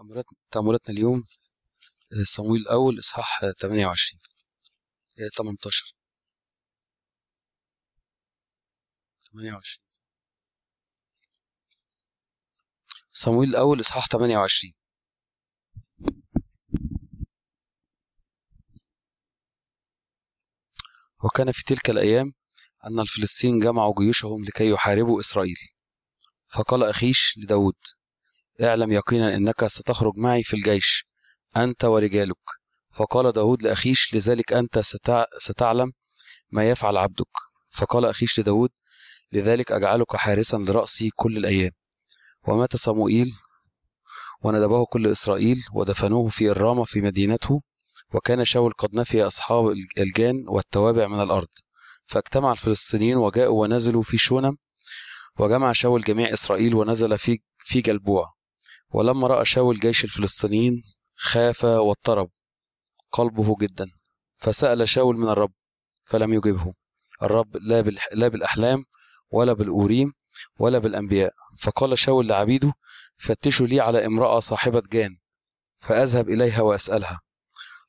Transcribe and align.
تأملات 0.00 0.24
تأملاتنا 0.50 0.94
اليوم 0.96 1.24
صمويل 2.24 2.62
الأول 2.62 2.98
إصحاح 2.98 3.40
28 3.60 4.20
18 5.36 5.94
28 9.32 9.84
صمويل 13.10 13.48
الأول 13.48 13.80
إصحاح 13.80 14.06
28 14.06 14.72
وكان 21.24 21.52
في 21.52 21.64
تلك 21.64 21.90
الأيام 21.90 22.32
أن 22.86 23.00
الفلسطين 23.00 23.58
جمعوا 23.58 23.94
جيوشهم 23.98 24.44
لكي 24.44 24.70
يحاربوا 24.70 25.20
إسرائيل. 25.20 25.56
فقال 26.48 26.84
أخيش 26.84 27.38
لداود 27.38 27.76
اعلم 28.62 28.92
يقينا 28.92 29.34
أنك 29.34 29.66
ستخرج 29.66 30.12
معي 30.16 30.42
في 30.42 30.54
الجيش 30.54 31.06
أنت 31.56 31.84
ورجالك. 31.84 32.36
فقال 32.92 33.32
داود 33.32 33.62
لأخيش 33.62 34.14
لذلك 34.14 34.52
أنت 34.52 34.78
ستع... 34.78 35.24
ستعلم 35.38 35.92
ما 36.50 36.70
يفعل 36.70 36.96
عبدك. 36.96 37.28
فقال 37.70 38.04
أخيش 38.04 38.40
لداود 38.40 38.70
لذلك 39.32 39.72
أجعلك 39.72 40.16
حارسا 40.16 40.56
لرأسي 40.56 41.10
كل 41.14 41.36
الأيام. 41.36 41.70
ومات 42.48 42.76
صموئيل 42.76 43.32
وندبه 44.42 44.84
كل 44.84 45.06
إسرائيل 45.06 45.64
ودفنوه 45.74 46.28
في 46.28 46.50
الرامة 46.50 46.84
في 46.84 47.00
مدينته 47.00 47.60
وكان 48.14 48.44
شاول 48.44 48.72
قد 48.72 48.94
نفي 48.94 49.22
أصحاب 49.22 49.74
الجان 49.98 50.44
والتوابع 50.48 51.06
من 51.06 51.20
الأرض. 51.22 51.48
فاجتمع 52.04 52.52
الفلسطينيين 52.52 53.16
وجاءوا 53.16 53.62
ونزلوا 53.62 54.02
في 54.02 54.18
شونم 54.18 54.56
وجمع 55.38 55.72
شاول 55.72 56.02
جميع 56.02 56.32
إسرائيل 56.32 56.74
ونزل 56.74 57.18
في 57.18 57.38
في 57.58 57.80
جلبوع. 57.80 58.39
ولما 58.90 59.26
رأى 59.26 59.44
شاول 59.44 59.78
جيش 59.78 60.04
الفلسطينيين 60.04 60.82
خاف 61.16 61.64
واضطرب 61.64 62.30
قلبه 63.12 63.56
جدا 63.60 63.86
فسأل 64.38 64.88
شاول 64.88 65.16
من 65.16 65.28
الرب 65.28 65.52
فلم 66.04 66.32
يجبه. 66.32 66.74
الرب 67.22 67.56
لا, 67.56 67.82
لا 68.12 68.28
بالأحلام 68.28 68.84
ولا 69.30 69.52
بالأوريم 69.52 70.12
ولا 70.58 70.78
بالأنبياء. 70.78 71.32
فقال 71.58 71.98
شاول 71.98 72.28
لعبيده 72.28 72.72
فتشوا 73.16 73.66
لي 73.66 73.80
على 73.80 74.06
امرأة 74.06 74.38
صاحبة 74.38 74.82
جان 74.92 75.16
فأذهب 75.78 76.28
إليها 76.28 76.60
وأسألها. 76.60 77.20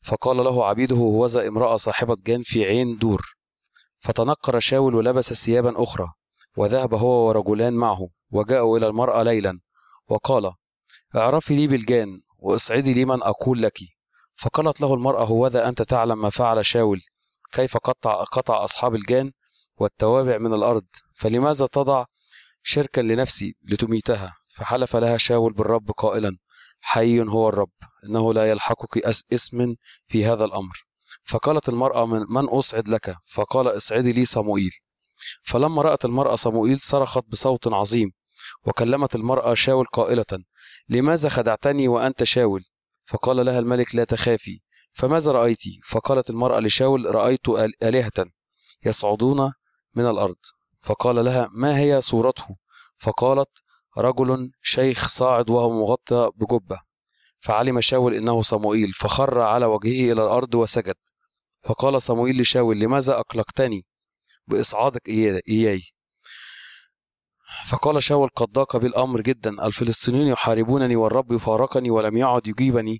فقال 0.01 0.37
له 0.37 0.65
عبيده 0.65 0.95
هوذا 0.95 1.47
امرأة 1.47 1.77
صاحبة 1.77 2.17
جان 2.25 2.43
في 2.43 2.65
عين 2.65 2.97
دور. 2.97 3.35
فتنقر 3.99 4.59
شاول 4.59 4.95
ولبس 4.95 5.33
ثيابا 5.33 5.83
أخرى 5.83 6.07
وذهب 6.57 6.93
هو 6.93 7.27
ورجلان 7.27 7.73
معه 7.73 8.09
وجاءوا 8.31 8.77
إلى 8.77 8.87
المرأة 8.87 9.23
ليلا 9.23 9.59
وقال 10.07 10.53
اعرفي 11.15 11.55
لي 11.55 11.67
بالجان 11.67 12.21
واصعدي 12.37 12.93
لي 12.93 13.05
من 13.05 13.23
أقول 13.23 13.61
لك. 13.61 13.79
فقالت 14.35 14.81
له 14.81 14.93
المرأة 14.93 15.23
هوذا 15.23 15.69
أنت 15.69 15.81
تعلم 15.81 16.21
ما 16.21 16.29
فعل 16.29 16.65
شاول 16.65 17.01
كيف 17.51 17.77
قطع 17.77 18.23
قطع 18.23 18.63
أصحاب 18.65 18.95
الجان 18.95 19.31
والتوابع 19.77 20.37
من 20.37 20.53
الأرض؟ 20.53 20.85
فلماذا 21.15 21.67
تضع 21.67 22.05
شركا 22.63 23.01
لنفسي 23.01 23.55
لتميتها؟ 23.63 24.35
فحلف 24.47 24.95
لها 24.95 25.17
شاول 25.17 25.53
بالرب 25.53 25.91
قائلا 25.91 26.37
حي 26.81 27.21
هو 27.21 27.49
الرب 27.49 27.71
إنه 28.03 28.33
لا 28.33 28.49
يلحقك 28.51 28.97
اسم 29.33 29.75
في 30.07 30.25
هذا 30.25 30.45
الأمر. 30.45 30.85
فقالت 31.23 31.69
المرأة 31.69 32.05
من, 32.05 32.25
من 32.29 32.45
أصعد 32.45 32.87
لك؟ 32.89 33.15
فقال 33.25 33.77
اصعدي 33.77 34.11
لي 34.11 34.25
صموئيل. 34.25 34.71
فلما 35.43 35.81
رأت 35.81 36.05
المرأة 36.05 36.35
صموئيل 36.35 36.79
صرخت 36.79 37.23
بصوت 37.27 37.67
عظيم 37.67 38.11
وكلمت 38.65 39.15
المرأة 39.15 39.53
شاول 39.53 39.85
قائلة 39.85 40.43
لماذا 40.89 41.29
خدعتني 41.29 41.87
وأنت 41.87 42.23
شاول؟ 42.23 42.63
فقال 43.03 43.45
لها 43.45 43.59
الملك 43.59 43.95
لا 43.95 44.03
تخافي. 44.03 44.61
فماذا 44.93 45.31
رأيت 45.31 45.61
فقالت 45.85 46.29
المرأة 46.29 46.59
لشاول 46.59 47.15
رأيت 47.15 47.49
آلهة 47.83 48.25
يصعدون 48.85 49.53
من 49.95 50.05
الأرض. 50.05 50.35
فقال 50.81 51.25
لها 51.25 51.49
ما 51.51 51.79
هي 51.79 52.01
صورته؟ 52.01 52.45
فقالت 52.97 53.49
رجل 53.97 54.51
شيخ 54.61 55.07
صاعد 55.07 55.49
وهو 55.49 55.81
مغطى 55.81 56.31
بجبة. 56.35 56.79
فعلم 57.39 57.81
شاول 57.81 58.13
إنه 58.13 58.41
صموئيل 58.41 58.93
فخر 58.93 59.39
على 59.39 59.65
وجهه 59.65 60.13
إلى 60.13 60.23
الأرض 60.23 60.55
وسجد. 60.55 60.95
فقال 61.63 62.01
صموئيل 62.01 62.41
لشاول 62.41 62.79
لماذا 62.79 63.19
أقلقتني 63.19 63.85
بإصعادك 64.47 65.09
إياي؟ 65.49 65.81
فقال 67.65 68.03
شاول 68.03 68.29
قد 68.35 68.47
ضاق 68.51 68.77
بالأمر 68.77 69.21
جدا 69.21 69.65
الفلسطينيون 69.65 70.27
يحاربونني 70.27 70.95
والرب 70.95 71.31
يفارقني 71.31 71.89
ولم 71.89 72.17
يعد 72.17 72.47
يجيبني 72.47 72.99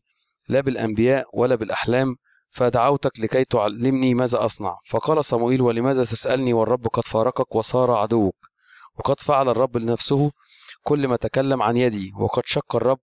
لا 0.50 0.62
بالأنبياء 0.62 1.26
ولا 1.34 1.56
بالأحلام 1.56 2.16
فدعوتك 2.52 3.20
لكي 3.20 3.46
تعلمني 3.46 4.14
ماذا 4.14 4.46
أصنع. 4.46 4.78
فقال 4.86 5.26
صموئيل 5.26 5.62
ولماذا 5.62 6.04
تسألني 6.04 6.54
والرب 6.54 6.88
قد 6.88 7.04
فارقك 7.08 7.56
وصار 7.56 7.92
عدوك؟ 7.92 8.36
وقد 9.00 9.20
فعل 9.20 9.50
الرب 9.50 9.78
لنفسه 9.78 10.32
كل 10.84 11.08
ما 11.08 11.16
تكلم 11.16 11.62
عن 11.62 11.78
يدي 11.78 12.12
وقد 12.20 12.44
شق 12.46 12.76
الرب 12.76 13.00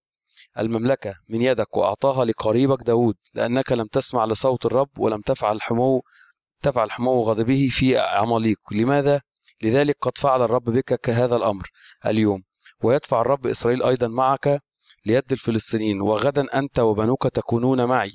المملكة 0.58 1.14
من 1.28 1.42
يدك 1.42 1.76
وأعطاها 1.76 2.24
لقريبك 2.24 2.82
داود 2.82 3.16
لأنك 3.34 3.72
لم 3.72 3.86
تسمع 3.86 4.24
لصوت 4.24 4.66
الرب 4.66 4.98
ولم 4.98 5.20
تفعل 5.20 5.62
حمو 5.62 6.02
تفعل 6.62 6.90
حمو 6.90 7.22
غضبه 7.22 7.68
في 7.70 7.98
عماليق. 7.98 8.58
لماذا؟ 8.72 9.20
لذلك 9.62 9.96
قد 10.00 10.18
فعل 10.18 10.42
الرب 10.42 10.64
بك 10.64 11.00
كهذا 11.00 11.36
الأمر 11.36 11.70
اليوم 12.06 12.42
ويدفع 12.82 13.20
الرب 13.20 13.46
إسرائيل 13.46 13.82
أيضا 13.82 14.08
معك 14.08 14.60
ليد 15.06 15.32
الفلسطينيين 15.32 16.00
وغدا 16.00 16.58
أنت 16.58 16.78
وبنوك 16.78 17.26
تكونون 17.26 17.84
معي. 17.84 18.12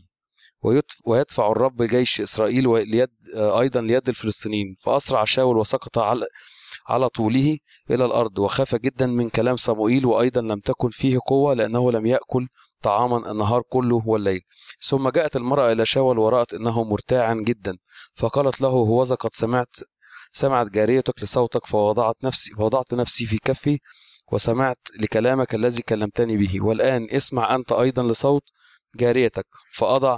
ويدفع 1.06 1.52
الرب 1.52 1.84
جيش 1.84 2.22
إسرائيل 2.22 2.90
ليد 2.90 3.10
أيضا 3.36 3.82
ليد 3.82 4.10
الفلسطينيين 4.10 4.76
فأسرع 4.80 5.26
شاول 5.26 5.58
وسقط 5.58 5.98
على 5.98 6.26
على 6.88 7.10
طوله 7.10 7.58
إلى 7.92 8.06
الأرض 8.06 8.40
وخاف 8.40 8.76
جدا 8.76 9.06
من 9.06 9.30
كلام 9.30 9.58
صموئيل 9.58 10.06
وأيضا 10.06 10.42
لم 10.42 10.60
تكن 10.60 10.90
فيه 10.90 11.20
قوة 11.28 11.54
لأنه 11.54 11.92
لم 11.92 12.06
يأكل 12.06 12.48
طعاما 12.82 13.32
النهار 13.32 13.62
كله 13.70 14.04
والليل. 14.06 14.42
ثم 14.80 15.10
جاءت 15.10 15.36
المرأة 15.36 15.72
إلى 15.72 15.86
شاول 15.86 16.20
ورأت 16.20 16.54
أنه 16.54 16.84
مرتاعا 16.84 17.34
جدا 17.34 17.78
فقالت 18.14 18.62
له 18.62 18.70
هوذا 18.70 19.16
قد 19.16 19.30
سمعت 19.34 19.76
سمعت 20.36 20.70
جاريتك 20.70 21.24
لصوتك 21.24 21.66
فوضعت 21.66 22.16
نفسي 22.24 22.54
فوضعت 22.56 22.94
نفسي 22.94 23.26
في 23.26 23.38
كفي 23.38 23.80
وسمعت 24.32 24.78
لكلامك 25.00 25.56
الذي 25.56 25.82
كلمتني 25.82 26.38
به. 26.38 26.62
والآن 26.62 27.08
اسمع 27.12 27.56
أنت 27.56 27.72
أيضا 27.72 28.04
لصوت 28.04 28.44
جاريتك. 28.96 29.48
فأضع 29.74 30.18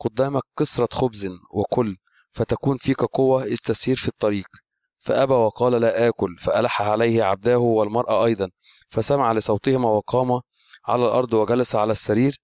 قدامك 0.00 0.42
كسرة 0.58 0.88
خبز 0.92 1.30
وكل 1.50 1.96
فتكون 2.32 2.76
فيك 2.76 3.02
قوة 3.02 3.52
استسير 3.52 3.96
في 3.96 4.08
الطريق. 4.08 4.46
فأبى 4.98 5.34
وقال 5.34 5.72
لا 5.72 6.08
آكل. 6.08 6.36
فألح 6.40 6.82
عليه 6.82 7.24
عبداه 7.24 7.58
والمرأة 7.58 8.24
أيضا. 8.26 8.50
فسمع 8.90 9.32
لصوتهما 9.32 9.90
وقام 9.90 10.40
على 10.86 11.04
الأرض 11.04 11.34
وجلس 11.34 11.76
على 11.76 11.92
السرير 11.92 12.36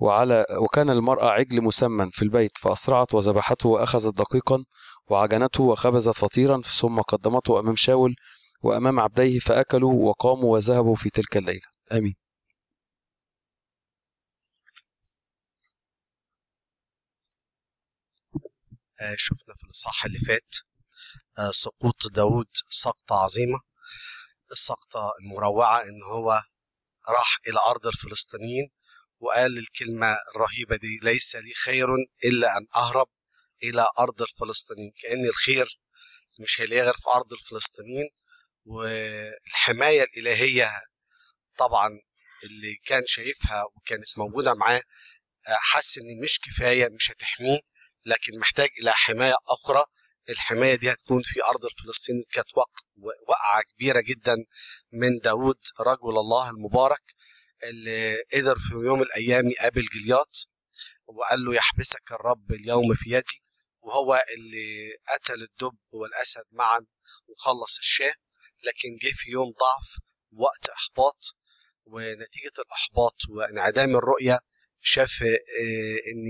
وعلى 0.00 0.46
وكان 0.60 0.90
المرأة 0.90 1.30
عجل 1.30 1.62
مسمن 1.62 2.10
في 2.10 2.22
البيت. 2.22 2.58
فأسرعت 2.58 3.14
وذبحته 3.14 3.68
وأخذت 3.68 4.16
دقيقا 4.16 4.64
وعجنته 5.08 5.62
وخبزت 5.64 6.14
فطيرا 6.16 6.60
ثم 6.62 7.00
قدمته 7.00 7.60
أمام 7.60 7.76
شاول 7.76 8.14
وأمام 8.62 9.00
عبديه 9.00 9.38
فأكلوا 9.38 10.08
وقاموا 10.08 10.52
وذهبوا 10.54 10.96
في 10.96 11.10
تلك 11.10 11.36
الليلة. 11.36 11.66
آمين. 11.92 12.14
شفنا 19.16 19.54
في 19.54 19.64
الإصحاح 19.64 20.04
اللي 20.04 20.18
فات 20.18 20.54
سقوط 21.50 22.06
داود 22.12 22.46
سقطة 22.68 23.14
عظيمة 23.14 23.58
السقطة 24.52 25.12
المروعة 25.20 25.82
إن 25.82 26.02
هو 26.02 26.42
راح 27.08 27.38
إلى 27.48 27.58
أرض 27.70 27.86
الفلسطينيين 27.86 28.70
وقال 29.20 29.58
الكلمة 29.58 30.16
الرهيبة 30.36 30.76
دي 30.76 30.98
ليس 31.02 31.36
لي 31.36 31.54
خير 31.54 31.88
إلا 32.24 32.56
أن 32.58 32.66
أهرب 32.76 33.08
إلى 33.62 33.86
أرض 33.98 34.22
الفلسطينيين 34.22 34.92
كأن 35.02 35.24
الخير 35.26 35.78
مش 36.40 36.60
هيلاقي 36.60 36.82
غير 36.82 36.94
في 36.94 37.10
أرض 37.14 37.32
الفلسطينيين. 37.32 38.08
والحماية 38.64 40.02
الإلهية 40.02 40.70
طبعا 41.58 41.88
اللي 42.44 42.74
كان 42.84 43.02
شايفها 43.06 43.64
وكانت 43.74 44.18
موجودة 44.18 44.54
معاه 44.54 44.82
حس 45.46 45.98
إن 45.98 46.22
مش 46.22 46.40
كفاية 46.40 46.88
مش 46.88 47.10
هتحميه 47.10 47.58
لكن 48.06 48.38
محتاج 48.38 48.68
إلى 48.82 48.92
حماية 48.92 49.34
أخرى. 49.48 49.84
الحماية 50.28 50.74
دي 50.74 50.92
هتكون 50.92 51.22
في 51.24 51.44
أرض 51.44 51.64
الفلسطيني 51.64 52.22
كانت 52.30 52.46
وقعة 53.28 53.62
كبيرة 53.62 54.00
جدا 54.00 54.36
من 54.92 55.18
داود 55.18 55.58
رجل 55.80 56.18
الله 56.18 56.50
المبارك 56.50 57.14
اللي 57.62 58.22
قدر 58.34 58.58
في 58.58 58.74
يوم 58.74 58.98
من 58.98 59.04
الأيام 59.04 59.48
يقابل 59.50 59.82
جلياط 59.94 60.48
وقال 61.06 61.44
له 61.44 61.54
يحبسك 61.54 62.12
الرب 62.12 62.52
اليوم 62.52 62.94
في 62.94 63.10
يدي 63.10 63.42
وهو 63.86 64.24
اللي 64.36 64.96
قتل 65.14 65.42
الدب 65.42 65.78
والأسد 65.90 66.44
معا 66.50 66.86
وخلص 67.28 67.78
الشاة 67.78 68.14
لكن 68.62 68.88
جه 69.02 69.12
في 69.14 69.30
يوم 69.30 69.50
ضعف 69.50 69.98
وقت 70.32 70.68
إحباط 70.68 71.18
ونتيجة 71.84 72.52
الإحباط 72.58 73.16
وانعدام 73.28 73.96
الرؤية 73.96 74.40
شاف 74.80 75.22
إن 76.12 76.24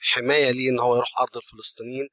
حماية 0.00 0.50
ليه 0.50 0.70
إن 0.70 0.78
هو 0.80 0.96
يروح 0.96 1.20
أرض 1.20 1.36
الفلسطينيين 1.36 2.08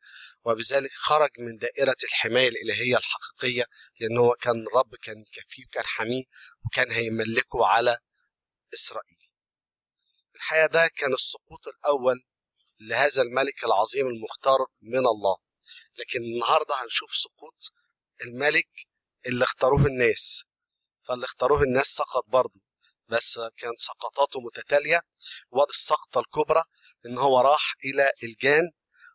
وبذلك 0.45 0.91
خرج 0.93 1.29
من 1.39 1.57
دائرة 1.57 1.95
الحماية 2.03 2.49
الإلهية 2.49 2.97
الحقيقية 2.97 3.65
لأن 3.99 4.17
هو 4.17 4.33
كان 4.33 4.67
الرب 4.67 4.95
كان 4.95 5.19
يكفيه 5.19 5.65
وكان 5.65 5.83
حميه 5.85 6.23
وكان 6.65 6.91
هيملكه 6.91 7.65
على 7.65 7.97
إسرائيل. 8.73 9.17
الحقيقة 10.35 10.65
ده 10.67 10.87
كان 10.87 11.13
السقوط 11.13 11.67
الأول 11.67 12.23
لهذا 12.79 13.21
الملك 13.21 13.63
العظيم 13.63 14.07
المختار 14.07 14.59
من 14.81 15.07
الله. 15.07 15.37
لكن 15.97 16.19
النهاردة 16.19 16.75
هنشوف 16.83 17.15
سقوط 17.15 17.73
الملك 18.25 18.69
اللي 19.27 19.43
اختاروه 19.43 19.85
الناس. 19.85 20.43
فاللي 21.03 21.25
اختاروه 21.25 21.63
الناس 21.63 21.85
سقط 21.87 22.23
برضه 22.27 22.61
بس 23.07 23.39
كان 23.57 23.73
سقطاته 23.77 24.39
متتالية. 24.41 25.01
وادي 25.51 25.69
السقطة 25.71 26.19
الكبرى 26.19 26.63
إن 27.05 27.17
هو 27.17 27.41
راح 27.41 27.75
إلى 27.85 28.11
الجان 28.23 28.71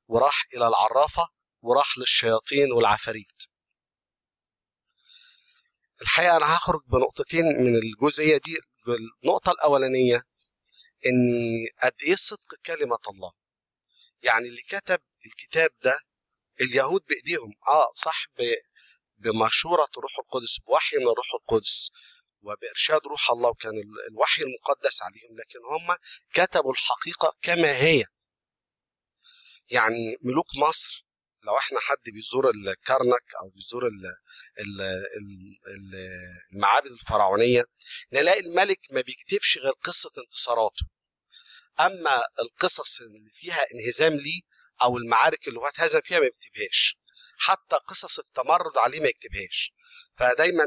وراح 0.09 0.45
إلى 0.55 0.67
العرافة 0.69 1.29
وراح 1.63 1.99
للشياطين 1.99 2.73
والعفاريت. 2.73 3.43
الحقيقة 6.03 6.37
أنا 6.37 6.57
هخرج 6.57 6.81
بنقطتين 6.87 7.45
من 7.45 7.77
الجزئية 7.77 8.37
دي. 8.37 8.59
النقطة 9.25 9.53
الأولانية 9.53 10.23
إن 11.07 11.29
قد 11.83 11.93
إيه 12.03 12.17
صدق 12.17 12.55
كلمة 12.67 12.99
الله؟ 13.09 13.33
يعني 14.23 14.49
اللي 14.49 14.63
كتب 14.63 15.01
الكتاب 15.27 15.71
ده 15.83 15.99
اليهود 16.61 17.01
بإيديهم. 17.09 17.53
آه 17.69 17.93
صح 17.95 18.27
بمشورة 19.19 19.87
الروح 19.99 20.19
القدس 20.19 20.59
بوحي 20.67 20.97
من 20.97 21.03
الروح 21.03 21.35
القدس 21.35 21.91
وبإرشاد 22.43 23.01
روح 23.07 23.31
الله 23.31 23.49
وكان 23.51 23.73
الوحي 24.11 24.43
المقدس 24.43 25.03
عليهم. 25.03 25.37
لكن 25.39 25.59
هم 25.65 25.97
كتبوا 26.33 26.73
الحقيقة 26.73 27.33
كما 27.43 27.77
هي. 27.77 28.05
يعني 29.71 30.17
ملوك 30.23 30.47
مصر 30.69 31.05
لو 31.45 31.57
إحنا 31.59 31.79
حد 31.81 32.11
بيزور 32.13 32.51
الكرنك 32.51 33.25
أو 33.43 33.49
بيزور 33.49 33.89
المعابد 36.53 36.91
الفرعونية 36.91 37.65
نلاقي 38.13 38.41
الملك 38.41 38.81
ما 38.91 39.01
بيكتبش 39.01 39.59
غير 39.59 39.73
قصة 39.73 40.11
انتصاراته. 40.19 40.87
أما 41.81 42.23
القصص 42.41 43.01
اللي 43.01 43.31
فيها 43.33 43.65
انهزام 43.75 44.13
ليه 44.13 44.41
أو 44.83 44.97
المعارك 44.99 45.49
اللي 45.49 45.59
هو 45.59 45.67
اتهزم 45.67 46.01
فيها 46.01 46.21
ما 46.21 46.29
بيكتبهاش 46.29 46.99
حتى 47.39 47.77
قصص 47.77 48.19
التمرد 48.19 48.79
عليه 48.79 49.01
ما 49.01 49.09
يكتبهاش. 49.09 49.73
فدايما 50.17 50.65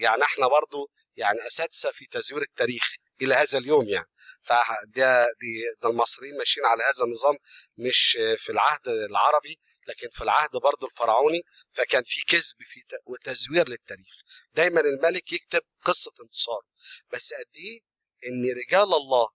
يعني 0.00 0.22
إحنا 0.22 0.48
برضو 0.48 0.90
يعني 1.16 1.46
أساتذة 1.46 1.90
في 1.90 2.06
تزوير 2.06 2.42
التاريخ 2.42 2.94
إلى 3.22 3.34
هذا 3.34 3.58
اليوم 3.58 3.88
يعني. 3.88 4.06
فده 4.42 5.26
دي 5.40 5.62
ده 5.82 5.88
المصريين 5.88 6.36
ماشيين 6.38 6.66
على 6.66 6.82
هذا 6.82 7.04
النظام 7.04 7.36
مش 7.78 8.18
في 8.36 8.52
العهد 8.52 8.88
العربي 8.88 9.60
لكن 9.88 10.08
في 10.08 10.24
العهد 10.24 10.50
برضه 10.50 10.86
الفرعوني. 10.86 11.42
فكان 11.72 12.02
في 12.06 12.20
كذب 12.28 12.56
في 12.60 12.80
وتزوير 13.06 13.68
للتاريخ. 13.68 14.14
دايما 14.54 14.80
الملك 14.80 15.32
يكتب 15.32 15.60
قصة 15.84 16.12
انتصاره 16.24 16.66
بس 17.12 17.32
قد 17.34 17.56
إيه 17.56 17.80
إن 18.28 18.44
رجال 18.50 18.94
الله 18.94 19.28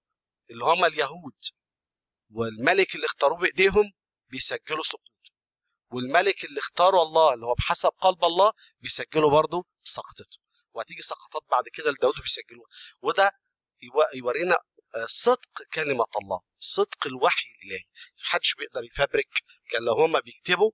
اللي 0.49 0.65
هم 0.65 0.85
اليهود 0.85 1.37
والملك 2.29 2.95
اللي 2.95 3.05
اختاروه 3.05 3.39
بإيديهم 3.39 3.93
بيسجلوا 4.27 4.83
سقوطه 4.83 5.31
والملك 5.91 6.45
اللي 6.45 6.59
اختاره 6.59 7.01
الله 7.01 7.33
اللي 7.33 7.45
هو 7.45 7.53
بحسب 7.53 7.89
قلب 7.89 8.25
الله 8.25 8.51
بيسجلوا 8.79 9.31
برضه 9.31 9.65
سقطته 9.83 10.37
وهتيجي 10.73 11.01
سقطات 11.01 11.41
بعد 11.51 11.63
كده 11.73 11.91
لداود 11.91 12.15
بيسجلوها 12.15 12.67
وده 13.01 13.31
يورينا 14.13 14.57
صدق 15.05 15.63
كلمة 15.73 16.05
الله 16.21 16.41
صدق 16.59 17.07
الوحي 17.07 17.45
الإلهي 17.55 17.83
محدش 18.23 18.53
بيقدر 18.55 18.83
يفبرك 18.83 19.43
كان 19.69 19.83
لو 19.83 19.93
هما 19.93 20.19
بيكتبوا 20.19 20.71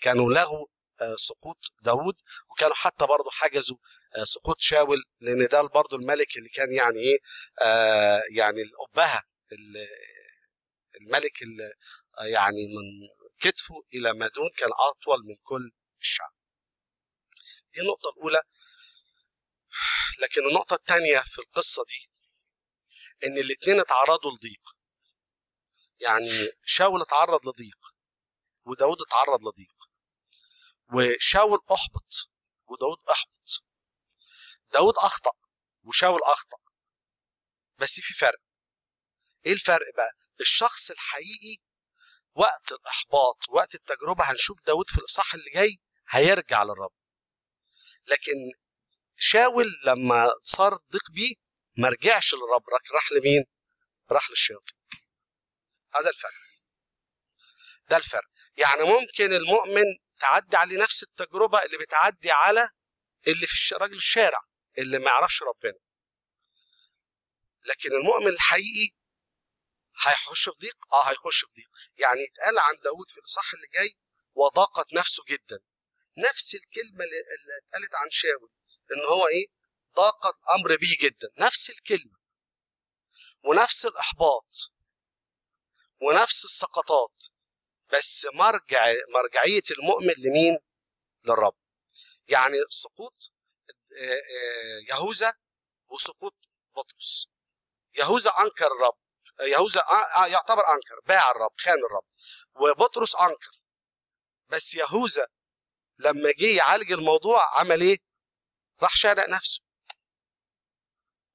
كانوا 0.00 0.32
لغوا 0.32 0.66
سقوط 1.14 1.72
داود 1.82 2.14
وكانوا 2.50 2.74
حتى 2.74 3.06
برضه 3.06 3.30
حجزوا 3.30 3.76
سقوط 4.22 4.60
شاول 4.60 5.02
لأن 5.20 5.46
ده 5.46 5.62
برضه 5.62 5.96
الملك 5.96 6.36
اللي 6.36 6.48
كان 6.48 6.72
يعني 6.72 6.98
إيه 6.98 7.18
آه 7.62 8.22
يعني 8.36 8.62
الأبهة 8.62 9.22
الملك 11.00 11.42
اللي 11.42 11.72
يعني 12.32 12.66
من 12.66 13.08
كتفه 13.40 13.74
إلى 13.94 14.12
ما 14.14 14.28
دون 14.28 14.50
كان 14.56 14.68
أطول 14.72 15.24
من 15.26 15.34
كل 15.42 15.72
الشعب. 16.00 16.32
دي 17.74 17.80
النقطة 17.80 18.08
الأولى. 18.16 18.40
لكن 20.18 20.48
النقطة 20.48 20.74
الثانية 20.74 21.20
في 21.20 21.38
القصة 21.38 21.84
دي 21.88 22.10
إن 23.26 23.38
الاثنين 23.38 23.80
اتعرضوا 23.80 24.30
لضيق. 24.32 24.76
يعني 26.00 26.30
شاول 26.64 27.02
اتعرض 27.02 27.48
لضيق 27.48 27.78
وداود 28.66 28.96
اتعرض 29.00 29.40
لضيق. 29.40 29.74
وشاول 30.94 31.58
أحبط 31.72 32.30
وداود 32.66 32.98
أحبط. 33.10 33.64
داود 34.74 34.94
أخطأ 34.96 35.30
وشاول 35.82 36.20
أخطأ. 36.22 36.56
بس 37.78 38.00
في 38.00 38.14
فرق. 38.14 38.38
إيه 39.46 39.52
الفرق 39.52 39.86
بقى؟ 39.96 40.10
الشخص 40.40 40.90
الحقيقي 40.90 41.56
وقت 42.34 42.72
الإحباط 42.72 43.48
وقت 43.48 43.74
التجربة 43.74 44.24
هنشوف 44.30 44.62
داود 44.66 44.90
في 44.90 44.98
الإصحاح 44.98 45.34
اللي 45.34 45.50
جاي 45.50 45.78
هيرجع 46.08 46.62
للرب. 46.62 46.92
لكن 48.06 48.32
شاول 49.16 49.66
لما 49.84 50.30
صار 50.42 50.74
ضيق 50.92 51.10
بيه 51.10 51.34
ما 51.78 51.88
رجعش 51.88 52.34
للرب 52.34 52.64
راح 52.94 53.12
لمين؟ 53.12 53.44
راح 54.10 54.30
للشياطين. 54.30 54.78
هذا 55.94 56.08
الفرق. 56.08 56.32
ده 57.88 57.96
الفرق. 57.96 58.28
يعني 58.56 58.82
ممكن 58.82 59.32
المؤمن 59.32 59.84
تعدي 60.20 60.56
عليه 60.56 60.78
نفس 60.78 61.02
التجربة 61.02 61.62
اللي 61.62 61.78
بتعدي 61.78 62.30
على 62.30 62.68
اللي 63.26 63.46
في 63.46 63.74
راجل 63.74 63.94
الشارع. 63.96 64.40
اللي 64.78 64.98
ما 64.98 65.06
يعرفش 65.06 65.42
ربنا. 65.42 65.78
لكن 67.64 67.92
المؤمن 67.92 68.28
الحقيقي 68.28 68.94
هيخش 70.06 70.48
في 70.48 70.56
ضيق؟ 70.60 70.76
آه 70.92 71.10
هيخش 71.10 71.44
في 71.44 71.52
ضيق. 71.56 71.70
يعني 71.96 72.24
اتقال 72.24 72.58
عن 72.58 72.74
داود 72.84 73.08
في 73.10 73.18
الإصحاح 73.18 73.54
اللي 73.54 73.66
جاي 73.66 73.96
وضاقت 74.34 74.92
نفسه 74.92 75.24
جدا. 75.28 75.58
نفس 76.18 76.54
الكلمة 76.54 77.04
اللي 77.04 77.16
اتقالت 77.66 77.94
عن 77.94 78.10
شاول 78.10 78.50
إن 78.96 79.04
هو 79.08 79.28
إيه؟ 79.28 79.46
ضاقت 79.96 80.34
أمر 80.58 80.76
به 80.76 80.96
جدا. 81.00 81.28
نفس 81.38 81.70
الكلمة. 81.70 82.18
ونفس 83.44 83.86
الإحباط. 83.86 84.54
ونفس 86.00 86.44
السقطات. 86.44 87.24
بس 87.92 88.26
مرجع 88.34 88.94
مرجعية 89.08 89.62
المؤمن 89.78 90.14
لمين؟ 90.18 90.58
للرب. 91.24 91.56
يعني 92.28 92.56
سقوط 92.68 93.33
يهوذا 94.88 95.34
وسقوط 95.88 96.50
بطرس. 96.76 97.34
يهوذا 97.98 98.30
أنكر 98.30 98.66
الرب. 98.66 98.98
يهوذا 99.40 99.82
يعتبر 100.28 100.62
أنكر 100.62 101.00
باع 101.06 101.30
الرب 101.30 101.52
خان 101.58 101.78
الرب. 101.90 102.06
وبطرس 102.54 103.16
أنكر. 103.16 103.60
بس 104.48 104.74
يهوذا 104.74 105.26
لما 105.98 106.32
جه 106.38 106.56
يعالج 106.56 106.92
الموضوع 106.92 107.60
عمل 107.60 107.80
إيه؟ 107.80 107.98
راح 108.82 108.96
شارع 108.96 109.26
نفسه. 109.26 109.64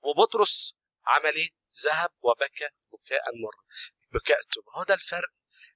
وبطرس 0.02 0.80
عمل 1.06 1.36
إيه؟ 1.36 1.50
ذهب 1.86 2.10
وبكى 2.22 2.70
بكاء 2.92 3.24
مرة 3.44 3.64
بكاء 4.12 4.40
التوبة. 4.40 4.72
هو 4.76 4.84
ده 4.84 4.94
الفرق 4.94 5.30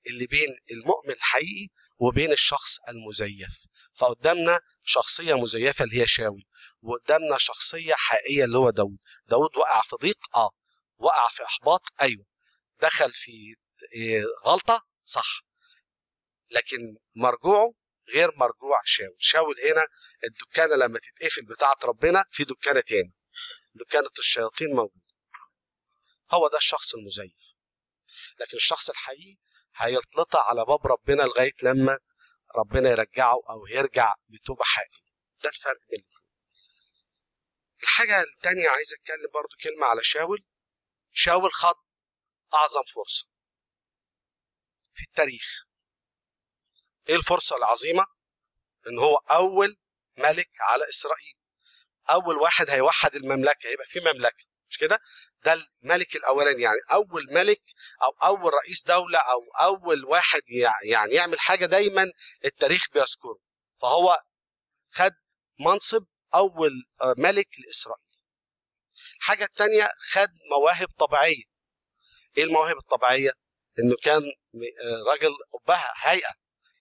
اللي 0.08 0.26
بين 0.28 0.58
المؤمن 0.72 1.12
الحقيقي 1.12 1.70
وبين 1.98 2.32
الشخص 2.32 2.80
المزيف. 2.90 3.66
فقدامنا 3.94 4.62
شخصية 4.84 5.34
مزيفة 5.34 5.86
اللي 5.86 6.02
هي 6.02 6.08
شاول 6.08 6.44
وقدامنا 6.82 7.38
شخصية 7.38 7.94
حقيقية 7.94 8.44
اللي 8.44 8.58
هو 8.58 8.70
داود 8.70 8.98
داود 9.26 9.58
وقع 9.58 9.82
في 9.82 9.96
ضيق 9.96 10.38
آه 10.38 10.52
وقع 10.98 11.28
في 11.32 11.44
إحباط 11.44 11.82
أيوه. 12.02 12.26
دخل 12.82 13.14
في 13.14 13.56
غلطة 14.46 14.82
صح. 15.04 15.44
لكن 16.52 16.98
مرجوعه 17.16 17.74
غير 18.14 18.32
مرجوع 18.36 18.82
شاول 18.86 19.16
شاول 19.20 19.56
هنا 19.72 19.88
الدكانة 20.24 20.76
لما 20.76 21.00
تتقفل 21.00 21.46
بتاعة 21.46 21.76
ربنا 21.84 22.26
في 22.32 22.44
دكانة 22.44 22.82
تاني. 22.82 23.14
دكانة 23.74 24.10
الشياطين 24.20 24.70
موجودة 24.70 25.04
هو 26.32 26.48
ده 26.48 26.58
الشخص 26.58 26.96
المزيف. 26.96 27.54
لكن 28.40 28.58
الشخص 28.58 28.90
الحقيقي 28.90 29.38
هيتلطع 29.76 30.50
على 30.50 30.66
باب 30.66 30.88
ربنا 30.88 31.24
لغاية 31.24 31.54
لما 31.64 32.00
ربنا 32.56 32.90
يرجعه 32.90 33.38
أو 33.50 33.68
يرجع 33.68 34.14
بتوبة 34.28 34.64
حقيقية 34.64 35.04
ده 35.44 35.50
الفرق 35.50 35.80
بين 35.92 36.06
الحاجة 37.84 38.22
التانية 38.22 38.70
عايز 38.70 38.94
أتكلم 38.94 39.32
برضو 39.34 39.56
كلمة 39.64 39.86
على 39.88 40.04
شاول. 40.04 40.46
شاول 41.12 41.54
خد 41.54 41.76
أعظم 42.54 42.84
فرصة 42.96 43.30
في 44.94 45.04
التاريخ. 45.04 45.66
إيه 47.10 47.16
الفرصة 47.16 47.58
العظيمة؟ 47.58 48.06
إن 48.88 49.00
هو 49.00 49.16
أول 49.16 49.78
ملك 50.18 50.52
على 50.60 50.84
إسرائيل. 50.90 51.34
أول 52.10 52.36
واحد 52.38 52.70
هيوحد 52.70 53.16
المملكة 53.16 53.68
هيبقى 53.70 53.86
في 53.86 54.00
مملكة 54.00 54.46
مش 54.70 54.78
كده؟ 54.78 55.00
ده 55.46 55.54
الملك 55.84 56.16
الأولاني. 56.16 56.62
يعني 56.62 56.78
أول 56.92 57.28
ملك 57.34 57.62
أو 58.04 58.28
أول 58.30 58.54
رئيس 58.54 58.84
دولة 58.88 59.20
أو 59.20 59.42
أول 59.68 60.06
واحد 60.06 60.42
يعني 60.84 61.14
يعمل 61.16 61.40
حاجة 61.40 61.66
دايما 61.66 62.12
التاريخ 62.46 62.86
بيذكره. 62.94 63.38
فهو 63.82 64.18
خد 64.92 65.12
منصب 65.60 66.06
أول 66.36 66.72
ملك 67.18 67.48
لإسرائيل. 67.60 68.04
الحاجة 69.20 69.44
الثانية 69.44 69.92
خد 70.12 70.30
مواهب 70.52 70.88
طبيعية. 70.98 71.44
إيه 72.38 72.44
المواهب 72.44 72.78
الطبيعية؟ 72.78 73.32
إنه 73.80 73.96
كان 74.04 74.22
راجل 75.08 75.34
قبها 75.54 75.94
هيئة. 76.04 76.34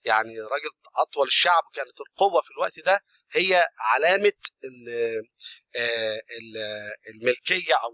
يعني 0.04 0.40
راجل 0.40 0.70
أطول 0.96 1.26
الشعب 1.26 1.62
كانت 1.74 2.00
القوة 2.00 2.40
في 2.42 2.50
الوقت 2.50 2.78
ده 2.78 3.00
هي 3.34 3.64
علامة 3.78 4.32
الملكية 7.08 7.74
أو 7.74 7.90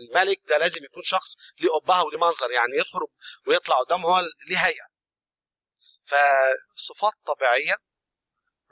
الملك 0.00 0.40
ده 0.48 0.58
لازم 0.58 0.84
يكون 0.84 1.02
شخص 1.02 1.36
ليه 1.60 1.68
قبها 1.70 2.02
وليه 2.02 2.18
منظر 2.18 2.50
يعني 2.50 2.76
يخرج 2.76 3.08
ويطلع 3.46 3.78
قدام 3.80 4.06
هو 4.06 4.20
ليه 4.48 4.56
هيئة. 4.66 4.86
فصفات 6.04 7.12
طبيعية 7.24 7.76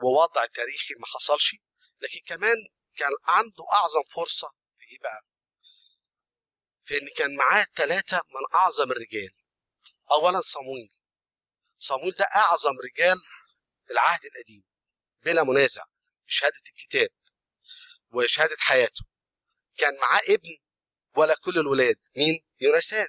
ووضع 0.03 0.47
تاريخي 0.47 0.95
ما 0.99 1.07
حصلش 1.07 1.57
لكن 2.01 2.21
كمان 2.27 2.55
كان 2.97 3.11
عنده 3.25 3.65
أعظم 3.73 4.03
فرصة 4.09 4.53
في 4.79 4.93
إيه 4.93 4.99
بقى؟ 4.99 5.25
في 6.85 7.03
إن 7.03 7.09
كان 7.17 7.37
معاه 7.37 7.67
ثلاثة 7.77 8.17
من 8.17 8.55
أعظم 8.59 8.91
الرجال. 8.93 9.31
اولا 10.11 10.41
صمويل. 10.41 10.89
صمويل 11.79 12.13
ده 12.13 12.25
أعظم 12.25 12.73
رجال 12.85 13.17
العهد 13.91 14.25
القديم 14.25 14.65
بلا 15.25 15.43
منازع. 15.45 15.83
بشهاده 16.29 16.63
الكتاب 16.69 17.09
وشهادة 18.11 18.57
حياته. 18.59 19.05
كان 19.77 19.97
معاه 20.01 20.21
ابن 20.29 20.57
ولا 21.17 21.35
كل 21.35 21.59
الولاد. 21.59 21.97
مين؟ 22.17 22.45
يونسان. 22.61 23.09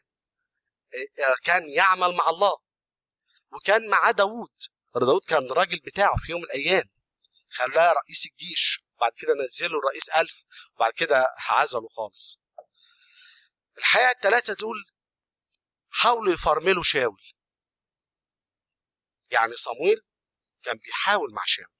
كان 1.43 1.69
يعمل 1.69 2.15
مع 2.15 2.29
الله. 2.29 2.57
وكان 3.51 3.89
معاه 3.89 4.11
داوود. 4.11 4.53
داوود 4.95 5.21
كان 5.27 5.45
الراجل 5.51 5.79
بتاعه 5.79 6.17
في 6.17 6.31
يوم 6.31 6.41
من 6.41 6.47
الأيام. 6.47 6.89
خلاه 7.49 7.93
رئيس 7.93 8.25
الجيش. 8.25 8.83
بعد 8.99 9.11
كده 9.17 9.33
نزله 9.43 9.79
الرئيس 9.79 10.09
ألف. 10.09 10.43
وبعد 10.75 10.93
كده 10.93 11.27
عزله 11.49 11.87
خالص. 11.87 12.43
الحقيقة 13.77 14.11
الثلاثة 14.11 14.53
دول 14.53 14.85
حاولوا 15.89 16.33
يفرملوا 16.33 16.83
شاول. 16.83 17.23
يعني 19.31 19.53
صمويل 19.55 20.01
كان 20.63 20.77
بيحاول 20.77 21.33
مع 21.33 21.43
شاول. 21.45 21.78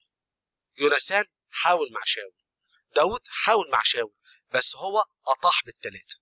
يونسان 0.80 1.26
حاول 1.50 1.92
مع 1.92 2.02
شاول 2.06 2.36
داود 2.96 3.22
حاول 3.28 3.70
مع 3.72 3.82
شاول 3.84 4.16
بس 4.54 4.76
هو 4.76 5.04
أطاح 5.28 5.64
بالثلاثة 5.66 6.20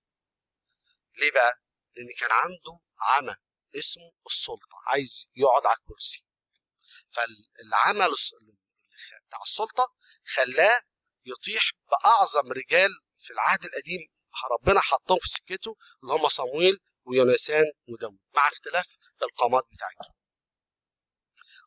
ليه 1.18 1.30
بقى؟ 1.30 1.60
لأن 1.96 2.06
كان 2.18 2.32
عنده 2.32 2.80
عمى 3.00 3.36
اسمه 3.74 4.12
السلطة 4.26 4.82
عايز 4.86 5.30
يقعد 5.36 5.66
على 5.66 5.76
الكرسي. 5.76 6.26
فالعمل 7.10 8.14
بتاع 9.28 9.40
السلطة 9.42 9.94
خلاه 10.24 10.80
يطيح 11.24 11.70
بأعظم 11.90 12.52
رجال 12.52 12.90
في 13.18 13.32
العهد 13.32 13.64
القديم 13.64 14.00
ربنا 14.60 14.80
حطهم 14.80 15.18
في 15.18 15.28
سكته 15.28 15.76
اللي 16.02 16.12
هم 16.14 16.28
صمويل 16.28 16.80
ويونسان 17.04 17.64
وداود 17.88 18.18
مع 18.34 18.48
اختلاف 18.48 18.96
القامات 19.22 19.64
بتاعتهم. 19.72 20.14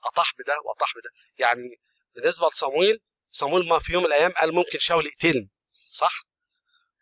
أطاح 0.03 0.31
بده 0.39 0.55
وأطاح 0.65 0.93
بده. 0.95 1.09
يعني 1.37 1.81
بالنسبة 2.15 2.47
لصمويل 2.47 2.99
صمويل 3.29 3.67
ما 3.67 3.79
في 3.79 3.93
يوم 3.93 4.03
من 4.03 4.07
الأيام 4.09 4.31
قال 4.31 4.53
ممكن 4.55 4.79
شاول 4.79 5.05
يقتلني 5.05 5.49
صح؟ 5.91 6.23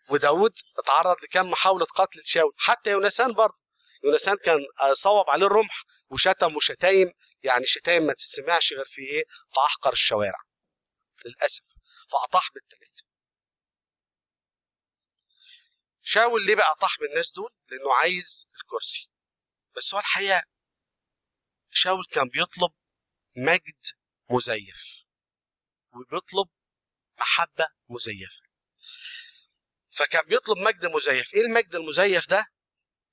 وداود 0.09 0.53
اتعرض 0.77 1.15
لكم 1.23 1.51
محاولة 1.51 1.85
قتل 1.85 2.21
شاول 2.25 2.53
حتى 2.57 2.91
يونسان 2.91 3.33
برضه 3.33 3.57
يونسان 4.03 4.37
كان 4.37 4.59
صوب 4.93 5.29
عليه 5.29 5.45
الرمح 5.45 5.83
وشتم 6.09 6.55
وشتايم 6.55 7.11
يعني 7.43 7.65
شتايم 7.65 8.03
ما 8.03 8.13
تسمعش 8.13 8.73
غير 8.73 8.85
في 8.85 9.01
إيه؟ 9.01 9.23
في 9.49 9.59
أحقر 9.65 9.93
الشوارع 9.93 10.39
للأسف. 11.25 11.63
فأطاح 12.11 12.49
بالثلاثه 12.53 13.03
شاول 16.01 16.45
ليه 16.45 16.55
بقى 16.55 16.71
أطاح 16.71 16.99
بالناس 16.99 17.31
دول؟ 17.31 17.51
لأنه 17.69 17.93
عايز 17.95 18.49
الكرسي. 18.55 19.09
بس 19.75 19.93
هو 19.93 19.99
الحقيقة 19.99 20.43
شاول 21.71 22.05
كان 22.11 22.29
بيطلب 22.29 22.71
مجد 23.37 23.83
مزيف. 24.31 25.03
وبيطلب 25.93 26.47
محبة 27.19 27.67
مزيفة. 27.89 28.41
فكان 29.89 30.21
بيطلب 30.27 30.57
مجد 30.57 30.85
مزيف. 30.85 31.33
إيه 31.33 31.41
المجد 31.41 31.75
المزيف 31.75 32.29
ده؟ 32.29 32.45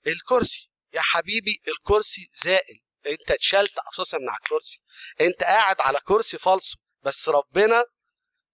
الكرسي. 0.07 0.73
يا 0.93 1.01
حبيبي 1.01 1.63
الكرسي 1.69 2.31
زائل. 2.33 2.81
أنت 3.07 3.31
اتشلت 3.31 3.73
أساسا 3.93 4.19
من 4.19 4.29
على 4.29 4.39
الكرسي. 4.39 4.83
أنت 5.21 5.43
قاعد 5.43 5.81
على 5.81 5.99
كرسي 6.05 6.39
فالصو. 6.39 6.79
بس 7.03 7.29
ربنا 7.29 7.85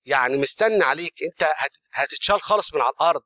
يعني 0.05 0.37
مستني 0.37 0.85
عليك. 0.85 1.23
أنت 1.23 1.53
هتتشال 1.93 2.43
خالص 2.43 2.75
من 2.75 2.81
على 2.81 2.93
الأرض. 2.93 3.25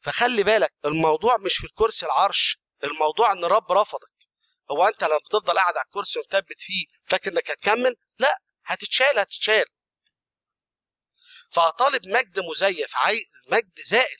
فخلي 0.00 0.42
بالك 0.42 0.74
الموضوع 0.84 1.36
مش 1.36 1.56
في 1.56 1.64
الكرسي 1.64 2.06
العرش. 2.06 2.62
الموضوع 2.84 3.32
إن 3.32 3.44
رب 3.44 3.72
رفضك. 3.72 4.16
هو 4.70 4.84
أنت 4.88 5.04
لما 5.04 5.18
بتفضل 5.18 5.58
قاعد 5.58 5.76
على 5.76 5.84
الكرسي 5.86 6.18
ومثبت 6.18 6.60
فيه 6.60 6.86
فاكر 7.04 7.32
إنك 7.32 7.50
هتكمل؟ 7.50 7.96
لا. 8.18 8.38
هتتشال 8.66 9.18
هتتشال. 9.18 9.64
فطالب 11.50 12.06
مجد 12.08 12.40
مزيف 12.40 12.96
عاي 12.96 13.26
مجد 13.46 13.80
زائل. 13.84 14.18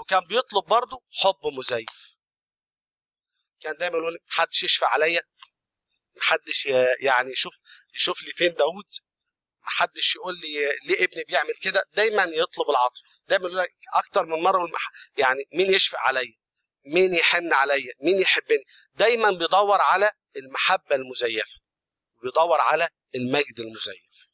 وكان 0.00 0.20
بيطلب 0.24 0.64
برضه 0.64 1.02
حب 1.22 1.52
مزيف. 1.58 2.16
كان 3.60 3.76
دايما 3.76 3.98
يقول 3.98 4.18
محدش 4.30 4.62
يشفع 4.62 4.88
عليا 4.88 5.22
محدش 6.16 6.66
يعني 7.00 7.32
يشوف 7.32 7.54
يشوف 7.94 8.22
لي 8.22 8.32
فين 8.32 8.54
داوود 8.54 8.88
محدش 9.62 10.16
يقول 10.16 10.34
لي 10.34 10.68
ليه 10.84 11.04
ابني 11.04 11.24
بيعمل 11.24 11.54
كده. 11.62 11.84
دايما 11.92 12.22
يطلب 12.22 12.70
العطف 12.70 13.00
دايما 13.28 13.46
يقول 13.46 13.58
لك 13.58 13.74
أكتر 13.94 14.26
من 14.26 14.42
مرة 14.42 14.62
والمح... 14.62 14.90
يعني 15.16 15.44
مين 15.52 15.70
يشفع 15.70 15.98
عليا؟ 16.00 16.34
مين 16.84 17.14
يحن 17.14 17.52
عليا؟ 17.52 17.92
مين 18.00 18.20
يحبني؟ 18.20 18.64
دايما 18.94 19.30
بيدور 19.30 19.80
على 19.80 20.10
المحبة 20.36 20.96
المزيفة. 20.96 21.60
بيدور 22.22 22.60
على 22.60 22.88
المجد 23.14 23.60
المزيف. 23.60 24.30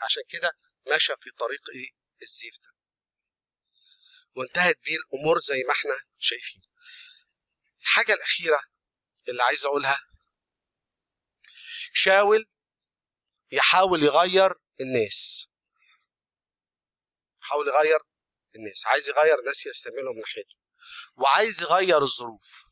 عشان 0.00 0.22
كده 0.28 0.52
مشى 0.94 1.12
في 1.16 1.30
طريق 1.30 1.70
إيه؟ 1.74 1.90
الزيف 2.22 2.58
ده. 2.58 2.72
وانتهت 4.36 4.78
بيه 4.84 4.96
الأمور 4.96 5.38
زي 5.38 5.62
ما 5.66 5.72
إحنا 5.72 6.02
شايفين. 6.18 6.62
الحاجة 7.80 8.12
الأخيرة 8.12 8.60
اللي 9.28 9.42
عايز 9.42 9.66
أقولها 9.66 9.98
شاول 11.92 12.46
يحاول 13.52 14.02
يغير 14.02 14.54
الناس. 14.80 15.48
يحاول 17.42 17.68
يغير 17.68 17.98
الناس. 18.56 18.86
عايز 18.86 19.08
يغير 19.08 19.40
ناس 19.46 19.66
يستعملهم 19.66 20.18
ناحيته. 20.18 20.56
وعايز 21.16 21.62
يغير 21.62 22.02
الظروف. 22.02 22.70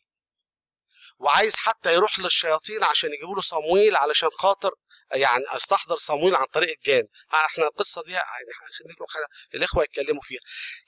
وعايز 1.18 1.56
حتى 1.56 1.94
يروح 1.94 2.18
للشياطين 2.18 2.84
عشان 2.84 3.12
يجيبوا 3.12 3.34
له 3.34 3.40
صمويل 3.40 3.96
علشان 3.96 4.30
خاطر 4.30 4.70
يعني 5.12 5.44
أستحضر 5.48 5.96
صمويل 5.96 6.34
عن 6.34 6.44
طريق 6.46 6.76
الجان. 6.78 7.04
إحنا 7.34 7.64
القصة 7.64 8.02
دي 8.02 8.12
يعني 8.12 8.24
الإخوة 9.54 9.84
يتكلموا 9.84 10.22
فيها. 10.22 10.40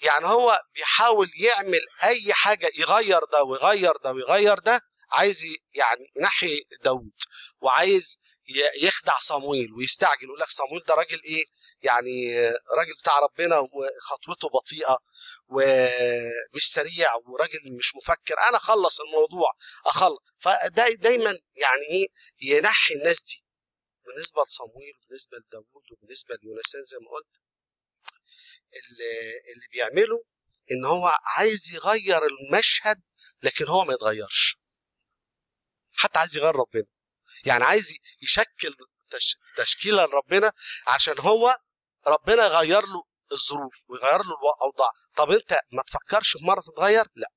يعني 0.03 0.27
هو 0.27 0.61
بيحاول 0.75 1.31
يعمل 1.41 1.81
أي 2.05 2.33
حاجة 2.33 2.71
يغير 2.75 3.21
ده 3.33 3.43
ويغير 3.43 3.97
ده 3.97 4.11
ويغير 4.13 4.59
ده 4.59 4.81
عايز 5.11 5.45
يعني 5.75 6.07
ينحي 6.17 6.61
داوود 6.85 7.13
وعايز 7.61 8.21
يخدع 8.83 9.19
صمويل 9.19 9.73
ويستعجل 9.73 10.25
يقول 10.25 10.41
لك 10.41 10.49
صمويل 10.51 10.83
ده 10.89 10.95
راجل 10.95 11.23
إيه؟ 11.25 11.45
يعني 11.83 12.49
راجل 12.51 12.95
بتاع 13.01 13.19
ربنا 13.19 13.59
وخطوته 13.59 14.49
بطيئة 14.49 14.99
ومش 15.49 16.73
سريع 16.73 17.15
وراجل 17.15 17.77
مش 17.79 17.97
مفكر 17.97 18.35
أنا 18.49 18.57
أخلص 18.57 19.01
الموضوع 19.01 19.53
أخلص. 19.87 20.19
فدا 20.39 20.95
دايما 20.95 21.31
يعني 21.57 21.83
إيه 21.91 22.07
ينحي 22.41 22.95
الناس 22.95 23.23
دي. 23.23 23.45
بالنسبة 24.07 24.43
لصمويل 24.43 24.93
وبالنسبه 25.03 25.39
لداوود 25.39 25.85
وبالنسبة 25.93 26.35
ليونسان 26.43 26.83
زي 26.85 26.99
ما 26.99 27.11
قلت 27.11 27.41
اللي, 28.77 29.69
بيعمله 29.73 30.25
إن 30.71 30.85
هو 30.85 31.19
عايز 31.23 31.75
يغير 31.75 32.23
المشهد 32.27 33.03
لكن 33.43 33.69
هو 33.69 33.85
ما 33.85 33.95
يتغيرش. 33.95 34.59
حتى 35.93 36.19
عايز 36.19 36.37
يغير 36.37 36.57
ربنا. 36.57 36.87
يعني 37.45 37.65
عايز 37.65 37.95
يشكل 38.23 38.75
تش... 39.11 39.37
تشكيلة 39.57 40.05
لربنا 40.07 40.53
عشان 40.87 41.19
هو 41.19 41.57
ربنا 42.09 42.45
يغير 42.47 42.81
له 42.87 43.03
الظروف 43.33 43.75
ويغير 43.89 44.19
له 44.19 44.35
الأوضاع. 44.57 44.91
طب 45.17 45.31
أنت 45.31 45.61
ما 45.73 45.83
تفكرش 45.83 46.33
في 46.33 46.45
مرة 46.45 46.61
تتغير؟ 46.61 47.05
لا. 47.15 47.29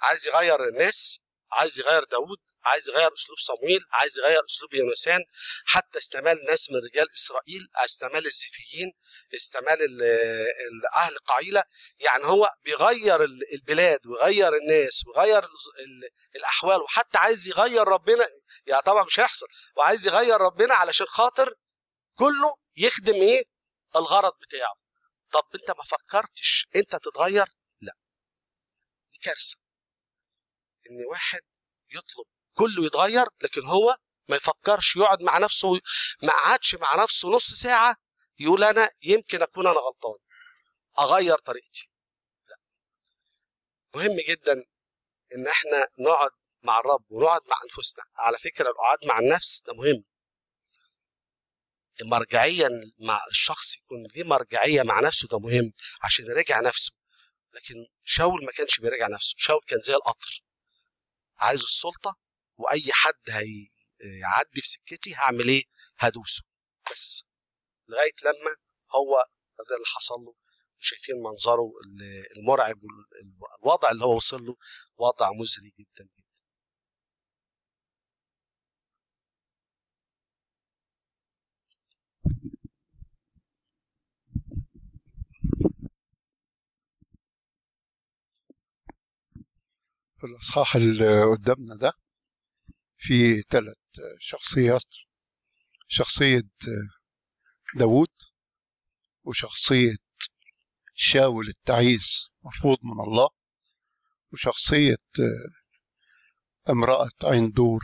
عايز 0.00 0.28
يغير 0.28 0.68
الناس 0.68 1.20
عايز 1.52 1.80
يغير 1.80 2.04
داود 2.04 2.38
عايز 2.64 2.88
يغير 2.90 3.10
أسلوب 3.14 3.38
صمويل 3.38 3.80
عايز 3.92 4.18
يغير 4.18 4.44
أسلوب 4.50 4.74
يونسان 4.74 5.20
حتى 5.64 5.98
استمال 5.98 6.44
ناس 6.48 6.70
من 6.70 6.76
رجال 6.76 7.06
إسرائيل 7.14 7.68
استمال 7.76 8.26
الزيفيين 8.26 8.92
استمال 9.34 9.82
ال- 9.82 10.02
ال- 10.02 10.94
أهل 10.96 11.18
قعيله 11.18 11.62
يعني 11.98 12.24
هو 12.24 12.50
بيغير 12.64 13.24
ال- 13.24 13.52
البلاد 13.54 14.06
ويغير 14.06 14.48
الناس 14.56 15.02
ويغير 15.06 15.38
ال- 15.44 15.80
ال- 15.84 16.10
الأحوال. 16.36 16.80
وحتى 16.82 17.18
عايز 17.18 17.48
يغير 17.48 17.88
ربنا 17.88 18.28
يعني 18.66 18.82
طبعا 18.82 19.04
مش 19.04 19.20
هيحصل. 19.20 19.46
وعايز 19.76 20.06
يغير 20.06 20.40
ربنا 20.40 20.74
علشان 20.74 21.06
خاطر 21.06 21.54
كله 22.18 22.54
يخدم 22.76 23.14
إيه؟ 23.14 23.42
الغرض 23.96 24.32
بتاعه. 24.40 24.74
طب 25.32 25.48
أنت 25.54 25.70
ما 25.78 25.84
فكرتش 25.84 26.68
أنت 26.76 26.96
تتغير؟ 26.96 27.46
لا. 27.80 27.92
دي 29.12 29.18
كارثة. 29.18 29.60
إن 30.90 31.04
واحد 31.10 31.40
يطلب 31.90 32.26
كله 32.54 32.86
يتغير 32.86 33.26
لكن 33.42 33.66
هو 33.66 33.96
ما 34.28 34.36
يفكرش 34.36 34.96
يقعد 34.96 35.22
مع 35.22 35.38
نفسه 35.38 35.68
ما 36.22 36.32
قعدش 36.32 36.74
مع 36.74 37.02
نفسه 37.02 37.28
نص 37.28 37.54
ساعة 37.54 37.96
يقول 38.38 38.64
أنا 38.64 38.90
يمكن 39.02 39.42
أكون 39.42 39.66
أنا 39.66 39.80
غلطان. 39.80 40.18
أغير 40.98 41.38
طريقتي. 41.38 41.90
لا. 42.48 42.56
مهم 43.94 44.16
جدا 44.28 44.52
إن 45.34 45.46
إحنا 45.46 45.88
نقعد 45.98 46.30
مع 46.62 46.78
الرب 46.78 47.04
ونقعد 47.10 47.40
مع 47.48 47.56
أنفسنا. 47.64 48.04
على 48.16 48.38
فكرة 48.38 48.68
القعاد 48.70 48.98
مع 49.06 49.18
النفس 49.18 49.64
ده 49.66 49.72
مهم. 49.74 50.04
مرجعيا 52.04 52.68
مع 52.98 53.20
الشخص 53.30 53.76
يكون 53.76 54.06
ليه 54.16 54.24
مرجعية 54.24 54.82
مع 54.82 55.00
نفسه 55.00 55.28
ده 55.28 55.38
مهم 55.38 55.72
عشان 56.02 56.24
يراجع 56.26 56.60
نفسه. 56.60 56.92
لكن 57.54 57.74
شاول 58.04 58.44
ما 58.44 58.52
كانش 58.52 58.80
بيراجع 58.80 59.08
نفسه. 59.08 59.34
شاول 59.38 59.60
كان 59.66 59.80
زي 59.80 59.94
القطر. 59.94 60.42
عايز 61.38 61.62
السلطة 61.62 62.18
وأي 62.56 62.92
حد 62.92 63.30
هيعدي 63.30 64.60
في 64.60 64.68
سكتي 64.68 65.14
هعمل 65.14 65.48
إيه؟ 65.48 65.64
هدوسه. 65.98 66.42
بس. 66.92 67.24
لغاية 67.88 68.14
لما 68.24 68.56
هو 68.94 69.24
ده 69.68 69.74
اللي 69.76 69.86
حصل 69.86 70.14
له. 70.14 70.34
شايفين 70.78 71.14
منظره 71.22 71.72
المرعب 72.36 72.80
والوضع 73.62 73.90
اللي 73.90 74.04
هو 74.04 74.16
وصل 74.16 74.42
له. 74.44 74.56
وضع 74.96 75.30
مزري 75.32 75.72
جدا 75.78 76.04
جدا. 76.04 76.21
في 90.22 90.28
الإصحاح 90.28 90.76
اللي 90.76 91.22
قدامنا 91.24 91.76
ده 91.76 91.92
في 92.96 93.42
ثلاث 93.42 93.76
شخصيات 94.18 94.84
شخصية 95.88 96.42
داوود 97.76 98.08
وشخصية 99.24 99.96
شاول 100.94 101.48
التعيس 101.48 102.30
مفروض 102.42 102.78
من 102.82 103.00
الله 103.04 103.28
وشخصية 104.32 104.96
امرأة 106.70 107.08
عين 107.24 107.50
دور 107.50 107.80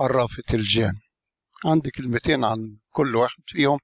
عرافة 0.00 0.42
الجان. 0.54 1.00
عندي 1.64 1.90
كلمتين 1.90 2.44
عن 2.44 2.78
كل 2.90 3.16
واحد 3.16 3.42
فيهم 3.46 3.78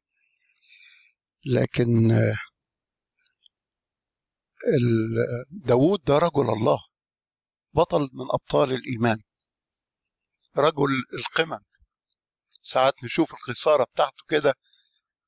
لكن 1.47 2.08
داوود 5.50 6.02
ده 6.04 6.18
رجل 6.18 6.50
الله. 6.50 6.88
بطل 7.78 8.00
من 8.12 8.26
أبطال 8.30 8.73
الإيمان. 8.75 9.23
رجل 10.56 10.88
القمم. 11.14 11.61
ساعات 12.62 13.04
نشوف 13.04 13.35
الخسارة 13.35 13.85
بتاعته 13.85 14.25
كده 14.28 14.54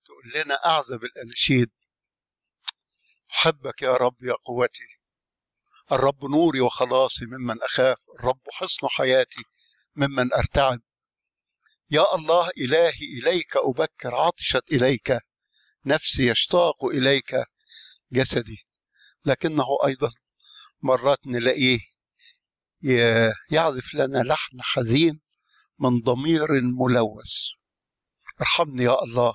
تقول 0.05 0.33
لنا 0.35 0.55
أعذب 0.55 1.05
الأناشيد. 1.05 1.71
أحبك 3.31 3.83
يا 3.83 3.97
رب 3.97 4.23
يا 4.23 4.35
قوتي. 4.45 4.99
الرب 5.93 6.25
نوري 6.25 6.61
وخلاصي 6.61 7.25
ممن 7.27 7.63
أخاف. 7.63 7.99
الرب 8.19 8.41
حصن 8.53 8.89
حياتي 8.89 9.43
ممن 9.97 10.33
أرتعب. 10.33 10.81
يا 11.91 12.15
الله 12.15 12.51
إلهي 12.59 13.19
إليك 13.19 13.57
أبكر 13.57 14.15
عطشت 14.15 14.73
إليك. 14.73 15.19
نفسي 15.87 16.31
يشتاق 16.31 16.85
إليك 16.85 17.45
جسدي. 18.13 18.67
لكنه 19.25 19.67
أيضا 19.87 20.11
مرات 20.83 21.27
نلاقيه 21.27 22.00
يعزف 23.51 23.95
لنا 23.95 24.19
لحن 24.19 24.63
حزين 24.63 25.21
من 25.79 26.01
ضمير 26.01 26.47
ملوث. 26.81 27.35
ارحمني 28.41 28.83
يا 28.83 29.03
الله 29.03 29.35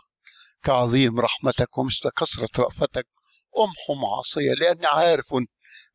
كعظيم 0.64 1.20
رحمتك 1.20 1.78
ومثل 1.78 2.10
كثرة 2.10 2.50
رأفتك 2.64 3.08
أمحو 3.60 4.02
معاصية 4.02 4.54
لأني 4.54 4.86
عارف 4.86 5.26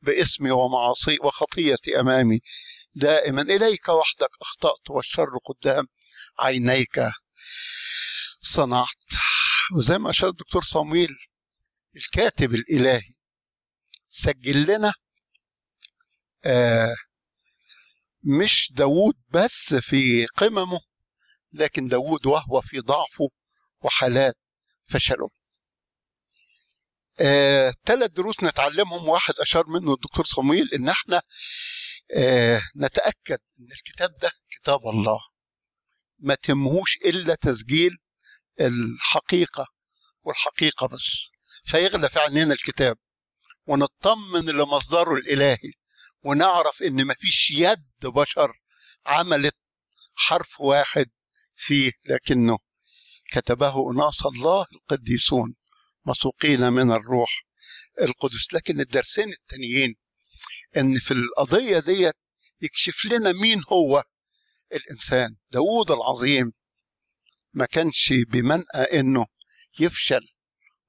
باسمي 0.02 0.50
ومعاصي 0.50 1.16
وخطيتي 1.24 2.00
أمامي. 2.00 2.40
دائما 2.94 3.42
إليك 3.42 3.88
وحدك 3.88 4.30
أخطأت 4.42 4.90
والشر 4.90 5.38
قدام 5.44 5.86
عينيك 6.38 7.00
صنعت. 8.40 9.10
وزي 9.76 9.98
ما 9.98 10.10
أشار 10.10 10.28
الدكتور 10.30 10.62
صمويل 10.62 11.16
الكاتب 11.96 12.54
الإلهي 12.54 13.12
سجل 14.08 14.66
لنا 14.66 14.92
آه 16.44 16.94
مش 18.22 18.72
داوود 18.72 19.14
بس 19.30 19.74
في 19.74 20.26
قممه 20.26 20.80
لكن 21.52 21.88
داوود 21.88 22.26
وهو 22.26 22.60
في 22.60 22.80
ضعفه 22.80 23.28
وحالات 23.82 24.36
فشله. 24.86 25.28
آه، 27.20 27.74
دروس 27.88 28.44
نتعلمهم 28.44 29.08
واحد 29.08 29.34
أشار 29.40 29.66
منه 29.66 29.94
الدكتور 29.94 30.24
صمويل 30.24 30.74
إن 30.74 30.88
إحنا 30.88 31.22
آه، 32.16 32.62
نتأكد 32.76 33.38
إن 33.60 33.68
الكتاب 33.72 34.16
ده 34.16 34.30
كتاب 34.50 34.88
الله. 34.88 35.18
ما 36.18 36.34
تمهوش 36.34 36.96
إلا 36.96 37.34
تسجيل 37.34 37.98
الحقيقة 38.60 39.66
والحقيقة 40.22 40.86
بس 40.86 41.30
فيغلى 41.64 42.08
في 42.08 42.18
عينينا 42.18 42.52
الكتاب 42.54 42.96
ونطمن 43.66 44.44
لمصدره 44.44 45.14
الإلهي. 45.14 45.72
ونعرف 46.22 46.82
إن 46.82 47.06
مفيش 47.06 47.50
يد 47.50 47.86
بشر 48.02 48.52
عملت 49.06 49.56
حرف 50.14 50.60
واحد 50.60 51.06
فيه 51.54 51.92
لكنه 52.04 52.58
كتبه 53.32 53.90
أناس 53.92 54.26
الله 54.26 54.66
القديسون 54.72 55.54
مسوقين 56.06 56.72
من 56.72 56.92
الروح 56.92 57.30
القدس. 58.02 58.54
لكن 58.54 58.80
الدرسين 58.80 59.32
التانيين 59.32 59.96
إن 60.76 60.98
في 60.98 61.10
القضية 61.10 61.78
دي 61.78 62.12
يكشف 62.60 63.04
لنا 63.04 63.32
مين 63.32 63.62
هو 63.72 64.04
الإنسان. 64.72 65.36
داود 65.50 65.90
العظيم 65.90 66.52
ما 67.52 67.66
كانش 67.66 68.12
بمنأى 68.28 69.00
إنه 69.00 69.26
يفشل 69.78 70.28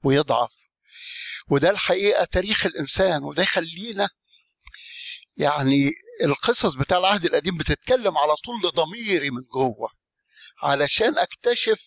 ويضعف 0.04 0.54
وده 1.48 1.70
الحقيقة 1.70 2.26
تاريخ 2.26 2.66
الإنسان 2.66 3.24
وده 3.24 3.44
يخلينا 3.44 4.10
يعني 5.42 5.92
القصص 6.24 6.74
بتاع 6.74 6.98
العهد 6.98 7.26
القديم 7.26 7.58
بتتكلم 7.58 8.18
على 8.18 8.36
طول 8.36 8.72
ضميري 8.76 9.30
من 9.30 9.42
جوه 9.54 9.90
علشان 10.64 11.18
أكتشف 11.18 11.82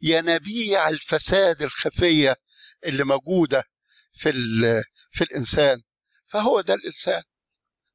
ينابيع 0.00 0.88
الفساد 0.88 1.62
الخفية 1.62 2.36
اللي 2.84 3.04
موجودة 3.04 3.64
في 4.12 4.32
في 5.12 5.24
الإنسان. 5.24 5.82
فهو 6.26 6.60
ده 6.60 6.74
الإنسان. 6.74 7.22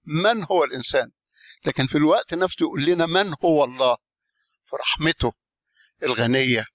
من 0.05 0.43
هو 0.43 0.63
الإنسان؟ 0.63 1.11
لكن 1.65 1.87
في 1.87 1.97
الوقت 1.97 2.33
نفسه 2.33 2.63
يقول 2.63 2.85
لنا 2.85 3.05
من 3.05 3.33
هو 3.45 3.63
الله؟ 3.63 3.97
في 4.65 4.75
رحمته 4.75 5.33
الغنية 6.03 6.65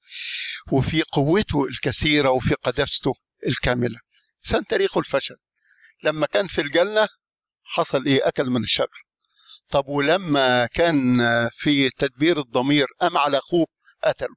وفي 0.73 1.03
قوته 1.03 1.65
الكثيرة 1.65 2.31
وفي 2.31 2.55
قداسته 2.55 3.15
الكاملة. 3.47 3.99
انسان 4.45 4.67
تاريخه 4.67 4.99
الفشل. 4.99 5.37
لما 6.03 6.27
كان 6.27 6.47
في 6.47 6.61
الجنة 6.61 7.09
حصل 7.67 8.05
إيه؟ 8.07 8.29
أكل 8.29 8.51
من 8.51 8.63
الشجر 8.63 9.07
طب 9.71 9.89
ولما 9.89 10.67
كان 10.67 11.19
في 11.51 11.91
تدبير 11.91 12.39
الضمير 12.41 12.87
قام 13.01 13.19
على 13.19 13.39
أخوه 13.39 13.67
قتله. 14.05 14.35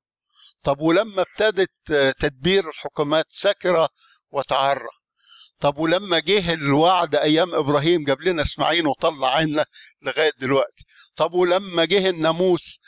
طب 0.63 0.79
ولما 0.81 1.21
ابتدت 1.21 1.71
تدبير 2.19 2.69
الحكومات 2.69 3.25
سكر 3.29 3.87
وتعرى. 4.31 4.89
طب 5.59 5.77
ولما 5.77 6.19
جه 6.19 6.53
الوعد 6.53 7.15
أيام 7.15 7.55
إبراهيم 7.55 8.03
جاب 8.03 8.21
لنا 8.21 8.41
إسماعيل 8.41 8.87
وطلع 8.87 9.35
عنا 9.35 9.65
لغاية 10.01 10.31
دلوقتي. 10.39 10.83
طب 11.15 11.33
ولما 11.33 11.85
جه 11.85 12.09
الناموس 12.09 12.79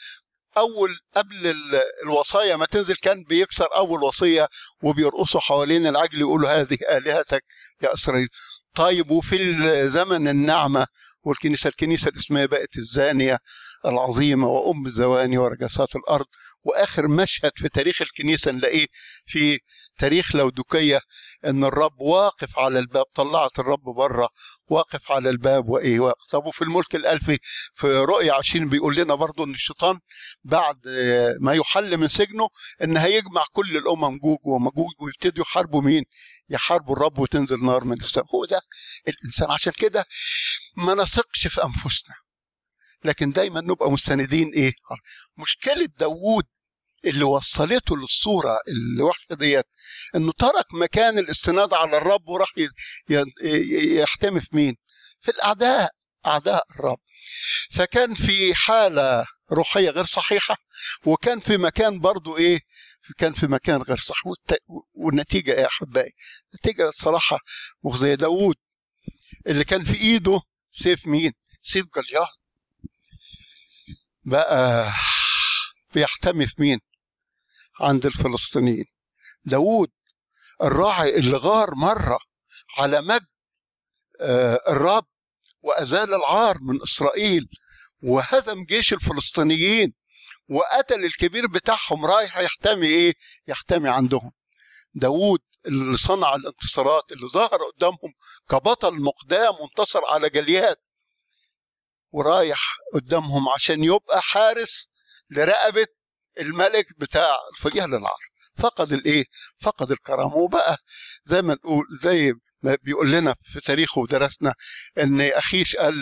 أول 0.58 1.00
قبل 1.16 1.56
الوصايا 2.04 2.56
ما 2.56 2.66
تنزل 2.66 2.96
كان 2.96 3.24
بيكسر 3.24 3.76
أول 3.76 4.04
وصية 4.04 4.48
وبيرقصوا 4.84 5.42
حوالين 5.42 5.88
العجل 5.88 6.20
يقولوا 6.20 6.50
هذه 6.50 6.78
آلهتك 6.90 7.44
يا 7.84 7.94
إسرائيل. 7.94 8.28
طيب 8.76 9.12
وفي 9.12 9.38
زمن 9.90 10.28
النعمة 10.28 10.88
والكنيسة 11.24 11.68
الكنيسة 11.68 12.10
الإسلامية 12.10 12.46
بقت 12.46 12.78
الزانية 12.78 13.40
العظيمة 13.86 14.48
وأم 14.48 14.86
الزواني 14.86 15.38
ورجسات 15.38 15.96
الأرض 15.96 16.26
وآخر 16.64 17.08
مشهد 17.08 17.52
في 17.56 17.70
تاريخ 17.70 18.02
الكنيسة 18.02 18.52
نلاقيه 18.52 18.86
في 19.26 19.60
تاريخ 20.02 20.36
لودوكية 20.36 21.02
إن 21.46 21.64
الرب 21.64 22.00
واقف 22.02 22.60
على 22.60 22.80
الباب 22.80 23.06
طلعت 23.14 23.60
الرب 23.60 23.84
بره 23.84 24.30
واقف 24.68 25.12
على 25.12 25.30
الباب 25.30 25.70
وإيه 25.70 26.00
واقف 26.00 26.24
طب 26.32 26.46
وفي 26.46 26.62
الملك 26.62 26.96
الألفي 26.96 27.38
في 27.76 27.88
رؤية 27.98 28.32
عشرين 28.32 28.70
بيقول 28.70 28.96
لنا 28.96 29.16
برضو 29.16 29.44
إن 29.44 29.54
الشيطان 29.54 30.00
بعد 30.44 30.78
ما 31.42 31.54
يحل 31.54 31.98
من 31.98 32.08
سجنه 32.08 32.48
إن 32.84 32.98
هيجمع 32.98 33.44
كل 33.52 33.78
الأمم 33.78 34.18
جوج 34.20 34.38
ومجوج 34.44 34.92
ويبتدوا 35.00 35.44
يحاربوا 35.44 35.82
مين؟ 35.82 36.04
يحاربوا 36.50 36.96
الرب 36.96 37.20
وتنزل 37.20 37.66
نار 37.66 37.84
من 37.84 37.98
السماء 37.98 38.26
هو 38.36 38.46
ده 38.46 38.62
الإنسان 39.08 39.52
عشان 39.52 39.74
كده 39.78 40.06
ما 40.78 40.94
نثقش 40.94 41.48
في 41.48 41.64
أنفسنا 41.64 42.16
لكن 43.04 43.30
دايما 43.32 43.62
نبقى 43.62 43.92
مستندين 43.92 44.50
إيه؟ 44.54 44.74
مشكلة 45.38 45.86
داوود 45.98 46.44
اللي 47.06 47.24
وصلته 47.24 47.98
للصورة 47.98 48.60
الوحشة 48.68 49.34
ديت 49.36 49.66
إنه 50.16 50.32
ترك 50.32 50.74
مكان 50.74 51.18
الاستناد 51.18 51.74
على 51.74 51.98
الرب 51.98 52.28
وراح 52.28 52.50
يحتمي 53.98 54.40
في 54.42 54.48
مين؟ 54.54 54.76
في 55.22 55.32
الأعداء 55.32 55.92
أعداء 56.26 56.64
الرب. 56.80 57.00
فكان 57.72 58.14
في 58.14 58.54
حالة 58.56 59.26
روحية 59.52 59.90
غير 59.90 60.04
صحيحة 60.04 60.56
وكان 61.06 61.40
في 61.40 61.58
مكان 61.58 62.00
برضو 62.00 62.38
إيه؟ 62.38 62.60
كان 63.18 63.34
في 63.34 63.48
مكان 63.48 63.82
غير 63.82 63.98
صح 63.98 64.22
والنتيجة 64.94 65.52
إيه 65.54 65.60
يا 65.62 65.68
أحبائي؟ 65.68 66.12
النتيجة 66.54 66.90
الصراحة 66.90 67.38
مخزية. 67.84 68.16
داوود 68.16 68.56
اللي 69.48 69.64
كان 69.64 69.80
في 69.86 69.98
إيده 69.98 70.42
سيف 70.72 71.08
مين؟ 71.08 71.34
سيف 71.62 71.86
جليات 71.96 72.28
بقى 74.24 74.92
بيحتمي 75.94 76.48
في 76.48 76.56
مين؟ 76.60 76.80
عند 77.82 78.06
الفلسطينيين. 78.06 78.86
داوود 79.46 79.92
الراعي 80.64 81.16
اللي 81.16 81.38
غار 81.38 81.76
مرة 81.76 82.20
على 82.78 83.02
مجد 83.02 83.28
الرب 84.68 85.06
وأزال 85.62 86.14
العار 86.14 86.58
من 86.62 86.82
إسرائيل 86.82 87.50
وهزم 88.04 88.64
جيش 88.66 88.94
الفلسطينيين 88.94 89.94
وقتل 90.50 91.06
الكبير 91.06 91.48
بتاعهم 91.48 92.06
رايح 92.06 92.38
يحتمي 92.38 92.88
إيه؟ 92.88 93.14
يحتمي 93.48 93.90
عندهم. 93.90 94.32
داوود 94.94 95.40
اللي 95.66 95.98
صنع 95.98 96.36
الانتصارات 96.36 97.12
اللي 97.12 97.28
ظهر 97.28 97.58
قدامهم 97.76 98.14
كبطل 98.50 99.02
مقدام 99.02 99.54
وانتصر 99.62 100.02
على 100.06 100.30
جليات 100.30 100.84
ورايح 102.12 102.78
قدامهم 102.94 103.50
عشان 103.50 103.84
يبقى 103.84 104.22
حارس 104.22 104.90
لرقبة 105.30 105.88
الملك 106.40 107.00
بتاع 107.00 107.36
الفجيه 107.58 107.86
للعار 107.86 108.20
فقد 108.58 108.94
الإيه؟ 108.94 109.26
فقد 109.62 109.92
الكرامة. 109.92 110.36
وبقى 110.36 110.78
زي 111.24 111.42
ما 111.42 111.54
نقول 111.54 111.86
زي 112.02 112.34
ما 112.62 112.78
بيقول 112.84 113.12
لنا 113.12 113.36
في 113.44 113.60
تاريخه 113.60 114.02
ودرسنا 114.02 114.54
إن 114.98 115.22
اخيش 115.22 115.76
قال 115.76 115.96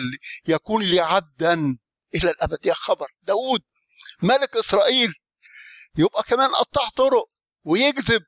يكون 0.48 0.82
لي 0.82 1.00
عبدا 1.00 1.54
إلى 2.14 2.30
الأبد. 2.30 2.66
يا 2.66 2.74
خبر! 2.74 3.06
داود 3.22 3.60
ملك 4.22 4.56
إسرائيل 4.56 5.12
يبقى 5.98 6.22
كمان 6.22 6.48
قطع 6.50 6.88
طرق 6.96 7.24
ويكذب 7.64 8.22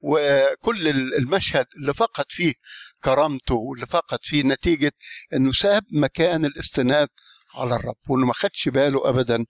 وكل 0.00 0.88
المشهد 0.88 1.66
اللي 1.76 1.94
فقد 1.94 2.24
فيه 2.28 2.54
كرامته 3.02 3.54
واللي 3.54 3.86
فقد 3.86 4.18
فيه 4.22 4.42
نتيجة 4.42 4.92
إنه 5.32 5.52
ساب 5.52 5.84
مكان 5.92 6.44
الاستناد 6.44 7.08
على 7.54 7.74
الرب 7.76 7.96
وانه 8.08 8.26
ما 8.26 8.32
خدش 8.32 8.68
باله 8.68 9.08
ابدا 9.08 9.46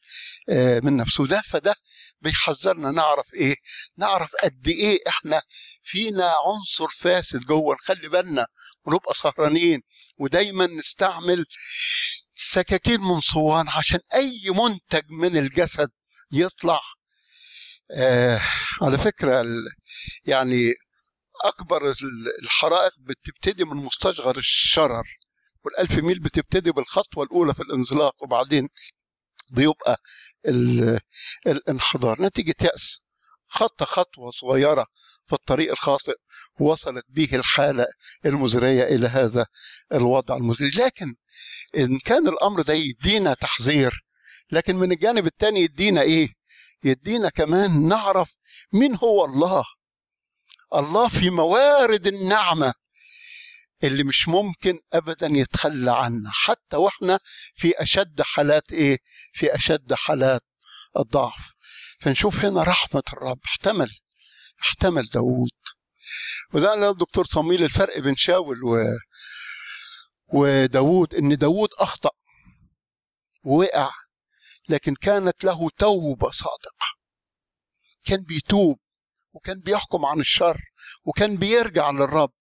من 0.83 0.97
نفسه. 0.97 1.27
ده 1.27 1.41
فده 1.41 1.75
بيحذرنا. 2.21 2.91
نعرف 2.91 3.35
إيه؟ 3.35 3.57
نعرف 3.99 4.31
قد 4.43 4.69
إيه 4.69 4.99
إحنا 5.09 5.43
فينا 5.83 6.35
عنصر 6.47 6.89
فاسد 6.99 7.41
جوه. 7.41 7.75
نخلي 7.75 8.09
بالنا 8.09 8.47
ونبقى 8.85 9.15
سهرانين 9.15 9.83
ودايما 10.19 10.67
نستعمل 10.67 11.47
سكاكين 12.35 13.01
من 13.01 13.21
صوان 13.21 13.69
عشان 13.69 14.01
أي 14.15 14.41
منتج 14.51 15.03
من 15.11 15.37
الجسد 15.37 15.91
يطلع. 16.33 16.81
آه 17.91 18.41
على 18.83 18.99
فكرة 18.99 19.45
يعني 20.25 20.73
أكبر 21.45 21.95
الحرائق 22.43 22.93
بتبتدي 23.01 23.65
من 23.65 23.77
مستصغر 23.77 24.39
الشرر. 24.39 25.05
والألف 25.65 25.99
ميل 25.99 26.19
بتبتدي 26.19 26.73
بالخطوة 26.73 27.25
الأولى 27.25 27.55
في 27.55 27.63
الانزلاق 27.63 28.23
وبعدين 28.23 28.69
بيبقى 29.51 30.01
الانحدار. 31.47 32.23
نتيجة 32.23 32.55
يأس. 32.63 33.05
خط 33.49 33.83
خطوة 33.83 34.31
صغيرة 34.31 34.87
في 35.27 35.33
الطريق 35.33 35.71
الخاطئ 35.71 36.15
وصلت 36.61 37.05
به 37.09 37.29
الحالة 37.33 37.87
المزرية 38.27 38.83
إلى 38.85 39.07
هذا 39.07 39.47
الوضع 39.93 40.37
المزري. 40.37 40.69
لكن 40.69 41.15
إن 41.77 41.99
كان 41.99 42.29
الأمر 42.29 42.63
ده 42.63 42.75
يدينا 42.75 43.35
تحذير 43.35 44.05
لكن 44.53 44.77
من 44.77 44.93
الجانب 44.93 45.27
الثاني 45.27 45.61
يدينا 45.61 46.01
إيه؟ 46.03 46.29
يدينا 46.85 47.29
كمان 47.29 47.89
نعرف 47.89 48.35
مين 48.73 48.97
هو 48.97 49.25
الله. 49.25 49.65
الله 50.75 51.09
في 51.09 51.31
موارد 51.31 52.07
النعمة. 52.07 52.75
اللي 53.85 54.05
مش 54.05 54.29
ممكن 54.29 54.79
ابدا 54.93 55.27
يتخلى 55.27 55.93
عنا 55.93 56.31
حتى 56.33 56.77
وإحنا 56.77 57.21
في 57.55 57.83
أشد 57.83 58.23
حالات 58.23 58.73
إيه؟ 58.73 58.99
في 59.33 59.55
أشد 59.55 59.95
حالات 59.95 60.43
الضعف. 60.99 61.53
فنشوف 62.01 62.45
هنا 62.45 62.63
رحمة 62.63 63.03
الرب. 63.13 63.39
احتمل 63.45 63.91
احتمل 64.63 65.03
داوود. 65.03 65.51
وده 66.53 66.69
قال 66.71 66.85
الدكتور 66.85 67.25
صميل 67.25 67.63
الفرق 67.63 67.99
بين 67.99 68.17
شاول 68.17 68.65
و 68.65 68.85
وداوود 70.27 71.15
إن 71.15 71.37
داوود 71.37 71.69
أخطأ 71.79 72.11
ووقع 73.45 73.91
لكن 74.69 74.95
كانت 74.95 75.45
له 75.45 75.71
توبة 75.79 76.31
صادقة. 76.31 76.87
كان 78.05 78.23
بيتوب 78.23 78.79
وكان 79.33 79.61
بيحكم 79.61 80.05
عن 80.05 80.21
الشر 80.21 80.61
وكان 81.05 81.37
بيرجع 81.37 81.91
للرب. 81.91 82.33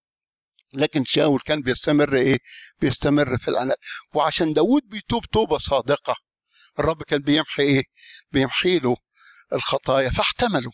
لكن 0.74 1.06
شاول 1.06 1.40
كان 1.46 1.62
بيستمر 1.62 2.16
إيه؟ 2.16 2.38
بيستمر 2.80 3.38
في 3.38 3.48
العناء 3.48 3.78
وعشان 4.14 4.54
داود 4.54 4.82
بيتوب 4.86 5.26
توبة 5.26 5.58
صادقة 5.58 6.16
الرب 6.80 7.04
كان 7.04 7.22
بيمحي 7.22 7.64
إيه؟ 7.64 7.84
بيمحي 8.32 8.80
له 8.80 8.96
الخطايا 9.54 10.10
فاحتمله 10.10 10.72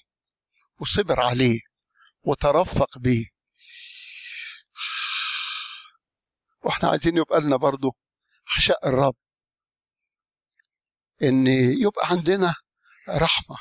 وصبر 0.80 1.20
عليه 1.20 1.60
وترفق 2.24 2.98
بيه. 2.98 3.26
وإحنا 6.64 6.90
عايزين 6.90 7.18
يبقى 7.18 7.42
لنا 7.42 7.56
برضه 7.56 7.92
حشاء 8.46 8.88
الرب 8.88 9.16
إن 11.24 11.48
يبقى 11.82 12.08
عندنا 12.10 12.56
رحمة. 13.10 13.58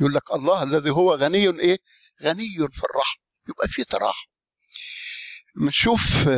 يقول 0.00 0.14
لك 0.14 0.32
الله 0.32 0.62
الذي 0.62 0.90
هو 0.90 1.14
غني 1.14 1.60
إيه؟ 1.60 1.78
غني 2.22 2.48
في 2.72 2.84
الرحمة. 2.84 3.22
يبقى 3.48 3.68
في 3.68 3.84
تراحم. 3.84 4.28
بنشوف 5.60 6.28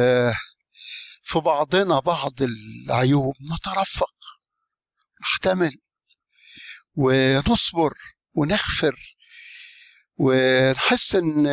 في 1.22 1.38
بعضنا 1.44 1.98
بعض 2.00 2.32
العيوب 2.42 3.34
نترفق 3.54 4.14
نحتمل 5.22 5.78
ونصبر 6.94 7.92
ونغفر 8.34 9.16
ونحس 10.16 11.14
إن 11.14 11.46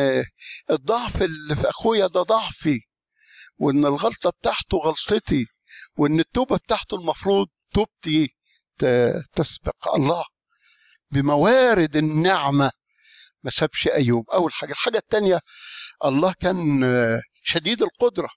الضعف 0.70 1.22
اللي 1.22 1.56
في 1.56 1.68
أخويا 1.68 2.06
ده 2.06 2.22
ضعفي 2.22 2.80
وإن 3.58 3.84
الغلطة 3.86 4.30
بتاعته 4.30 4.78
غلطتي 4.78 5.46
وإن 5.96 6.20
التوبة 6.20 6.56
بتاعته 6.56 6.94
المفروض 6.96 7.46
توبتي 7.74 8.28
تسبق. 9.34 9.94
الله 9.94 10.24
بموارد 11.10 11.96
النعمة 11.96 12.70
ما 13.42 13.50
سابش 13.50 13.88
أيوب. 13.88 14.30
أول 14.30 14.52
حاجة. 14.52 14.72
الحاجة 14.72 14.98
الثانية 14.98 15.40
الله 16.04 16.34
كان 16.40 16.82
شديد 17.42 17.82
القدرة. 17.82 18.28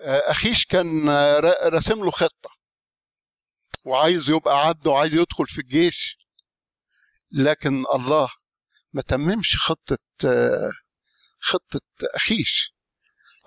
أخيش 0.00 0.64
كان 0.66 1.08
راسم 1.64 2.04
له 2.04 2.10
خطة. 2.10 2.50
وعايز 3.84 4.30
يبقى 4.30 4.66
عبد 4.68 4.86
وعايز 4.86 5.14
يدخل 5.14 5.46
في 5.46 5.60
الجيش. 5.60 6.18
لكن 7.30 7.84
الله 7.94 8.28
ما 8.92 9.02
تممش 9.02 9.56
خطة 9.56 9.98
خطة 11.40 11.80
أخيش. 12.14 12.74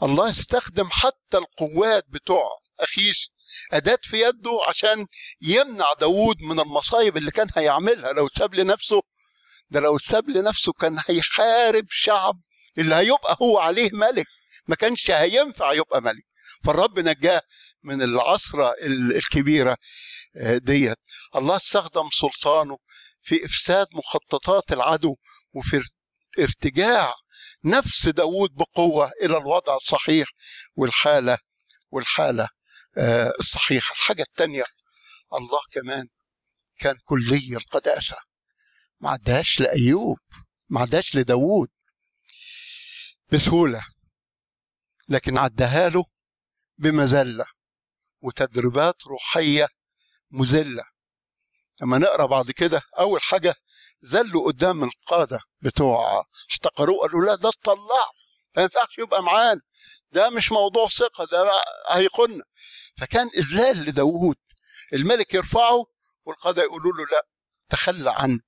الله 0.03 0.29
استخدم 0.29 0.87
حتى 0.91 1.37
القوات 1.37 2.05
بتوع 2.09 2.49
أخيش 2.79 3.31
أداة 3.71 3.99
في 4.03 4.21
يده 4.21 4.59
عشان 4.69 5.07
يمنع 5.41 5.93
داوود 5.99 6.37
من 6.41 6.59
المصايب 6.59 7.17
اللي 7.17 7.31
كان 7.31 7.47
هيعملها. 7.55 8.13
لو 8.13 8.27
ساب 8.27 8.53
لنفسه 8.55 9.01
ده 9.69 9.79
لو 9.79 9.97
ساب 9.97 10.29
لنفسه 10.29 10.73
كان 10.73 10.99
هيحارب 11.07 11.85
شعب 11.89 12.41
اللي 12.77 12.95
هيبقى 12.95 13.37
هو 13.41 13.59
عليه 13.59 13.89
ملك. 13.93 14.25
ما 14.67 14.75
كانش 14.75 15.11
هينفع 15.11 15.73
يبقى 15.73 16.01
ملك. 16.01 16.23
فالرب 16.63 16.99
نجاه 16.99 17.41
من 17.83 18.01
العصرة 18.01 18.69
ال- 18.71 19.15
الكبيرة 19.15 19.77
آه، 20.37 20.57
ديت. 20.57 20.97
الله 21.35 21.55
استخدم 21.55 22.09
سلطانه 22.11 22.77
في 23.21 23.45
إفساد 23.45 23.87
مخططات 23.93 24.71
العدو 24.71 25.15
وفي 25.53 25.77
ار- 25.77 25.83
ارتجاع 26.39 27.13
نفس 27.65 28.07
داود 28.07 28.49
بقوة 28.55 29.11
إلى 29.23 29.37
الوضع 29.37 29.75
الصحيح 29.75 30.27
والحالة 30.75 31.37
والحالة 31.91 32.47
آه، 32.97 33.31
الصحيحة. 33.39 33.93
الحاجة 33.93 34.21
التانية 34.21 34.63
الله 35.33 35.59
كمان 35.71 36.07
كان 36.79 36.95
كلي 37.03 37.55
القداسة. 37.57 38.15
ما 38.99 39.09
عداش 39.09 39.59
لأيوب 39.59 40.17
ما 40.69 40.81
عداش 40.81 41.15
لداود 41.15 41.67
بسهولة 43.31 43.85
لكن 45.09 45.37
عداها 45.37 45.89
له 45.89 46.05
بمذلة 46.77 47.45
وتدريبات 48.21 49.07
روحية 49.07 49.67
مذلة 50.31 50.83
لما 51.81 51.97
نقرأ 51.97 52.25
بعد 52.25 52.51
كده 52.51 52.81
أول 52.99 53.21
حاجة 53.21 53.55
زلوا 54.01 54.47
قدام 54.47 54.83
القادة 54.83 55.39
بتوع 55.61 56.25
احتقروه 56.51 57.01
قالوا 57.01 57.25
لا 57.25 57.35
ده 57.35 57.49
اتطلع 57.49 58.11
ما 58.55 58.63
ينفعش 58.63 58.97
يبقى 58.97 59.23
معانا 59.23 59.61
ده 60.11 60.29
مش 60.29 60.51
موضوع 60.51 60.87
ثقة 60.87 61.25
ده 61.25 61.51
هيخن. 61.89 62.41
فكان 62.97 63.29
إذلال 63.37 63.77
لداوود 63.85 64.35
الملك 64.93 65.33
يرفعه 65.33 65.85
والقادة 66.25 66.61
يقولوا 66.63 66.93
له 66.97 67.05
لا 67.11 67.27
تخلى 67.69 68.11
عنه. 68.11 68.39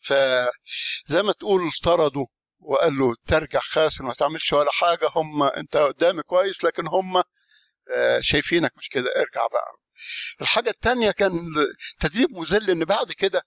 فزي 0.00 1.22
ما 1.22 1.32
تقول 1.32 1.70
طردوا 1.82 2.26
وقال 2.62 2.98
له 2.98 3.14
ترجع 3.26 3.60
خاسن 3.60 4.04
وما 4.04 4.14
تعملش 4.14 4.52
ولا 4.52 4.70
حاجة. 4.72 5.08
هم 5.16 5.42
أنت 5.42 5.76
قدامي 5.76 6.22
كويس 6.22 6.64
لكن 6.64 6.86
هم 6.88 7.22
آه، 7.96 8.20
شايفينك 8.20 8.72
مش 8.78 8.88
كده. 8.88 9.10
ارجع 9.16 9.46
بقى. 9.46 9.72
الحاجة 10.40 10.70
التانية 10.70 11.10
كان 11.10 11.32
تدريب 12.00 12.28
مذل 12.30 12.70
إن 12.70 12.84
بعد 12.84 13.12
كده 13.12 13.42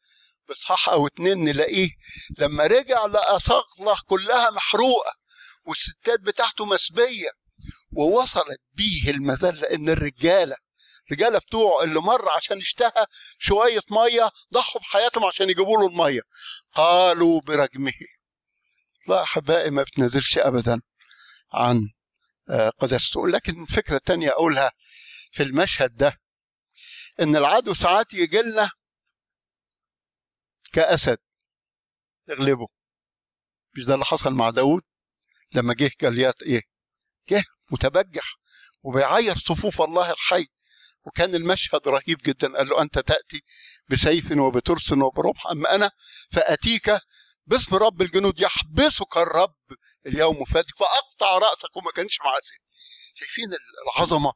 بصحاح 0.50 0.90
أو 0.90 1.08
اتنين 1.08 1.44
نلاقيه 1.44 1.90
لما 2.38 2.68
رجع 2.68 3.06
لقى 3.06 3.40
صقلة 3.40 3.96
كلها 4.06 4.50
محروقة 4.50 5.12
والستات 5.66 6.20
بتاعته 6.20 6.66
مسبية 6.66 7.30
ووصلت 7.92 8.60
بيه 8.74 9.10
المذلة. 9.12 9.68
إن 9.68 9.90
الرجالة 9.90 10.56
الرجالة 11.08 11.38
بتوعه 11.40 11.84
اللي 11.84 12.00
مر 12.00 12.30
عشان 12.30 12.58
اشتهى 12.58 13.06
شوية 13.40 13.80
مية 13.92 14.30
ضحوا 14.54 14.82
بحياتهم 14.82 15.26
عشان 15.26 15.50
يجيبوا 15.50 15.78
له 15.78 15.88
المية. 15.88 16.22
قالوا 16.76 17.42
برجمه 17.42 17.94
لا 19.08 19.24
احبائي 19.24 19.70
ما 19.70 19.84
بتنزلش 19.84 20.38
ابدا 20.38 20.82
عن 21.54 21.78
آه، 22.50 22.70
قداسته 22.70 23.28
لكن 23.28 23.64
الفكرة 23.64 23.96
الثانية 23.96 24.30
أقولها 24.30 24.72
في 25.32 25.44
المشهد 25.44 25.96
ده 25.96 26.18
إن 27.20 27.36
العدو 27.36 27.74
ساعات 27.74 28.14
يجي 28.14 28.42
لنا 28.42 28.72
كأسد 30.74 31.18
يغلبه. 32.28 32.68
مش 33.78 33.86
ده 33.86 33.94
اللي 33.94 34.06
حصل 34.06 34.34
مع 34.34 34.50
داود 34.50 34.82
لما 35.52 35.74
جه 35.74 35.92
جليات 36.02 36.42
إيه؟ 36.44 36.62
جه 37.30 37.44
متبجح 37.72 38.36
وبيعير 38.84 39.36
صفوف 39.38 39.82
الله 39.82 40.12
الحي. 40.12 40.48
وكان 41.04 41.36
المشهد 41.36 41.88
رهيب 41.88 42.18
جدا. 42.26 42.58
قال 42.58 42.68
له 42.68 42.82
أنت 42.82 43.00
تأتي 43.00 43.44
بسيف 43.90 44.32
وبترس 44.32 44.92
وبرمح. 44.92 45.48
أما 45.48 45.76
أنا 45.76 45.92
فأتيك 46.32 46.92
باسم 47.48 47.76
رب 47.76 48.02
الجنود 48.02 48.40
يحبسك 48.40 49.18
الرب 49.18 49.56
اليوم 50.06 50.46
فادك 50.46 50.76
فأقطع 50.78 51.38
رأسك 51.38 51.76
وما 51.76 51.92
كانش 51.96 52.20
معاه 52.22 52.40
سيف 52.40 52.60
شايفين 53.14 53.50
العظمة 53.96 54.34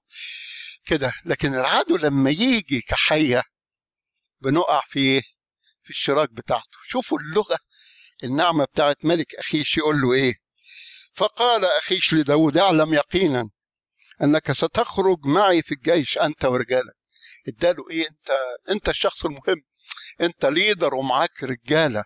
كده. 0.86 1.14
لكن 1.26 1.54
العدو 1.54 1.98
لما 1.98 2.30
يجي 2.30 2.82
كحية 2.82 3.44
بنقع 4.42 4.82
في 4.86 5.00
إيه؟ 5.00 5.22
في 5.84 5.90
الشراك 5.90 6.30
بتاعته. 6.30 6.78
شوفوا 6.88 7.20
اللغة 7.20 7.58
النعمة 8.24 8.66
بتاعت 8.66 8.98
ملك 9.06 9.36
أخيش 9.36 9.78
يقول 9.78 10.02
له 10.02 10.14
إيه؟ 10.14 10.34
فقال 11.14 11.66
أخيش 11.66 12.14
لداود 12.14 12.58
اعلم 12.58 12.94
يقينا 12.94 13.50
أنك 14.24 14.52
ستخرج 14.52 15.18
معي 15.26 15.62
في 15.62 15.74
الجيش 15.74 16.18
أنت 16.18 16.46
ورجالك. 16.46 16.99
اداله 17.48 17.90
إيه؟ 17.90 18.08
انت 18.08 18.32
انت 18.70 18.90
الشخص 18.90 19.26
المهم. 19.26 19.64
انت 20.22 20.46
ليدر 20.46 20.96
ومعاك 20.96 21.44
رجالة. 21.44 22.06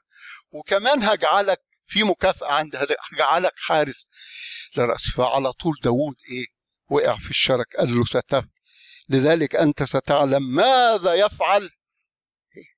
وكمان 0.51 1.03
هجعلك 1.03 1.61
في 1.85 2.03
مكافأة 2.03 2.47
عندي 2.53 2.77
هجعلك 3.11 3.53
حارس. 3.55 4.07
لراس 4.77 5.09
فعلى 5.09 5.53
طول 5.53 5.73
داوود 5.83 6.15
إيه؟ 6.29 6.45
وقع 6.89 7.15
في 7.15 7.29
الشرك. 7.29 7.75
قال 7.75 7.97
له 7.97 8.03
ستف 8.05 8.45
لذلك 9.09 9.55
انت 9.55 9.83
ستعلم 9.83 10.55
ماذا 10.55 11.13
يفعل. 11.13 11.69
إيه؟ 12.57 12.73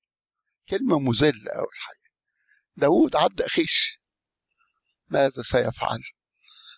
كلمة 0.70 1.00
مذلة 1.00 1.52
اول 1.52 1.76
حاجة 1.76 2.12
داوود 2.76 3.16
عبد 3.16 3.42
أخيش. 3.42 4.00
ماذا 5.08 5.42
سيفعل؟ 5.42 6.04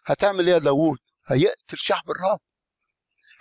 هتعمل 0.06 0.48
إيه 0.48 0.54
يا 0.54 0.60
داوود؟ 0.60 0.98
هيقتل 1.26 1.78
شعب 1.78 2.12
الرب. 2.12 2.40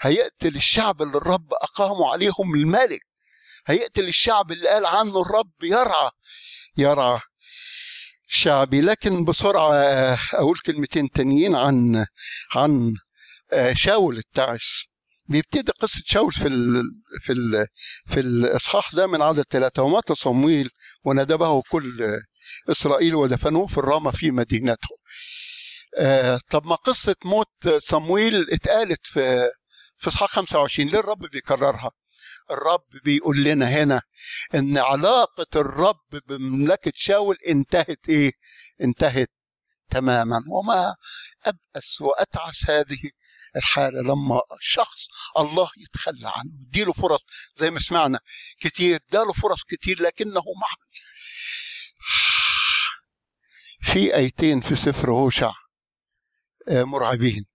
هيقتل 0.01 0.57
الشعب 0.57 1.03
اللي 1.03 1.17
الرب 1.19 1.53
أقاموا 1.53 2.11
عليهم 2.13 2.55
الملك. 2.55 3.01
هيقتل 3.67 4.09
الشعب 4.09 4.53
اللي 4.53 4.69
قال 4.69 4.87
عنه 4.87 5.21
الرب 5.21 5.53
يرعى. 5.63 6.11
يرعى 6.77 7.21
شعبي. 8.29 8.81
لكن 8.81 9.25
بسرعة 9.25 9.73
أقول 10.35 10.59
كلمتين 10.67 11.11
تانيين 11.11 11.55
عن 11.57 12.07
عن 12.55 12.95
شاول 13.73 14.17
التعس. 14.19 14.83
بيبتدي 15.29 15.73
قصة 15.73 16.03
شاول 16.07 16.33
في 16.33 16.49
ال 16.49 16.83
في 17.27 17.33
ال 17.33 17.67
في 18.07 18.21
الإصحاح 18.21 18.95
ده 18.95 19.07
من 19.07 19.23
عدد 19.23 19.45
ثلاثة 19.51 19.83
ومات 19.83 20.13
صمويل 20.13 20.71
وندبه 21.05 21.63
كل 21.71 22.19
إسرائيل 22.71 23.15
ودفنوه 23.15 23.67
في 23.67 23.79
الرامة 23.79 24.11
في 24.11 24.31
مدينته. 24.31 24.89
آه 25.99 26.41
طب 26.51 26.67
ما 26.67 26.75
قصة 26.75 27.17
موت 27.25 27.69
صمويل 27.79 28.47
اتقالت 28.53 29.07
في 29.07 29.51
في 29.97 30.07
اصحاح 30.09 30.31
25 30.31 30.89
ليه 30.89 30.99
الرب 30.99 31.19
بيكررها؟ 31.19 31.91
الرب 32.51 32.85
بيقول 33.05 33.45
لنا 33.45 33.69
هنا 33.69 34.03
إن 34.55 34.79
علاقة 34.79 35.47
الرب 35.57 36.21
بمملكة 36.27 36.93
شاول 36.95 37.37
انتهت 37.49 38.09
إيه؟ 38.09 38.33
انتهت 38.81 39.31
تماما. 39.91 40.41
وما 40.49 40.95
أبأس 41.45 42.01
وأتعس 42.01 42.71
هذه 42.71 43.11
الحالة 43.57 44.01
لما 44.01 44.41
شخص 44.61 45.07
الله 45.39 45.71
يتخلى 45.77 46.29
عنه. 46.29 46.51
يديله 46.67 46.93
فرص 46.93 47.27
زي 47.55 47.71
ما 47.71 47.79
سمعنا. 47.81 48.21
كتير. 48.61 49.01
اداله 49.09 49.33
فرص 49.33 49.65
كتير 49.65 50.03
لكنه 50.03 50.41
محمل 50.61 50.87
في 53.81 54.17
آيتين 54.17 54.61
في 54.61 54.75
سفر 54.75 55.11
هوشع 55.11 55.53
مرعبين. 56.69 57.47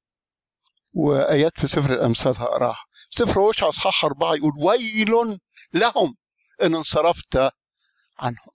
وآيات 0.93 1.59
في 1.59 1.67
سفر 1.67 1.93
الأمثال 1.93 2.31
هقراها. 2.31 2.85
سفر 3.09 3.39
هوشع 3.39 3.69
أصحاح 3.69 4.05
أربعة 4.05 4.35
يقول 4.35 4.53
ويل 4.57 5.39
لهم 5.73 6.17
إن 6.61 6.75
انصرفت 6.75 7.51
عنهم. 8.19 8.51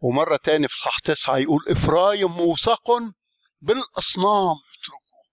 ومرة 0.00 0.36
تاني 0.36 0.68
في 0.68 0.76
صح 0.78 0.98
تسعة 0.98 1.36
يقول 1.36 1.64
إفرايم 1.68 2.30
موثق 2.30 2.90
بالأصنام 3.60 4.56
اتركوه. 4.74 5.24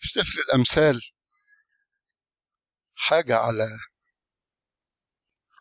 في 0.00 0.08
سفر 0.08 0.40
الأمثال 0.48 1.00
حاجة 2.94 3.36
على 3.36 3.68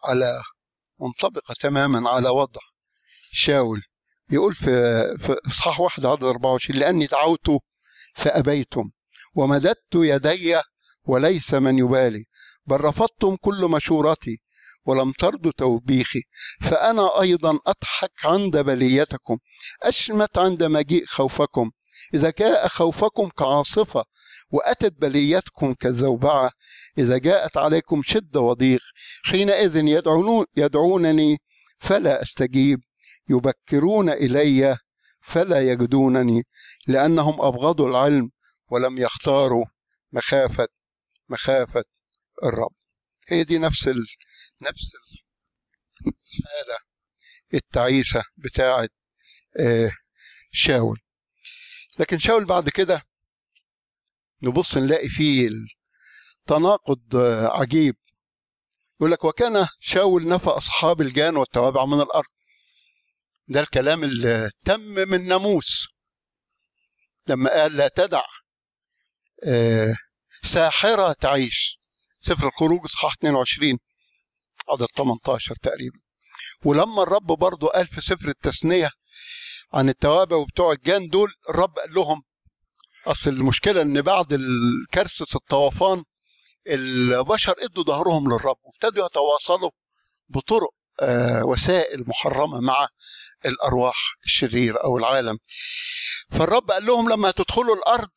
على 0.04 0.42
منطبقة 1.00 1.54
تماما 1.60 2.10
على 2.10 2.30
وضع. 2.30 2.62
شاول 3.32 3.84
يقول 4.32 4.56
في 4.56 4.72
في 5.18 5.38
اصحاح 5.48 5.80
واحد 5.80 6.06
عدد 6.06 6.24
24 6.24 6.80
لأني 6.80 7.06
دعوت 7.06 7.50
فأبيتم. 8.18 8.92
ومددت 9.36 9.96
يدي 9.96 10.62
وليس 11.04 11.54
من 11.54 11.78
يبالي. 11.78 12.26
بل 12.66 12.82
رفضتم 12.82 13.36
كل 13.36 13.68
مشورتي 13.72 14.42
ولم 14.86 15.12
ترضوا 15.12 15.52
توبيخي. 15.58 16.22
فأنا 16.62 17.22
أيضا 17.22 17.60
أضحك 17.68 18.26
عند 18.26 18.58
بليتكم. 18.58 19.38
أشمت 19.84 20.38
عند 20.38 20.64
مجيء 20.64 21.06
خوفكم. 21.06 21.72
إذا 22.14 22.34
جاء 22.40 22.68
خوفكم 22.68 23.30
كعاصفة 23.30 24.04
وأتت 24.50 24.94
بليتكم 25.02 25.74
كالزوبعه 25.74 26.52
إذا 26.98 27.18
جاءت 27.18 27.58
عليكم 27.58 28.02
شدة 28.06 28.40
وضيق. 28.40 28.82
حينئذ 29.26 29.76
يدعون 29.76 30.46
يدعونني 30.58 31.38
فلا 31.80 32.22
أستجيب. 32.22 32.80
يبكرون 33.30 34.10
إلي 34.10 34.78
فلا 35.28 35.72
يجدونني 35.72 36.44
لأنهم 36.88 37.42
أبغضوا 37.42 37.90
العلم 37.90 38.32
ولم 38.72 38.98
يختاروا 38.98 39.66
مخافة 40.12 40.68
مخافة 41.30 41.84
الرب. 42.44 42.74
هي 43.28 43.44
دي 43.44 43.58
نفس 43.58 43.88
ال... 43.88 44.06
نفس 44.62 44.92
الحالة 46.08 46.78
التعيسة 47.54 48.24
بتاعه 48.38 48.90
آه 49.60 49.92
شاول. 50.52 51.00
لكن 52.00 52.20
شاول 52.20 52.46
بعد 52.46 52.70
كده 52.70 53.02
نبص 54.44 54.78
نلاقي 54.78 55.08
فيه 55.10 55.50
تناقض 56.46 57.16
عجيب. 57.52 57.96
يقول 59.00 59.12
لك 59.12 59.24
وكان 59.26 59.68
شاول 59.80 60.28
نفى 60.28 60.50
أصحاب 60.50 61.02
الجان 61.02 61.38
والتوابع 61.38 61.86
من 61.86 62.02
الأرض 62.02 62.37
ده 63.48 63.60
الكلام 63.60 64.04
اللي 64.04 64.52
تم 64.66 64.80
من 64.80 65.28
ناموس. 65.28 65.88
لما 67.28 67.50
قال 67.50 67.76
لا 67.78 67.88
تدع 67.88 68.24
ساحرة 70.44 71.14
تعيش. 71.14 71.80
سفر 72.20 72.48
الخروج 72.48 72.82
اصحاح 72.86 73.14
22 73.14 73.78
عدد 74.70 74.86
18 74.96 75.56
تقريبا. 75.56 76.00
ولما 76.66 77.04
الرب 77.04 77.26
برضه 77.26 77.68
قال 77.68 77.88
في 77.88 78.02
سفر 78.02 78.28
التثنية 78.30 78.90
عن 79.74 79.90
التوابع 79.90 80.36
وبتوع 80.36 80.72
الجان 80.72 81.08
دول 81.08 81.34
الرب 81.50 81.80
قال 81.80 81.94
لهم 81.94 82.24
أصل 83.08 83.30
المشكلة 83.30 83.82
إن 83.82 84.02
بعد 84.02 84.40
كارثه 84.92 85.36
الطوفان 85.36 86.04
البشر 86.68 87.56
إدوا 87.60 87.84
ظهرهم 87.84 88.34
للرب 88.34 88.58
وابتدوا 88.64 89.06
يتواصلوا 89.06 89.72
بطرق 90.30 90.70
آه 90.70 90.87
وسائل 91.46 92.04
محرمة 92.08 92.60
مع 92.60 92.88
الأرواح 93.46 93.96
الشريرة 94.26 94.80
أو 94.84 94.98
العالم. 94.98 95.40
فالرب 96.32 96.72
قال 96.72 96.86
لهم 96.86 97.10
لما 97.10 97.32
تدخلوا 97.32 97.76
الأرض 97.76 98.12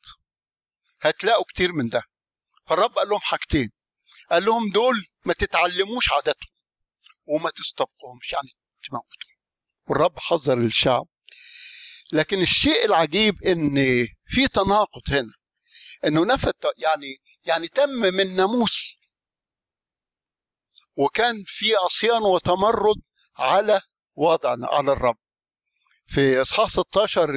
هتلاقوا 1.03 1.45
كتير 1.45 1.73
من 1.73 1.89
ده. 1.89 2.03
فالرب 2.67 2.93
قال 2.93 3.09
لهم 3.09 3.21
حاجتين. 3.21 3.71
قال 4.31 4.45
لهم 4.45 4.71
دول 4.71 5.07
ما 5.25 5.33
تتعلموش 5.33 6.13
عاداتهم 6.13 6.51
وما 7.27 7.51
تستبقوهمش 7.51 8.33
يعني 8.33 8.49
تموتوا 8.89 9.31
والرب 9.87 10.19
حذر 10.19 10.59
الشعب. 10.59 11.07
لكن 12.13 12.43
الشيء 12.43 12.85
العجيب 12.85 13.43
إن 13.45 13.77
في 14.27 14.49
تناقض 14.49 15.03
هنا. 15.11 15.33
إنه 16.05 16.25
نفت 16.25 16.67
يعني 16.77 17.17
يعني 17.45 17.69
تم 17.69 17.91
من 17.91 18.37
ناموس 18.37 18.99
وكان 20.97 21.35
في 21.47 21.75
عصيان 21.77 22.23
وتمرد 22.23 22.97
على 23.37 23.81
وضعنا 24.15 24.67
على 24.67 24.93
الرب. 24.93 25.17
في 26.07 26.41
إصحاح 26.41 26.69
16 26.69 27.31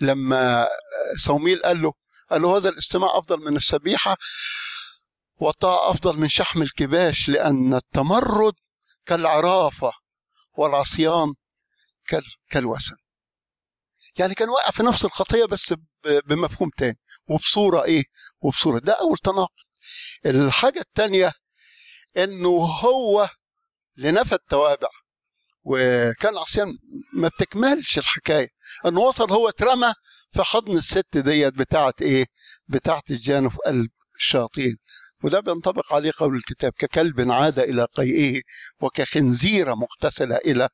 لما 0.00 0.68
صوميل 1.24 1.62
قال 1.62 1.82
له 1.82 1.92
قال 2.30 2.42
له 2.42 2.56
هذا 2.56 2.68
الاستماع 2.68 3.18
أفضل 3.18 3.38
من 3.44 3.56
السبيحة 3.56 4.16
والطاعة 5.40 5.90
أفضل 5.90 6.18
من 6.18 6.28
شحم 6.28 6.62
الكباش 6.62 7.28
لأن 7.28 7.74
التمرد 7.74 8.54
كالعرافة 9.06 9.92
والعصيان 10.52 11.34
كالوسن. 12.50 12.96
يعني 14.18 14.34
كان 14.34 14.48
واقع 14.48 14.70
في 14.70 14.82
نفس 14.82 15.04
الخطية 15.04 15.44
بس 15.44 15.74
بمفهوم 16.26 16.70
تاني 16.76 16.98
وبصورة 17.28 17.84
إيه؟ 17.84 18.04
وبصورة 18.40 18.78
ده 18.78 18.92
أول 18.92 19.18
تناقض. 19.18 19.54
الحاجة 20.26 20.80
الثانية 20.80 21.32
إنه 22.16 22.48
هو 22.64 23.28
لنفى 23.96 24.34
التوابع 24.34 24.88
وكان 25.64 26.38
عصيان 26.38 26.78
ما 27.14 27.28
بتكملش 27.28 27.98
الحكاية. 27.98 28.48
إنه 28.86 29.00
وصل 29.00 29.32
هو 29.32 29.48
اترمى 29.48 29.92
في 30.32 30.42
حضن 30.42 30.76
الست 30.76 31.18
ديت 31.18 31.54
بتاعت 31.54 32.02
إيه؟ 32.02 32.26
بتاعت 32.68 33.10
الجان 33.10 33.48
في 33.48 33.56
قلب 33.66 33.90
الشياطين. 34.16 34.76
وده 35.24 35.40
بينطبق 35.40 35.92
عليه 35.92 36.12
قول 36.18 36.36
الكتاب 36.36 36.72
ككلب 36.78 37.30
عاد 37.30 37.58
إلى 37.58 37.86
قيئه 37.94 38.42
وكخنزيره 38.80 39.74
مغتسله 39.74 40.36
إلى 40.36 40.68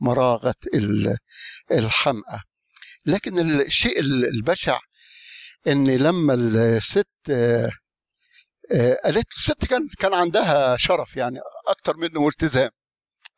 مراغة 0.00 0.54
الحمأة. 1.72 2.42
لكن 3.06 3.60
الشيء 3.60 4.00
البشع 4.00 4.78
إن 5.66 5.90
لما 5.90 6.34
الست 6.34 7.08
قالت 9.04 9.32
الست 9.32 9.64
كان 9.64 9.88
كان 9.98 10.14
عندها 10.14 10.76
شرف 10.76 11.16
يعني 11.16 11.40
أكتر 11.66 11.96
منه 11.96 12.20
والتزام. 12.20 12.70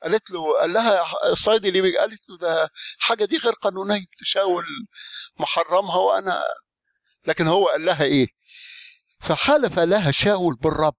قالت 0.03 0.31
له 0.31 0.59
قال 0.59 0.73
لها 0.73 1.05
الصيدي 1.33 1.69
اللي 1.69 1.99
قالت 1.99 2.29
له 2.29 2.39
ده 2.39 2.71
الحاجة 2.99 3.25
دي 3.25 3.37
غير 3.37 3.53
قانونية 3.53 4.05
تشاول 4.19 4.65
محرمها 5.41 5.97
وأنا 5.97 6.45
لكن 7.27 7.47
هو 7.47 7.67
قال 7.67 7.85
لها 7.85 8.05
إيه؟ 8.05 8.27
فحلف 9.21 9.79
لها 9.79 10.11
شاول 10.11 10.55
بالرب 10.55 10.95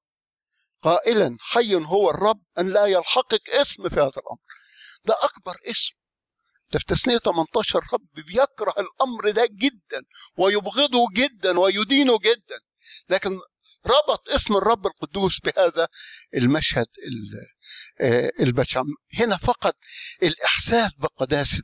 قائلا 0.82 1.38
حي 1.40 1.76
هو 1.76 2.10
الرب 2.10 2.42
أن 2.60 2.70
لا 2.70 2.86
يلحقك 2.86 3.50
اسم 3.50 3.90
في 3.90 3.96
هذا 3.96 4.12
الأمر. 4.18 4.40
ده 5.06 5.16
أكبر 5.24 5.56
اسم. 5.70 5.96
ده 6.72 6.80
في 6.80 6.86
تثنية 6.86 7.18
18 7.18 7.80
رب 7.94 8.08
بيكره 8.14 8.74
الأمر 8.78 9.30
ده 9.32 9.46
جدا 9.52 10.04
ويبغضه 10.38 11.06
جدا 11.14 11.60
ويدينه 11.60 12.20
جدا. 12.20 12.60
لكن 13.10 13.40
ربط 13.88 14.30
اسم 14.30 14.56
الرب 14.56 14.88
القدوس 14.88 15.40
بهذا 15.40 15.88
المشهد 16.36 16.88
البشع 18.40 18.82
هنا 19.20 19.38
فقط 19.38 19.76
الإحساس 20.24 20.94
بقداسة 20.94 21.64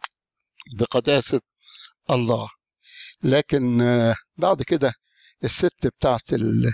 بقداسة 0.74 1.42
الله. 2.12 2.50
لكن 3.24 3.78
بعد 4.38 4.64
كده 4.64 4.94
الست 5.44 5.88
بتاعت 5.88 6.34
ال... 6.34 6.74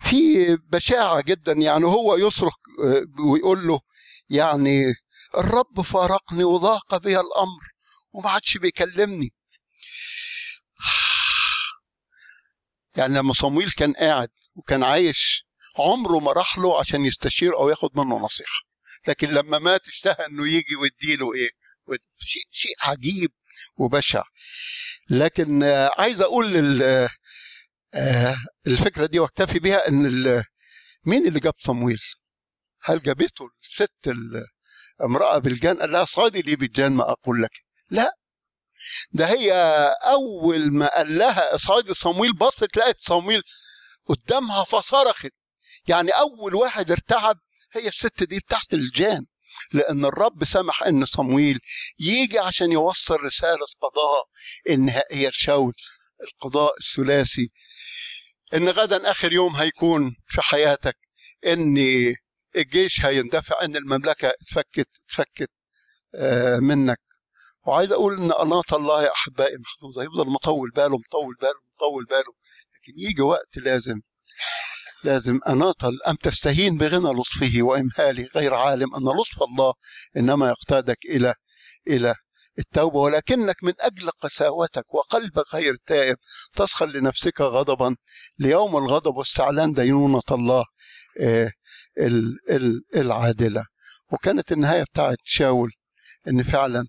في 0.00 0.56
بشاعة 0.56 1.20
جدا 1.20 1.52
يعني 1.52 1.84
هو 1.84 2.16
يصرخ 2.16 2.54
ويقول 3.30 3.68
له 3.68 3.80
يعني 4.30 4.94
الرب 5.36 5.80
فارقني 5.80 6.44
وضاق 6.44 6.96
بي 6.96 7.20
الأمر 7.20 7.60
وما 8.12 8.30
عادش 8.30 8.56
بيكلمني. 8.56 9.34
يعني 12.96 13.18
لما 13.18 13.32
صمويل 13.32 13.70
كان 13.70 13.92
قاعد 13.92 14.30
وكان 14.54 14.82
عايش 14.82 15.46
عمره 15.78 16.18
ما 16.18 16.32
راح 16.32 16.58
له 16.58 16.80
عشان 16.80 17.04
يستشير 17.04 17.56
أو 17.56 17.68
ياخد 17.68 17.90
منه 17.94 18.18
نصيحة. 18.18 18.60
لكن 19.08 19.28
لما 19.28 19.58
مات 19.58 19.88
اشتهى 19.88 20.26
إنه 20.26 20.48
يجي 20.48 20.76
ويديله 20.76 21.34
إيه؟ 21.34 21.50
شيء 22.18 22.42
شيء 22.50 22.74
عجيب 22.80 23.30
وبشع. 23.76 24.22
لكن 25.10 25.62
عايز 25.98 26.20
أقول 26.20 26.56
الفكرة 28.66 29.06
دي 29.06 29.18
وأكتفي 29.18 29.58
بها 29.58 29.88
إن 29.88 30.44
مين 31.06 31.26
اللي 31.28 31.40
جاب 31.40 31.54
صمويل؟ 31.58 32.00
هل 32.82 33.02
جابته 33.02 33.48
الست 33.62 34.14
امرأة 35.02 35.38
بالجان؟ 35.38 35.78
قال 35.78 35.92
لها 35.92 36.04
صادي 36.04 36.42
لي 36.42 36.56
بالجان 36.56 36.92
ما 36.92 37.10
أقول 37.12 37.42
لك. 37.42 37.50
لا. 37.90 38.10
ده 39.12 39.26
هي 39.26 39.52
أول 40.04 40.72
ما 40.72 40.86
قال 40.96 41.18
لها 41.18 41.54
اصعدي 41.54 41.94
صمويل 41.94 42.32
بصت 42.32 42.76
لقت 42.76 43.00
صمويل 43.00 43.42
قدامها 44.06 44.64
فصرخت. 44.64 45.30
يعني 45.88 46.10
أول 46.10 46.54
واحد 46.54 46.90
ارتعب 46.90 47.38
هي 47.72 47.88
الست 47.88 48.22
دي 48.22 48.38
بتاعت 48.38 48.74
الجان 48.74 49.26
لأن 49.72 50.04
الرب 50.04 50.44
سمح 50.44 50.82
إن 50.82 51.04
صمويل 51.04 51.58
يجي 51.98 52.38
عشان 52.38 52.72
يوصل 52.72 53.16
رسالة 53.24 53.66
قضاء 53.80 54.24
النهائية 54.70 55.28
لشاول 55.28 55.72
القضاء 56.22 56.74
الثلاثي. 56.78 57.50
إن 58.54 58.68
غدا 58.68 59.10
آخر 59.10 59.32
يوم 59.32 59.56
هيكون 59.56 60.16
في 60.28 60.42
حياتك 60.42 60.96
إن 61.46 61.76
الجيش 62.56 63.04
هيندفع 63.04 63.54
إن 63.62 63.76
المملكة 63.76 64.28
اتفكت 64.28 64.88
اتفكت 65.04 65.50
منك. 66.60 67.00
وعايز 67.66 67.92
أقول 67.92 68.14
إن 68.18 68.32
أناط 68.32 68.74
الله 68.74 69.02
يا 69.02 69.12
أحبائي 69.12 69.56
محدوده 69.56 70.02
يفضل 70.02 70.30
مطول 70.32 70.70
باله 70.70 70.98
مطول 70.98 71.34
باله 71.40 71.60
مطول 71.76 72.04
باله. 72.04 72.32
لكن 72.82 72.92
يجي 72.96 73.22
وقت 73.22 73.58
لازم 73.58 74.00
لازم 75.04 75.38
اناط 75.48 75.84
ام 75.84 76.14
تستهين 76.22 76.76
بغنى 76.78 77.20
لطفه 77.20 77.62
وامهاله 77.62 78.28
غير 78.36 78.54
عالم 78.54 78.94
أن 78.94 79.02
لطف 79.02 79.42
الله 79.42 79.74
إنما 80.16 80.48
يقتادك 80.48 80.98
إلى 81.04 81.34
إلى 81.88 82.14
التوبة. 82.58 82.98
ولكنك 82.98 83.64
من 83.64 83.72
أجل 83.80 84.10
قساوتك 84.10 84.94
وقلبك 84.94 85.54
غير 85.54 85.76
تائب 85.86 86.16
تسخر 86.54 86.86
لنفسك 86.86 87.40
غضبا. 87.40 87.96
ليوم 88.38 88.76
الغضب 88.76 89.16
واستعلان 89.16 89.72
دينونة 89.72 90.22
الله 90.30 90.64
العادلة. 92.96 93.64
وكانت 94.12 94.52
النهاية 94.52 94.82
بتاعت 94.82 95.18
شاول 95.24 95.72
إن 96.28 96.42
فعلا 96.42 96.86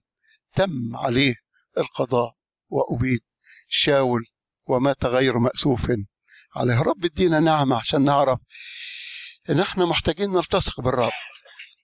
تم 0.53 0.95
عليه 0.95 1.35
القضاء 1.77 2.33
وأبيد. 2.69 3.19
شاول 3.67 4.25
ومات 4.66 5.05
غير 5.05 5.38
مأسوف. 5.39 5.91
عليه 6.55 6.82
رب 6.82 7.05
ادينا 7.05 7.39
نعمة 7.39 7.76
عشان 7.76 8.03
نعرف 8.03 8.39
إن 9.49 9.59
إحنا 9.59 9.86
محتاجين 9.86 10.30
نلتصق 10.34 10.82
بالرب 10.82 11.11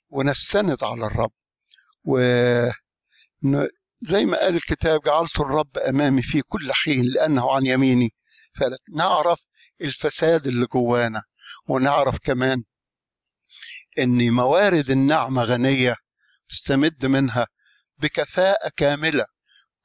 ونستند 0.10 0.84
على 0.84 1.06
الرب. 1.06 1.32
و 2.04 2.20
زي 4.02 4.26
ما 4.26 4.38
قال 4.40 4.56
الكتاب 4.56 5.02
جعلت 5.02 5.40
الرب 5.40 5.78
أمامي 5.78 6.22
في 6.22 6.42
كل 6.42 6.74
حين 6.74 7.04
لأنه 7.04 7.52
عن 7.52 7.66
يميني. 7.66 8.14
فنعرف 8.56 9.40
الفساد 9.82 10.48
اللي 10.48 10.66
جوانا 10.66 11.22
ونعرف 11.68 12.18
كمان 12.24 12.64
إن 14.00 14.32
موارد 14.32 14.90
النعمة 14.92 15.44
غنية 15.44 15.96
تستمد 16.50 17.06
منها 17.06 17.48
بكفاءة 17.98 18.72
كاملة. 18.76 19.26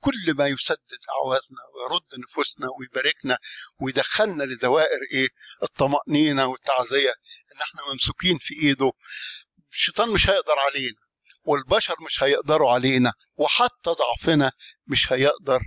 كل 0.05 0.35
ما 0.39 0.47
يسدد 0.49 1.01
أعوازنا 1.11 1.59
ويرد 1.75 2.25
نفوسنا 2.25 2.67
ويباركنا 2.79 3.39
ويدخلنا 3.81 4.45
لدوائر 4.45 4.99
إيه؟ 5.13 5.29
الطمأنينة 5.63 6.47
والتعزية. 6.47 7.15
إن 7.53 7.61
إحنا 7.63 7.81
ممسوكين 7.93 8.39
في 8.39 8.55
إيده. 8.55 8.93
الشيطان 9.73 10.09
مش 10.09 10.29
هيقدر 10.29 10.59
علينا. 10.69 10.97
والبشر 11.45 11.95
مش 12.07 12.23
هيقدروا 12.23 12.71
علينا. 12.71 13.13
وحتى 13.37 13.91
ضعفنا 13.91 14.53
مش 14.87 15.13
هيقدر 15.13 15.61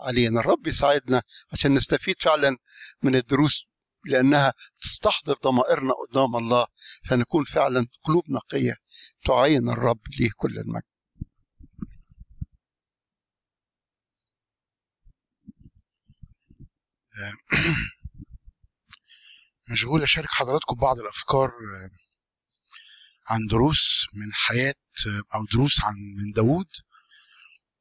علينا. 0.00 0.40
الرب 0.40 0.66
يساعدنا 0.66 1.22
عشان 1.52 1.74
نستفيد 1.74 2.22
فعلا 2.22 2.56
من 3.02 3.14
الدروس 3.14 3.66
لأنها 4.04 4.52
تستحضر 4.80 5.34
ضمائرنا 5.44 5.92
قدام 5.92 6.36
الله. 6.36 6.66
فنكون 7.08 7.44
فعلا 7.44 7.86
قلوب 8.04 8.24
نقية 8.30 8.74
تعين 9.26 9.68
الرب 9.68 10.00
ليه 10.20 10.30
كل 10.36 10.58
المجد. 10.58 10.87
مشغول 19.72 20.02
أشارك 20.02 20.28
حضراتكم 20.30 20.76
بعض 20.76 20.98
الأفكار 20.98 21.48
آه، 21.48 21.90
عن 23.26 23.38
دروس 23.50 24.06
من 24.14 24.32
حياة 24.34 24.74
آه، 25.06 25.22
أو 25.34 25.44
دروس 25.52 25.84
عن 25.84 25.94
من 25.94 26.32
داوود 26.32 26.68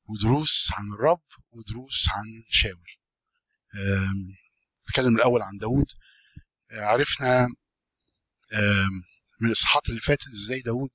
ودروس 0.10 0.70
عن 0.74 0.94
الرب 0.94 1.24
ودروس 1.52 2.06
عن 2.10 2.26
شاول. 2.50 2.88
نتكلم 4.90 5.16
الأول 5.16 5.42
عن 5.42 5.58
داوود. 5.58 5.86
آه، 6.72 6.82
عرفنا 6.82 7.48
من 9.42 9.48
الإصحاحات 9.48 9.90
اللي 9.90 10.00
فاتت 10.00 10.28
إزاي 10.28 10.62
داوود 10.62 10.92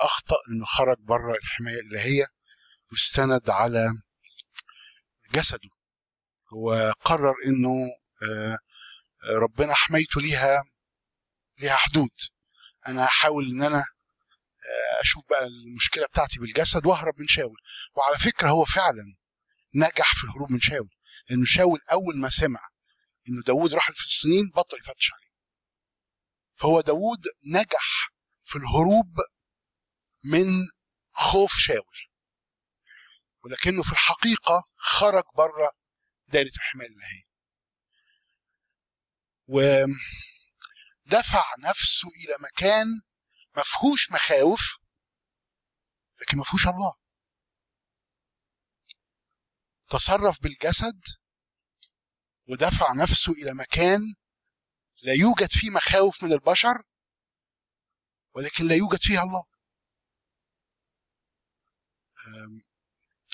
أخطأ 0.00 0.36
إنه 0.48 0.64
خرج 0.64 0.96
بره 0.98 1.36
الحماية 1.36 1.80
الإلهية 1.80 2.26
واستند 2.92 3.50
على 3.50 3.90
جسده. 5.34 5.73
هو 6.54 6.92
قرر 7.00 7.34
إنه 7.46 7.86
آه، 8.22 8.58
ربنا 9.24 9.74
حمايته 9.74 10.20
ليها 10.20 10.64
ليها 11.58 11.76
حدود. 11.76 12.10
أنا 12.86 13.04
هحاول 13.04 13.50
إن 13.50 13.62
أنا 13.62 13.78
آه، 13.78 15.00
أشوف 15.02 15.24
بقى 15.30 15.46
المشكلة 15.46 16.06
بتاعتي 16.06 16.38
بالجسد 16.38 16.86
وأهرب 16.86 17.20
من 17.20 17.26
شاول. 17.28 17.56
وعلى 17.94 18.18
فكرة 18.18 18.48
هو 18.48 18.64
فعلا 18.64 19.16
نجح 19.74 20.14
في 20.14 20.24
الهروب 20.24 20.50
من 20.52 20.60
شاول 20.60 20.90
لأنه 21.28 21.44
شاول 21.44 21.80
أول 21.92 22.16
ما 22.18 22.28
سمع 22.28 22.68
إنه 23.28 23.42
داوود 23.42 23.74
راح 23.74 23.88
الفلسطينيين 23.88 24.50
بطل 24.56 24.78
يفتش 24.78 25.12
عليه. 25.12 25.34
فهو 26.52 26.80
داوود 26.80 27.24
نجح 27.46 28.10
في 28.42 28.56
الهروب 28.58 29.16
من 30.24 30.46
خوف 31.12 31.52
شاول. 31.52 31.98
ولكنه 33.44 33.82
في 33.82 33.92
الحقيقة 33.92 34.64
خرج 34.76 35.24
بره 35.36 35.70
دائره 36.28 36.50
الحمايه 36.56 36.88
الالهيه 36.88 37.24
ودفع 41.06 41.44
نفسه 41.58 42.08
إلى 42.08 42.36
مكان 42.40 42.86
ما 43.56 43.62
فيهوش 43.62 44.12
مخاوف 44.12 44.78
لكن 46.20 46.36
ما 46.38 46.44
فيهوش 46.44 46.66
الله 46.66 46.94
تصرف 49.88 50.40
بالجسد 50.42 51.00
ودفع 52.48 52.92
نفسه 52.92 53.32
إلى 53.32 53.54
مكان 53.54 54.14
لا 55.02 55.12
يوجد 55.12 55.48
فيه 55.50 55.70
مخاوف 55.70 56.22
من 56.24 56.32
البشر 56.32 56.82
ولكن 58.34 58.66
لا 58.66 58.74
يوجد 58.74 58.98
فيها 59.02 59.22
الله. 59.22 59.44
أم، 62.26 62.62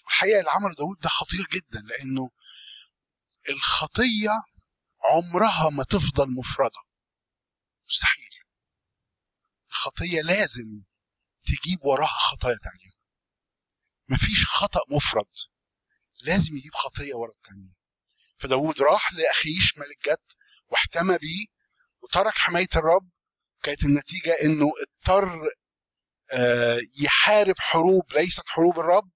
الحقيقة 0.06 0.40
اللي 0.40 0.74
داود 0.78 0.98
ده 0.98 1.08
خطير 1.08 1.46
جدا 1.52 1.80
لأنه 1.80 2.30
الخطية 3.48 4.30
عمرها 5.04 5.70
ما 5.70 5.84
تفضل 5.84 6.26
مفردة. 6.38 6.80
مستحيل. 7.86 8.30
الخطية 9.70 10.20
لازم 10.20 10.82
تجيب 11.42 11.84
وراها 11.84 12.06
خطايا 12.06 12.58
تانية. 12.62 12.90
مفيش 14.08 14.46
خطأ 14.46 14.80
مفرد. 14.88 15.32
لازم 16.20 16.56
يجيب 16.56 16.74
خطية 16.74 17.14
ورا 17.14 17.32
التانية. 17.32 17.72
فداود 18.36 18.82
راح 18.82 19.12
لأخيش 19.12 19.78
ملك 19.78 20.08
جد 20.08 20.32
واحتمى 20.68 21.18
بيه 21.18 21.46
وترك 22.02 22.38
حماية 22.38 22.68
الرب. 22.76 23.10
كانت 23.62 23.84
النتيجة 23.84 24.32
إنه 24.42 24.72
اضطر 24.82 25.48
آه، 26.32 26.80
يحارب 26.98 27.54
حروب 27.58 28.12
ليست 28.12 28.48
حروب 28.48 28.78
الرب. 28.78 29.10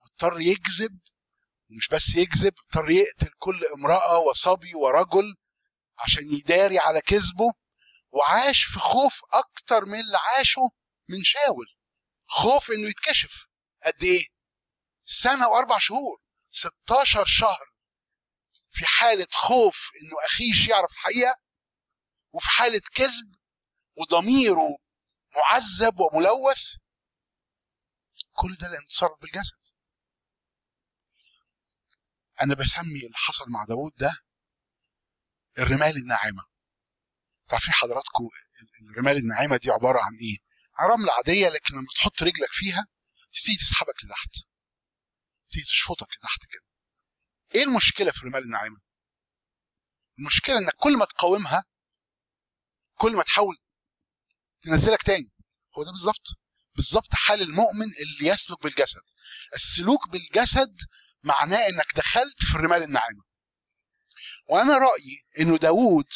واضطر 0.00 0.40
يكذب 0.40 0.98
ومش 1.70 1.88
بس 1.88 2.14
يكذب 2.16 2.54
اضطر 2.58 2.90
يقتل 2.90 3.30
كل 3.38 3.64
امرأة 3.66 4.18
وصبي 4.18 4.74
ورجل 4.74 5.36
عشان 5.98 6.22
يداري 6.34 6.78
على 6.78 7.00
كذبه 7.00 7.52
وعاش 8.10 8.64
في 8.64 8.78
خوف 8.78 9.20
أكتر 9.32 9.84
من 9.86 10.00
اللي 10.00 10.18
عاشه 10.18 10.70
من 11.08 11.22
شاول. 11.24 11.66
خوف 12.26 12.70
إنه 12.70 12.88
يتكشف. 12.88 13.46
قد 13.84 14.02
إيه؟ 14.02 14.26
سنة 15.04 15.48
وأربع 15.48 15.78
شهور 15.78 16.20
16 16.50 17.24
شهر 17.24 17.66
في 18.70 18.86
حالة 18.86 19.26
خوف 19.32 19.90
إنه 20.02 20.16
أخيش 20.26 20.68
يعرف 20.68 20.92
الحقيقة 20.92 21.36
وفي 22.32 22.48
حالة 22.50 22.80
كذب 22.94 23.34
وضميره 23.96 24.78
معذب 25.36 26.00
وملوث. 26.00 26.74
كل 28.32 28.54
ده 28.54 28.68
لأنه 28.68 28.86
تصرف 28.86 29.20
بالجسد. 29.20 29.67
أنا 32.42 32.54
بسمي 32.54 33.06
اللي 33.06 33.16
حصل 33.16 33.44
مع 33.48 33.64
داوود 33.68 33.92
ده 33.94 34.16
الرمال 35.58 35.96
الناعمة. 35.96 36.44
تعرفين 37.48 37.72
حضراتكم 37.74 38.28
الرمال 38.90 39.16
الناعمة 39.16 39.56
دي 39.56 39.70
عبارة 39.70 39.98
عن 40.02 40.12
إيه؟ 40.20 40.38
رمله 40.80 41.12
عاديه 41.12 41.48
لكن 41.48 41.74
لما 41.74 41.86
تحط 41.96 42.22
رجلك 42.22 42.52
فيها 42.52 42.86
تبتدي 43.32 43.56
تسحبك 43.56 44.04
لتحت. 44.04 44.30
تبتدي 45.48 45.62
تشفطك 45.62 46.08
لتحت 46.18 46.40
كده. 46.50 46.64
إيه 47.54 47.62
المشكلة 47.62 48.10
في 48.10 48.18
الرمال 48.22 48.42
الناعمة؟ 48.42 48.80
المشكلة 50.18 50.58
إنك 50.58 50.74
كل 50.76 50.96
ما 50.96 51.04
تقاومها 51.04 51.64
كل 52.94 53.16
ما 53.16 53.22
تحاول 53.22 53.56
تنزلك 54.60 55.02
تاني. 55.02 55.32
هو 55.78 55.84
ده 55.84 55.90
بالظبط. 55.90 56.26
بالظبط 56.76 57.14
حال 57.14 57.42
المؤمن 57.42 57.86
اللي 58.02 58.28
يسلك 58.28 58.62
بالجسد. 58.62 59.02
السلوك 59.54 60.08
بالجسد 60.08 60.76
معناه 61.22 61.68
إنك 61.68 61.86
دخلت 61.96 62.44
في 62.44 62.54
الرمال 62.54 62.82
الناعمة. 62.82 63.22
وأنا 64.48 64.78
رأيي 64.78 65.22
إنه 65.40 65.56
داوود 65.56 66.06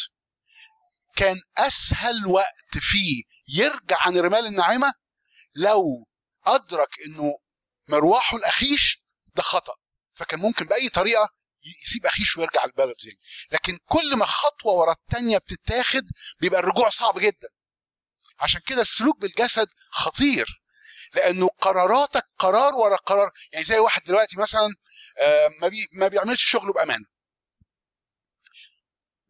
كان 1.17 1.37
أسهل 1.59 2.27
وقت 2.27 2.79
فيه 2.81 3.23
يرجع 3.49 3.97
عن 4.01 4.17
الرمال 4.17 4.47
الناعمة 4.47 4.93
لو 5.55 6.07
أدرك 6.47 7.01
إنه 7.07 7.39
مروحه 7.89 8.37
الأخيش 8.37 9.03
ده 9.35 9.43
خطأ. 9.43 9.75
فكان 10.15 10.41
ممكن 10.41 10.67
بأي 10.67 10.89
طريقة 10.89 11.29
يسيب 11.83 12.07
أخيش 12.07 12.37
ويرجع 12.37 12.65
البلد 12.65 12.95
تاني. 12.95 13.19
لكن 13.53 13.79
كل 13.87 14.17
ما 14.17 14.25
خطوة 14.27 14.73
ورا 14.73 14.93
التانية 14.93 15.39
بتتاخد 15.39 16.03
بيبقى 16.41 16.61
الرجوع 16.61 16.89
صعب 16.89 17.19
جدا. 17.19 17.49
عشان 18.41 18.61
كده 18.67 18.81
السلوك 18.83 19.21
بالجسد 19.21 19.69
خطير. 19.91 20.63
لأنه 21.15 21.49
قراراتك 21.49 22.29
قرار 22.39 22.75
ورا 22.75 22.97
قرار. 22.97 23.31
يعني 23.53 23.65
زي 23.65 23.79
واحد 23.79 24.03
دلوقتي 24.03 24.37
مثلا 24.37 24.69
ما 25.61 25.69
بي 25.69 25.89
ما 25.93 26.09
بيعملش 26.09 26.51
شغله 26.51 26.73
بأمانة. 26.73 27.05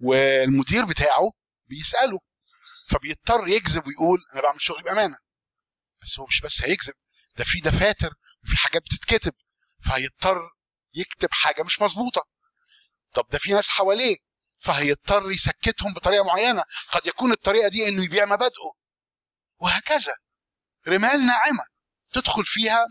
والمدير 0.01 0.85
بتاعه 0.85 1.33
بيسأله 1.67 2.19
فبيضطر 2.89 3.49
يكذب 3.49 3.87
ويقول 3.87 4.19
أنا 4.33 4.43
بعمل 4.43 4.61
شغلي 4.61 4.83
بأمانة. 4.83 5.17
بس 6.03 6.19
هو 6.19 6.27
مش 6.27 6.41
بس 6.41 6.63
هيكذب 6.63 6.95
ده 7.37 7.45
في 7.45 7.61
دفاتر 7.61 8.15
وفي 8.45 8.57
حاجات 8.57 8.83
بتتكتب 8.83 9.35
فهيضطر 9.85 10.39
يكتب 10.95 11.29
حاجة 11.33 11.63
مش 11.63 11.81
مظبوطة. 11.81 12.25
طب 13.15 13.29
ده 13.29 13.39
في 13.39 13.53
ناس 13.53 13.69
حواليه 13.69 14.17
فهيضطر 14.59 15.31
يسكتهم 15.31 15.93
بطريقة 15.95 16.25
معينة. 16.25 16.65
قد 16.89 17.07
يكون 17.07 17.33
الطريقة 17.33 17.69
دي 17.69 17.89
إنه 17.89 18.05
يبيع 18.05 18.25
مبادئه. 18.25 18.73
وهكذا. 19.59 20.13
رمال 20.89 21.27
ناعمة 21.27 21.65
تدخل 22.13 22.45
فيها 22.45 22.87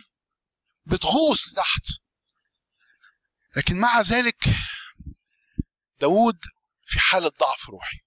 بتغوص 0.86 1.48
لتحت. 1.52 1.84
لكن 3.56 3.80
مع 3.80 4.02
ذلك 4.02 4.44
داود 6.00 6.40
في 6.86 7.00
حالة 7.00 7.32
ضعف 7.40 7.70
روحي. 7.70 7.98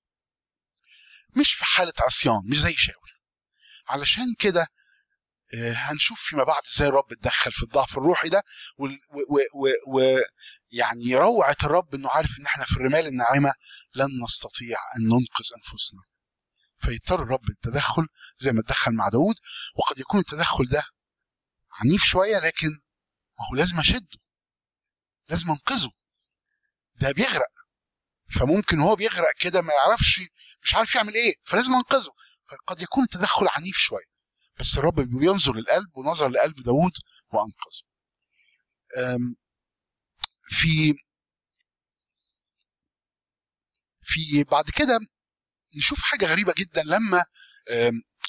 مش 1.36 1.52
في 1.52 1.64
حالة 1.64 1.92
عصيان 2.00 2.40
مش 2.50 2.60
زي 2.60 2.74
شاول. 2.74 3.10
علشان 3.88 4.34
كده 4.38 4.66
آه، 5.54 5.72
هنشوف 5.72 6.20
فيما 6.20 6.44
بعد 6.44 6.62
إزاي 6.74 6.88
الرب 6.88 7.12
اتدخل 7.12 7.52
في 7.52 7.62
الضعف 7.62 7.98
الروحي 7.98 8.28
ده 8.28 8.42
ويعني 9.86 11.16
روعة 11.16 11.56
الرب 11.64 11.94
إنه 11.94 12.08
عارف 12.10 12.30
إن 12.38 12.46
إحنا 12.46 12.64
في 12.64 12.72
الرمال 12.76 13.06
الناعمة 13.06 13.52
لن 13.94 14.06
نستطيع 14.24 14.78
أن 14.96 15.02
ننقذ 15.08 15.44
أنفسنا. 15.56 16.00
فيضطر 16.78 17.22
الرب 17.22 17.50
التدخل 17.50 18.06
زي 18.38 18.52
ما 18.52 18.60
اتدخل 18.60 18.92
مع 18.92 19.08
داود 19.08 19.34
وقد 19.76 19.98
يكون 19.98 20.20
التدخل 20.20 20.64
ده 20.64 20.84
عنيف 21.72 22.02
شوية 22.04 22.38
لكن 22.38 22.68
ما 23.38 23.46
هو 23.50 23.54
لازم 23.56 23.78
أشده. 23.78 24.18
لازم 25.28 25.50
انقذه. 25.50 25.90
ده 26.94 27.12
بيغرق. 27.12 27.52
فممكن 28.38 28.78
وهو 28.80 28.96
بيغرق 28.96 29.34
كده 29.40 29.62
ما 29.62 29.72
يعرفش 29.72 30.20
مش 30.62 30.74
عارف 30.74 30.94
يعمل 30.94 31.14
إيه 31.14 31.34
فلازم 31.42 31.72
انقذه. 31.74 32.12
فقد 32.50 32.82
يكون 32.82 33.04
التدخل 33.04 33.46
عنيف 33.56 33.76
شوية. 33.76 34.14
بس 34.60 34.78
الرب 34.78 35.00
بينظر 35.00 35.54
للقلب 35.54 35.96
ونظر 35.96 36.28
لقلب 36.28 36.62
داوود 36.62 36.92
وأنقذه. 37.32 37.82
في 40.42 40.94
في 44.02 44.44
بعد 44.44 44.64
كده 44.70 44.98
نشوف 45.76 46.02
حاجة 46.02 46.26
غريبة 46.26 46.54
جدا 46.58 46.82
لما 46.82 47.24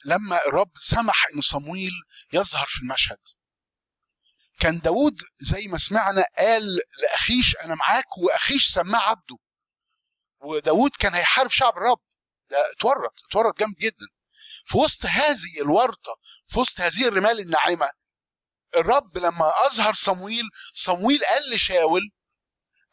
لما 0.05 0.45
الرب 0.47 0.71
سمح 0.77 1.25
ان 1.35 1.41
صمويل 1.41 1.91
يظهر 2.33 2.65
في 2.67 2.79
المشهد. 2.81 3.19
كان 4.65 4.79
داود 4.79 5.17
زي 5.37 5.67
ما 5.67 5.77
سمعنا 5.77 6.23
قال 6.37 6.79
لأخيش 7.01 7.55
أنا 7.55 7.75
معاك 7.75 8.17
وأخيش 8.17 8.67
سماه 8.73 8.99
عبده. 8.99 9.37
وداود 10.39 10.91
كان 10.99 11.13
هيحارب 11.13 11.51
شعب 11.51 11.77
الرب. 11.77 12.01
ده 12.49 12.57
اتورط 12.71 13.23
اتورط 13.29 13.59
جامد 13.59 13.75
جدا. 13.75 14.05
في 14.65 14.77
وسط 14.77 15.05
هذه 15.05 15.61
الورطة 15.61 16.15
في 16.47 16.59
وسط 16.59 16.81
هذه 16.81 17.07
الرمال 17.07 17.39
الناعمة 17.39 17.89
الرب 18.75 19.17
لما 19.17 19.51
أظهر 19.67 19.93
صمويل 19.93 20.43
صمويل 20.73 21.25
قال 21.25 21.49
لشاول 21.49 22.11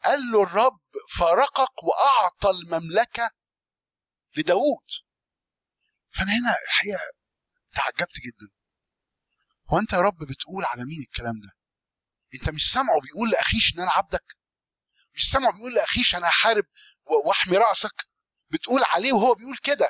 قال 0.03 0.19
له 0.31 0.43
الرب 0.43 0.79
فارقك 1.17 1.83
وأعطى 1.83 2.49
المملكة 2.49 3.31
لداود. 4.37 4.87
فأنا 6.09 6.31
هنا 6.31 6.55
الحقيقة 6.67 6.99
تعجبت 7.73 8.15
جدا. 8.25 8.51
هو 9.69 9.79
أنت 9.79 9.93
يا 9.93 9.97
رب 9.97 10.17
بتقول 10.17 10.65
على 10.65 10.83
مين 10.85 11.01
الكلام 11.01 11.39
ده؟ 11.43 11.62
انت 12.33 12.49
مش 12.49 12.71
سامعه 12.71 13.01
بيقول 13.01 13.29
لأخيش 13.29 13.75
إن 13.75 13.79
أنا 13.81 13.91
عبدك؟ 13.91 14.37
مش 15.15 15.31
سامعه 15.31 15.51
بيقول 15.53 15.73
لأخيش 15.73 16.15
أنا 16.15 16.27
هحارب 16.27 16.65
وأحمي 17.25 17.57
رأسك؟ 17.57 18.09
بتقول 18.49 18.81
عليه 18.83 19.13
وهو 19.13 19.33
بيقول 19.35 19.57
كده 19.57 19.85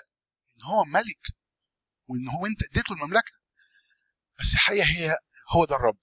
إن 0.57 0.63
هو 0.63 0.83
ملك 0.83 1.27
وإن 2.07 2.27
هو 2.27 2.45
أنت 2.45 2.63
اديته 2.63 2.93
المملكة. 2.93 3.33
بس 4.39 4.53
الحقيقة 4.53 4.85
هي 4.87 5.17
هو 5.49 5.65
ده 5.65 5.75
الرب. 5.75 5.99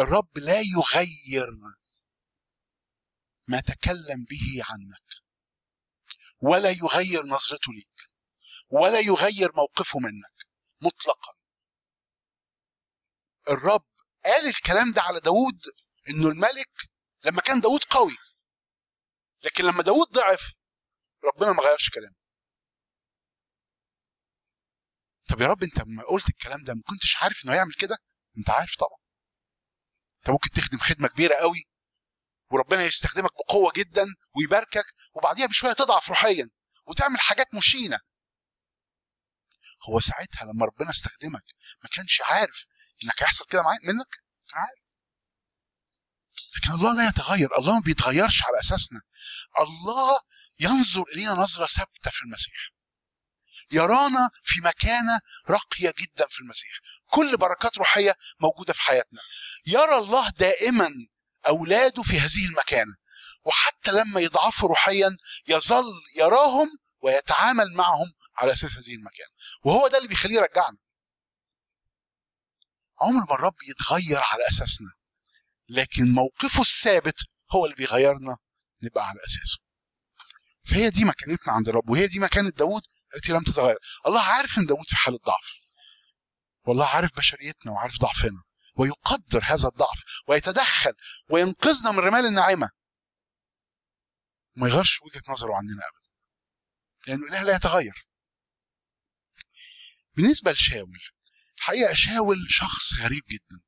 الرب 0.00 0.38
لا 0.38 0.60
يغير 0.60 1.46
ما 3.48 3.60
تكلم 3.60 4.24
به 4.24 4.62
عنك 4.70 5.22
ولا 6.40 6.70
يغير 6.70 7.26
نظرته 7.26 7.72
ليك 7.72 8.10
ولا 8.68 9.00
يغير 9.00 9.52
موقفه 9.56 9.98
منك 9.98 10.46
مطلقا. 10.80 11.34
الرب 13.50 13.91
قال 14.24 14.46
الكلام 14.48 14.92
ده 14.92 15.02
على 15.02 15.20
داود 15.20 15.60
إنه 16.08 16.28
الملك 16.28 16.70
لما 17.24 17.40
كان 17.40 17.60
داود 17.60 17.84
قوي. 17.84 18.16
لكن 19.42 19.64
لما 19.64 19.82
داود 19.82 20.06
ضعف 20.08 20.52
ربنا 21.24 21.52
ما 21.52 21.62
غيرش 21.62 21.90
كلامه. 21.90 22.14
طب 25.28 25.40
يا 25.40 25.46
رب 25.46 25.62
أنت 25.62 25.78
لما 25.80 26.02
قلت 26.02 26.28
الكلام 26.28 26.64
ده 26.64 26.74
ما 26.74 26.82
كنتش 26.86 27.16
عارف 27.22 27.44
إنه 27.44 27.52
هيعمل 27.54 27.74
كده؟ 27.74 27.98
أنت 28.38 28.50
عارف 28.50 28.76
طبعا. 28.76 28.98
أنت 30.18 30.30
ممكن 30.30 30.50
تخدم 30.50 30.78
خدمة 30.78 31.08
كبيرة 31.08 31.34
قوي 31.34 31.64
وربنا 32.50 32.82
يستخدمك 32.84 33.30
بقوة 33.32 33.72
جدا 33.76 34.04
ويباركك 34.36 34.84
وبعديها 35.14 35.46
بشوية 35.46 35.72
تضعف 35.72 36.08
روحيا 36.08 36.50
وتعمل 36.86 37.20
حاجات 37.20 37.54
مشينة. 37.54 37.98
هو 39.88 40.00
ساعتها 40.00 40.44
لما 40.44 40.66
ربنا 40.66 40.90
استخدمك 40.90 41.44
ما 41.82 41.88
كانش 41.92 42.20
عارف 42.20 42.66
إنك 43.04 43.22
هيحصل 43.22 43.44
كده 43.46 43.62
معاك 43.62 43.84
منك؟ 43.84 44.22
عارف. 44.54 44.82
لكن 46.56 46.72
الله 46.72 46.94
لا 46.94 47.08
يتغير 47.08 47.58
الله 47.58 47.74
ما 47.74 47.80
بيتغيرش 47.80 48.42
على 48.42 48.60
أساسنا. 48.60 49.00
الله 49.58 50.20
ينظر 50.60 51.02
إلينا 51.02 51.32
نظرة 51.32 51.66
ثابتة 51.66 52.10
في 52.10 52.22
المسيح. 52.22 52.72
يرانا 53.72 54.30
في 54.44 54.60
مكانة 54.60 55.20
راقية 55.48 55.94
جدا 55.98 56.26
في 56.30 56.40
المسيح. 56.40 56.80
كل 57.06 57.36
بركات 57.36 57.78
روحية 57.78 58.16
موجودة 58.40 58.72
في 58.72 58.80
حياتنا. 58.80 59.20
يرى 59.66 59.96
الله 59.98 60.28
دائما 60.30 60.90
أولاده 61.46 62.02
في 62.02 62.20
هذه 62.20 62.46
المكانة. 62.46 62.94
وحتى 63.44 63.92
لما 63.92 64.20
يضعفوا 64.20 64.68
روحيا 64.68 65.16
يظل 65.48 65.92
يراهم 66.18 66.68
ويتعامل 67.02 67.72
معهم 67.74 68.12
على 68.36 68.52
أساس 68.52 68.70
هذه 68.72 68.94
المكانة. 68.94 69.30
وهو 69.64 69.88
ده 69.88 69.98
اللي 69.98 70.08
بيخليه 70.08 70.34
يرجعنا. 70.36 70.76
عمر 73.02 73.26
ما 73.28 73.34
الرب 73.34 73.56
يتغير 73.68 74.20
على 74.32 74.48
أساسنا 74.48 74.92
لكن 75.68 76.12
موقفه 76.12 76.60
الثابت 76.60 77.16
هو 77.52 77.64
اللي 77.64 77.76
بيغيرنا 77.76 78.36
نبقى 78.82 79.08
على 79.08 79.20
أساسه. 79.26 79.58
فهي 80.64 80.90
دي 80.90 81.04
مكانتنا 81.04 81.52
عند 81.52 81.68
الرب 81.68 81.90
وهي 81.90 82.06
دي 82.06 82.18
مكانة 82.18 82.50
داود 82.50 82.82
التي 83.16 83.32
لم 83.32 83.42
تتغير. 83.42 83.78
الله 84.06 84.22
عارف 84.22 84.58
إن 84.58 84.66
داود 84.66 84.84
في 84.88 84.96
حالة 84.96 85.18
ضعف. 85.26 85.58
والله 86.66 86.86
عارف 86.86 87.16
بشريتنا 87.16 87.72
وعارف 87.72 87.98
ضعفنا 87.98 88.42
ويقدر 88.76 89.44
هذا 89.44 89.68
الضعف 89.68 90.04
ويتدخل 90.28 90.92
وينقذنا 91.28 91.90
من 91.90 91.98
الرمال 91.98 92.26
الناعمة. 92.26 92.70
وما 94.56 94.68
يغيرش 94.68 95.02
وجهة 95.02 95.22
نظره 95.28 95.54
عننا 95.56 95.82
ابدا. 95.92 96.08
لأنه 97.06 97.26
الإله 97.26 97.42
لا 97.42 97.56
يتغير. 97.56 98.06
بالنسبة 100.16 100.52
لشاول 100.52 100.98
الحقيقة 101.62 101.94
شاول 101.94 102.46
شخص 102.48 103.00
غريب 103.00 103.22
جدا. 103.30 103.60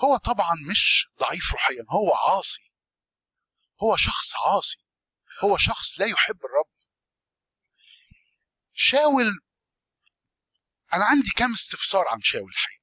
هو 0.00 0.16
طبعا 0.16 0.54
مش 0.70 1.08
ضعيف 1.18 1.52
روحيا 1.52 1.84
هو 1.90 2.14
عاصي. 2.14 2.72
هو 3.82 3.96
شخص 3.96 4.36
عاصي. 4.36 4.84
هو 5.44 5.56
شخص 5.56 6.00
لا 6.00 6.06
يحب 6.06 6.36
الرب. 6.36 6.72
شاول 8.74 9.40
أنا 10.92 11.04
عندي 11.04 11.30
كام 11.36 11.52
استفسار 11.52 12.08
عن 12.08 12.20
شاول 12.22 12.50
الحقيقة 12.50 12.82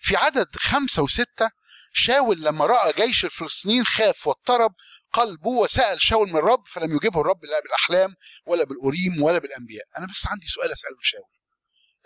في 0.00 0.16
عدد 0.16 0.56
خمسة 0.56 1.02
وستة 1.02 1.50
شاول 1.92 2.42
لما 2.42 2.66
رأى 2.66 2.92
جيش 2.92 3.24
الفلسطينيين 3.24 3.84
خاف 3.84 4.26
واضطرب 4.26 4.74
قلبه 5.12 5.48
وسأل 5.50 6.02
شاول 6.02 6.28
من 6.28 6.36
الرب 6.36 6.66
فلم 6.68 6.96
يجيبه 6.96 7.20
الرب 7.20 7.44
لا 7.44 7.60
بالأحلام 7.60 8.14
ولا 8.46 8.64
بالأوريم 8.64 9.22
ولا 9.22 9.38
بالأنبياء. 9.38 9.84
أنا 9.98 10.06
بس 10.06 10.26
عندي 10.26 10.46
سؤال 10.46 10.72
أسأله 10.72 10.98
شاول 11.02 11.30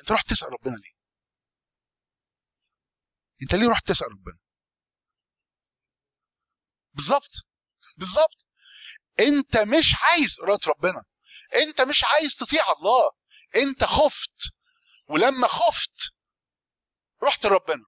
أنت 0.01 0.13
رحت 0.13 0.31
تسأل 0.31 0.53
ربنا 0.53 0.77
ليه؟ 0.77 0.96
أنت 3.43 3.55
ليه 3.55 3.69
رحت 3.69 3.89
تسأل 3.89 4.13
ربنا؟ 4.13 4.39
بالظبط 6.93 7.47
بالظبط. 7.97 8.47
أنت 9.21 9.57
مش 9.57 9.95
عايز 10.03 10.41
إرادة 10.41 10.61
ربنا 10.69 11.03
أنت 11.63 11.81
مش 11.81 12.05
عايز 12.05 12.37
تطيع 12.37 12.73
الله 12.73 13.11
أنت 13.57 13.85
خفت. 13.85 14.55
ولما 15.09 15.47
خفت 15.49 16.13
رحت 17.23 17.47
لربنا. 17.47 17.85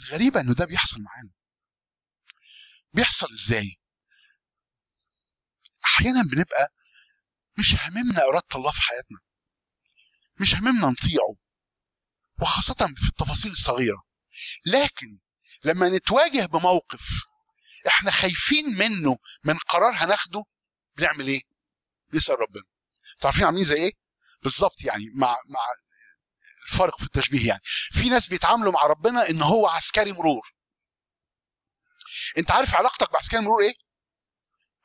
الغريبة 0.00 0.40
إنه 0.40 0.54
ده 0.54 0.64
بيحصل 0.64 0.96
معانا. 1.00 1.32
بيحصل 2.92 3.26
إزاي؟ 3.32 3.76
أحيانا 5.84 6.22
بنبقى 6.22 6.68
مش 7.58 7.74
هممنا 7.74 8.22
إرادة 8.22 8.46
الله 8.56 8.72
في 8.72 8.80
حياتنا. 8.82 9.18
مش 10.40 10.54
هممنا 10.54 10.90
نطيعه. 10.90 11.36
وخاصة 12.40 12.94
في 12.96 13.08
التفاصيل 13.08 13.50
الصغيرة. 13.50 14.02
لكن 14.66 15.18
لما 15.64 15.88
نتواجه 15.88 16.46
بموقف 16.46 17.26
إحنا 17.88 18.10
خايفين 18.10 18.78
منه 18.78 19.18
من 19.44 19.58
قرار 19.58 19.92
هناخده 19.94 20.42
بنعمل 20.96 21.28
إيه؟ 21.28 21.42
بنسأل 22.12 22.40
ربنا. 22.40 22.64
تعرفين 23.20 23.44
عاملين 23.44 23.64
زي 23.64 23.74
إيه؟ 23.76 23.92
بالظبط 24.42 24.84
يعني 24.84 25.04
مع 25.14 25.28
مع 25.28 25.60
الفرق 26.68 26.98
في 26.98 27.04
التشبيه 27.04 27.48
يعني. 27.48 27.60
في 27.92 28.08
ناس 28.08 28.26
بيتعاملوا 28.26 28.72
مع 28.72 28.82
ربنا 28.86 29.30
إن 29.30 29.42
هو 29.42 29.66
عسكري 29.66 30.12
مرور. 30.12 30.52
أنت 32.38 32.50
عارف 32.50 32.74
علاقتك 32.74 33.12
بعسكري 33.12 33.38
المرور 33.40 33.62
إيه؟ 33.62 33.74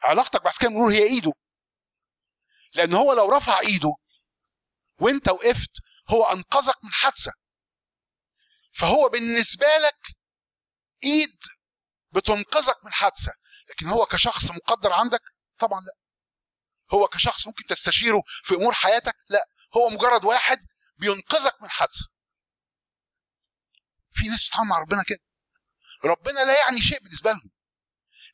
علاقتك 0.04 0.44
بعسكري 0.44 0.68
المرور 0.68 0.92
هي 0.92 1.04
إيده. 1.04 1.32
لأن 2.74 2.94
هو 2.94 3.14
لو 3.14 3.30
رفع 3.30 3.60
إيده 3.60 3.94
وأنت 5.00 5.30
وقفت 5.30 5.72
هو 6.10 6.24
أنقذك 6.24 6.76
من 6.84 6.92
حادثة. 6.92 7.32
فهو 8.82 9.10
بالنسبة 9.10 9.68
لك 9.68 10.18
إيد 11.04 11.38
بتنقذك 12.12 12.86
من 12.86 12.92
حادثة 12.92 13.32
لكن 13.70 13.88
هو 13.88 14.06
كشخص 14.06 14.52
مقدر 14.52 14.94
عندك؟ 14.94 15.22
طبعا 15.58 15.82
لا. 15.82 15.98
هو 16.94 17.08
كشخص 17.08 17.48
ممكن 17.48 17.66
تستشيره 17.66 18.24
في 18.44 18.56
أمور 18.56 18.74
حياتك؟ 18.74 19.16
لا. 19.30 19.48
هو 19.78 19.90
مجرد 19.90 20.26
واحد 20.26 20.60
بينقذك 20.98 21.62
من 21.62 21.70
حادثة. 21.70 22.06
في 24.12 24.28
ناس 24.28 24.48
بتتعامل 24.48 24.70
مع 24.70 24.78
ربنا 24.78 25.04
كده. 25.04 25.20
ربنا 26.06 26.40
لا 26.40 26.60
يعني 26.60 26.82
شيء 26.82 27.00
بالنسبة 27.00 27.32
لهم. 27.32 27.52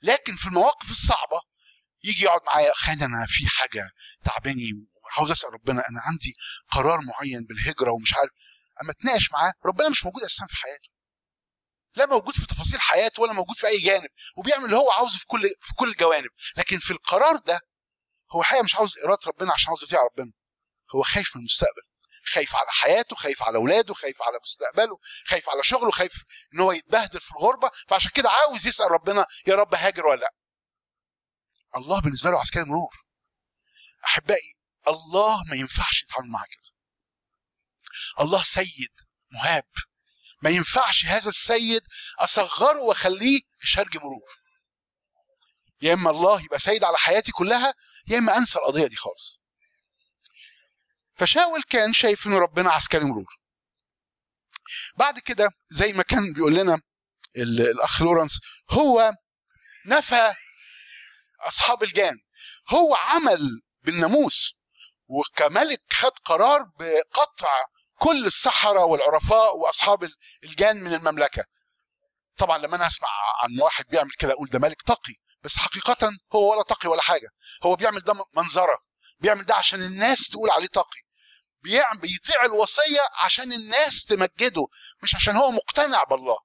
لكن 0.01 0.35
في 0.35 0.47
المواقف 0.47 0.91
الصعبة 0.91 1.41
يجي 2.03 2.23
يقعد 2.23 2.41
معايا 2.45 2.73
خان 2.73 3.01
أنا 3.03 3.25
في 3.29 3.47
حاجة 3.47 3.91
تعباني 4.23 4.71
وعاوز 5.03 5.31
أسأل 5.31 5.53
ربنا 5.53 5.89
أنا 5.89 6.01
عندي 6.01 6.35
قرار 6.69 6.99
معين 7.01 7.45
بالهجرة 7.45 7.91
ومش 7.91 8.13
عارف 8.13 8.31
أما 8.81 8.91
اتناقش 8.91 9.31
معاه 9.31 9.53
ربنا 9.65 9.89
مش 9.89 10.05
موجود 10.05 10.23
أساسا 10.23 10.45
في 10.47 10.55
حياته. 10.55 10.89
لا 11.95 12.05
موجود 12.05 12.33
في 12.33 12.45
تفاصيل 12.45 12.81
حياته 12.81 13.21
ولا 13.21 13.33
موجود 13.33 13.55
في 13.57 13.67
أي 13.67 13.79
جانب 13.81 14.09
وبيعمل 14.37 14.65
اللي 14.65 14.75
هو 14.75 14.91
عاوزه 14.91 15.17
في 15.19 15.25
كل 15.25 15.41
في 15.61 15.73
كل 15.75 15.89
الجوانب. 15.89 16.29
لكن 16.57 16.79
في 16.79 16.91
القرار 16.91 17.35
ده 17.37 17.61
هو 18.31 18.41
الحقيقة 18.41 18.63
مش 18.63 18.75
عاوز 18.75 18.97
اراده 18.97 19.21
ربنا 19.27 19.53
عشان 19.53 19.67
عاوز 19.67 19.83
يطيع 19.83 19.99
ربنا. 20.03 20.31
هو 20.95 21.03
خايف 21.03 21.35
من 21.35 21.39
المستقبل. 21.39 21.81
خايف 22.33 22.55
على 22.55 22.67
حياته 22.69 23.15
خايف 23.15 23.43
على 23.43 23.57
أولاده 23.57 23.93
خايف 23.93 24.21
على 24.21 24.39
مستقبله 24.43 24.99
خايف 25.27 25.49
على 25.49 25.63
شغله 25.63 25.91
خايف 25.91 26.23
إن 26.53 26.59
هو 26.59 26.71
يتبهدل 26.71 27.19
في 27.19 27.31
الغربة. 27.31 27.71
فعشان 27.87 28.11
كده 28.13 28.29
عاوز 28.29 28.67
يسأل 28.67 28.91
ربنا 28.91 29.25
يا 29.47 29.55
رب 29.55 29.75
هاجر 29.75 30.05
ولا 30.05 30.19
لأ؟ 30.19 30.33
الله 31.75 32.01
بالنسبة 32.01 32.29
له 32.29 32.39
عسكري 32.39 32.63
مرور. 32.63 32.95
أحبائي 34.05 34.55
الله 34.87 35.43
ما 35.49 35.55
ينفعش 35.55 36.03
يتعامل 36.03 36.29
معاه 36.31 36.45
كده. 36.45 36.76
الله 38.19 38.43
سيد 38.43 38.93
مهاب. 39.31 39.65
ما 40.41 40.49
ينفعش 40.49 41.05
هذا 41.05 41.29
السيد 41.29 41.81
أصغره 42.19 42.79
وأخليه 42.81 43.41
شرج 43.61 43.97
مرور. 43.97 44.29
يا 45.81 45.93
إما 45.93 46.09
الله 46.09 46.41
يبقى 46.41 46.59
سيد 46.59 46.83
على 46.83 46.97
حياتي 46.97 47.31
كلها 47.31 47.73
يا 48.07 48.17
إما 48.17 48.37
أنسى 48.37 48.59
القضية 48.59 48.87
دي 48.87 48.95
خالص. 48.95 49.39
فشاول 51.15 51.63
كان 51.63 51.93
شايف 51.93 52.27
ان 52.27 52.33
ربنا 52.33 52.71
عسكري 52.71 53.03
مرور. 53.05 53.35
بعد 54.97 55.19
كده 55.19 55.49
زي 55.69 55.93
ما 55.93 56.03
كان 56.03 56.33
بيقول 56.33 56.55
لنا 56.55 56.81
ال- 57.37 57.61
الأخ 57.61 58.01
لورنس 58.01 58.39
هو 58.71 59.13
نفى 59.85 60.33
أصحاب 61.39 61.83
الجان. 61.83 62.15
هو 62.69 62.95
عمل 62.95 63.61
بالناموس 63.81 64.53
وكملك 65.07 65.81
خد 65.93 66.11
قرار 66.25 66.63
بقطع 66.79 67.65
كل 67.99 68.25
السحرة 68.25 68.85
والعرفاء 68.85 69.57
وأصحاب 69.57 70.09
الجان 70.43 70.83
من 70.83 70.93
المملكة. 70.93 71.45
طبعا 72.37 72.57
لما 72.57 72.75
أنا 72.75 72.87
أسمع 72.87 73.09
عن 73.43 73.61
واحد 73.61 73.85
بيعمل 73.87 74.11
كده 74.19 74.33
أقول 74.33 74.47
ده 74.49 74.59
ملك 74.59 74.81
تقي 74.81 75.13
بس 75.43 75.55
حقيقه 75.55 76.09
هو 76.35 76.51
ولا 76.51 76.63
تقي 76.63 76.89
ولا 76.89 77.01
حاجة. 77.01 77.29
هو 77.63 77.75
بيعمل 77.75 77.99
ده 77.99 78.13
منظرة. 78.33 78.79
بيعمل 79.19 79.45
ده 79.45 79.55
عشان 79.55 79.81
الناس 79.83 80.29
تقول 80.29 80.49
عليه 80.49 80.67
تقي. 80.67 81.01
بيعمل 81.61 81.99
بيطيع 81.99 82.45
الوصية 82.45 82.99
عشان 83.23 83.53
الناس 83.53 84.05
تمجده 84.05 84.67
مش 85.03 85.15
عشان 85.15 85.35
هو 85.35 85.51
مقتنع 85.51 86.03
بالله. 86.03 86.37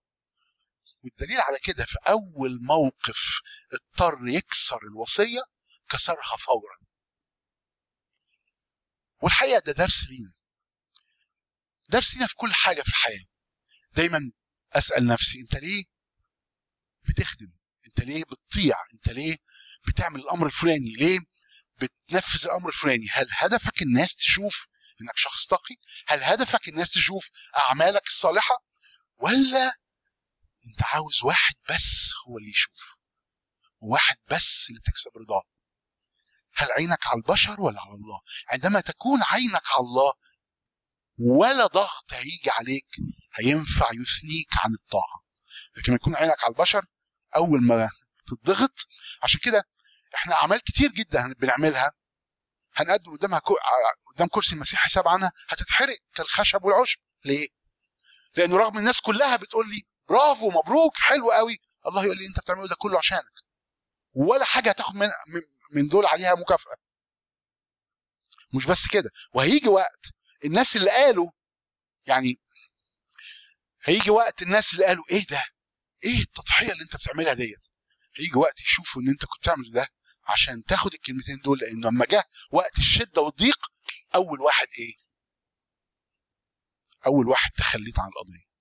والدليل 1.05 1.41
على 1.41 1.59
كده 1.59 1.85
في 1.85 1.97
أول 2.09 2.59
موقف 2.63 3.41
اضطر 3.73 4.19
يكسر 4.29 4.79
الوصية 4.83 5.41
كسرها 5.89 6.37
فورا. 6.39 6.77
والحقيقة 9.23 9.59
ده 9.59 9.73
درس 9.73 10.07
لينا. 10.11 10.33
درس 11.93 12.14
لينا 12.14 12.26
في 12.26 12.34
كل 12.34 12.53
حاجة 12.53 12.82
في 12.82 12.88
الحياة. 12.88 13.24
دايما 13.93 14.32
أسأل 14.72 15.07
نفسي 15.07 15.40
أنت 15.40 15.57
ليه 15.57 15.84
بتخدم؟ 17.09 17.53
أنت 17.86 18.01
ليه 18.01 18.24
بتطيع؟ 18.24 18.76
أنت 18.95 19.09
ليه 19.09 19.36
بتعمل 19.88 20.20
الأمر 20.20 20.47
الفلاني؟ 20.47 20.93
ليه 20.93 21.18
بتنفذ 21.76 22.45
الأمر 22.45 22.68
الفلاني؟ 22.68 23.07
هل 23.12 23.28
هدفك 23.30 23.82
الناس 23.82 24.16
تشوف 24.16 24.66
إنك 25.01 25.16
شخص 25.16 25.47
تقي؟ 25.47 25.74
هل 26.07 26.22
هدفك 26.24 26.68
الناس 26.68 26.90
تشوف 26.90 27.28
أعمالك 27.57 28.07
الصالحة؟ 28.07 28.55
ولا 29.18 29.72
أنت 30.66 30.82
عاوز 30.82 31.24
واحد 31.24 31.55
بس 31.70 32.12
هو 32.26 32.38
اللي 32.38 32.51
يشوف؟ 32.51 32.97
واحد 33.80 34.16
بس 34.30 34.66
اللي 34.70 34.80
تكسب 34.80 35.11
رضاه. 35.16 35.43
هل 36.55 36.68
عينك 36.78 37.07
على 37.07 37.16
البشر 37.16 37.61
ولا 37.61 37.80
على 37.80 37.95
الله؟ 37.95 38.20
عندما 38.49 38.80
تكون 38.80 39.22
عينك 39.22 39.62
على 39.72 39.80
الله 39.80 40.12
ولا 41.25 41.66
ضغط 41.66 42.12
هيجي 42.12 42.51
عليك 42.51 42.87
هينفع 43.35 43.87
يثنيك 43.91 44.49
عن 44.64 44.75
الطاعة. 44.75 45.25
لكن 45.77 45.95
يكون 45.95 46.16
عينك 46.16 46.45
على 46.45 46.53
البشر 46.53 46.85
أول 47.37 47.62
ما 47.62 47.91
تضغط. 48.27 48.89
عشان 49.23 49.41
كده 49.41 49.64
إحنا 50.14 50.35
أعمال 50.35 50.61
كتير 50.64 50.91
جدا 50.93 51.33
بنعملها. 51.33 51.93
هنقدم 52.75 53.16
قدامها 53.16 53.39
كو... 53.39 53.57
قدام 54.14 54.29
كرسي 54.29 54.55
المسيح 54.55 54.81
حساب 54.81 55.09
عنها 55.09 55.33
هتتحرق 55.49 55.99
كالخشب 56.14 56.64
والعشب. 56.64 56.99
ليه؟ 57.25 57.49
لأنه 58.37 58.57
رغم 58.57 58.79
الناس 58.79 59.01
كلها 59.01 59.37
بتقول 59.37 59.70
لي 59.70 59.83
برافو 60.09 60.51
مبروك 60.51 60.97
حلو 60.97 61.31
قوي 61.31 61.59
الله 61.87 62.05
يقول 62.05 62.18
لي 62.18 62.27
أنت 62.27 62.41
بتعمله 62.41 62.68
ده 62.68 62.75
كله 62.79 62.99
عشانك. 62.99 63.43
ولا 64.14 64.45
حاجة 64.45 64.70
هتاخد 64.70 64.95
من 64.95 65.11
من 65.73 65.89
دول 65.89 66.07
عليها 66.07 66.35
مكافأة. 66.35 66.77
مش 68.55 68.66
بس 68.66 68.87
كده. 68.89 69.11
وهيجي 69.33 69.68
وقت 69.68 70.07
الناس 70.45 70.76
اللي 70.76 70.90
قالوا 70.90 71.30
يعني 72.07 72.40
هيجي 73.84 74.11
وقت 74.11 74.43
الناس 74.43 74.74
اللي 74.74 74.84
قالوا 74.86 75.05
إيه 75.11 75.26
ده؟ 75.30 75.45
إيه 76.05 76.20
التضحية 76.20 76.72
اللي 76.72 76.82
أنت 76.82 76.97
بتعملها 76.97 77.32
ديت؟ 77.34 77.66
هيجي 78.16 78.36
وقت 78.38 78.61
يشوفوا 78.61 79.03
إن 79.03 79.09
أنت 79.09 79.24
كنت 79.24 79.40
بتعمل 79.40 79.72
ده 79.72 79.88
عشان 80.24 80.64
تاخد 80.64 80.95
الكلمتين 80.95 81.36
دول 81.45 81.59
لأنه 81.59 81.88
لما 81.88 82.05
جه 82.07 82.24
وقت 82.53 82.78
الشدة 82.78 83.22
والضيق 83.22 83.59
أول 84.14 84.40
واحد 84.40 84.66
إيه؟ 84.78 84.95
أول 87.07 87.28
واحد 87.28 87.51
تخليت 87.51 87.99
عن 87.99 88.09
القضية. 88.09 88.53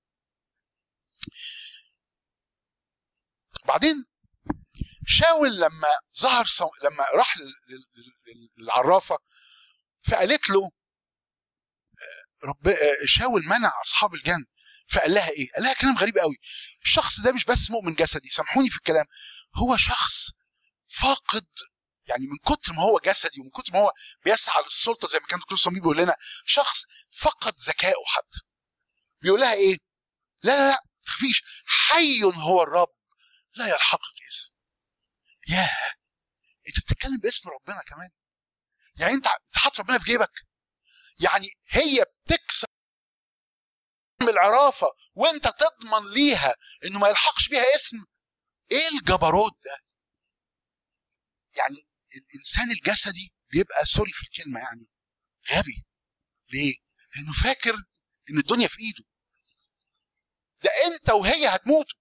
بعدين 3.66 4.06
شاول 5.08 5.58
لما 5.58 5.88
ظهر. 6.22 6.46
لما 6.84 7.04
راح 7.14 7.38
للعرافة 8.58 9.18
فقالت 10.10 10.50
له 10.50 10.72
رب 12.44 12.76
شاول 13.06 13.46
منع 13.46 13.72
أصحاب 13.82 14.14
الجنه 14.14 14.46
فقال 14.88 15.14
لها 15.14 15.30
إيه؟ 15.30 15.52
قال 15.52 15.64
لها 15.64 15.74
كلام 15.74 15.98
غريب 15.98 16.18
قوي. 16.18 16.36
الشخص 16.86 17.20
ده 17.20 17.32
مش 17.32 17.46
بس 17.46 17.72
مؤمن 17.72 17.94
جسدي 17.94 18.30
سامحوني 18.30 18.70
في 18.70 18.78
الكلام. 18.78 19.06
هو 19.56 19.78
شخص 19.78 20.32
فاقد 20.88 21.48
يعني 22.06 22.28
من 22.28 22.38
كتر 22.38 22.74
ما 22.74 22.82
هو 22.82 23.00
جسدي 23.00 23.40
ومن 23.42 23.50
كتر 23.50 23.74
ما 23.74 23.80
هو 23.80 23.94
بيسعى 24.26 24.64
للسلطة 24.64 25.08
زي 25.08 25.20
ما 25.20 25.26
كان 25.28 25.40
دكتور 25.40 25.58
صميم 25.58 25.80
بيقول 25.80 25.98
لنا 25.98 26.16
شخص 26.46 26.86
فقد 27.12 27.54
ذكائه 27.60 28.04
حتى. 28.08 28.40
بيقول 29.22 29.40
لها 29.40 29.54
إيه؟ 29.54 29.78
لا 30.44 30.52
لا 30.58 30.72
لا 30.72 30.80
تخفيش 31.06 31.44
حي 31.66 32.24
هو 32.24 32.64
الرب 32.64 32.94
لا 33.56 33.68
يلحقك 33.68 34.22
اسم 34.30 34.52
ياه! 35.48 35.94
أنت 36.68 36.80
بتتكلم 36.80 37.20
باسم 37.24 37.50
ربنا 37.50 37.82
كمان. 37.82 38.10
يعني 38.96 39.14
أنت 39.14 39.28
أنت 39.28 39.58
حاطط 39.58 39.80
ربنا 39.80 40.00
في 40.00 40.06
جيبك. 40.06 40.46
يعني 41.24 41.48
هي 41.70 42.06
بتكسر 42.26 42.68
العرافة 44.22 44.88
وانت 45.16 45.48
تضمن 45.48 46.14
ليها 46.14 46.56
انه 46.86 47.00
ما 47.00 47.08
يلحقش 47.10 47.50
بيها 47.50 47.76
اسم. 47.76 47.98
إيه 48.72 48.88
الجبروت 48.88 49.54
ده؟ 49.64 49.78
يعني 51.58 51.88
الإنسان 52.16 52.72
الجسدي 52.72 53.34
بيبقى 53.52 53.86
سوري 53.86 54.12
في 54.12 54.22
الكلمة 54.24 54.60
يعني 54.60 54.88
غبي. 55.52 55.86
ليه؟ 56.54 56.76
لأنه 57.16 57.34
فاكر 57.44 57.74
إن 58.30 58.38
الدنيا 58.38 58.68
في 58.68 58.80
إيده. 58.80 59.04
ده 60.64 60.70
أنت 60.88 61.10
وهي 61.10 61.48
هتموتوا. 61.48 62.00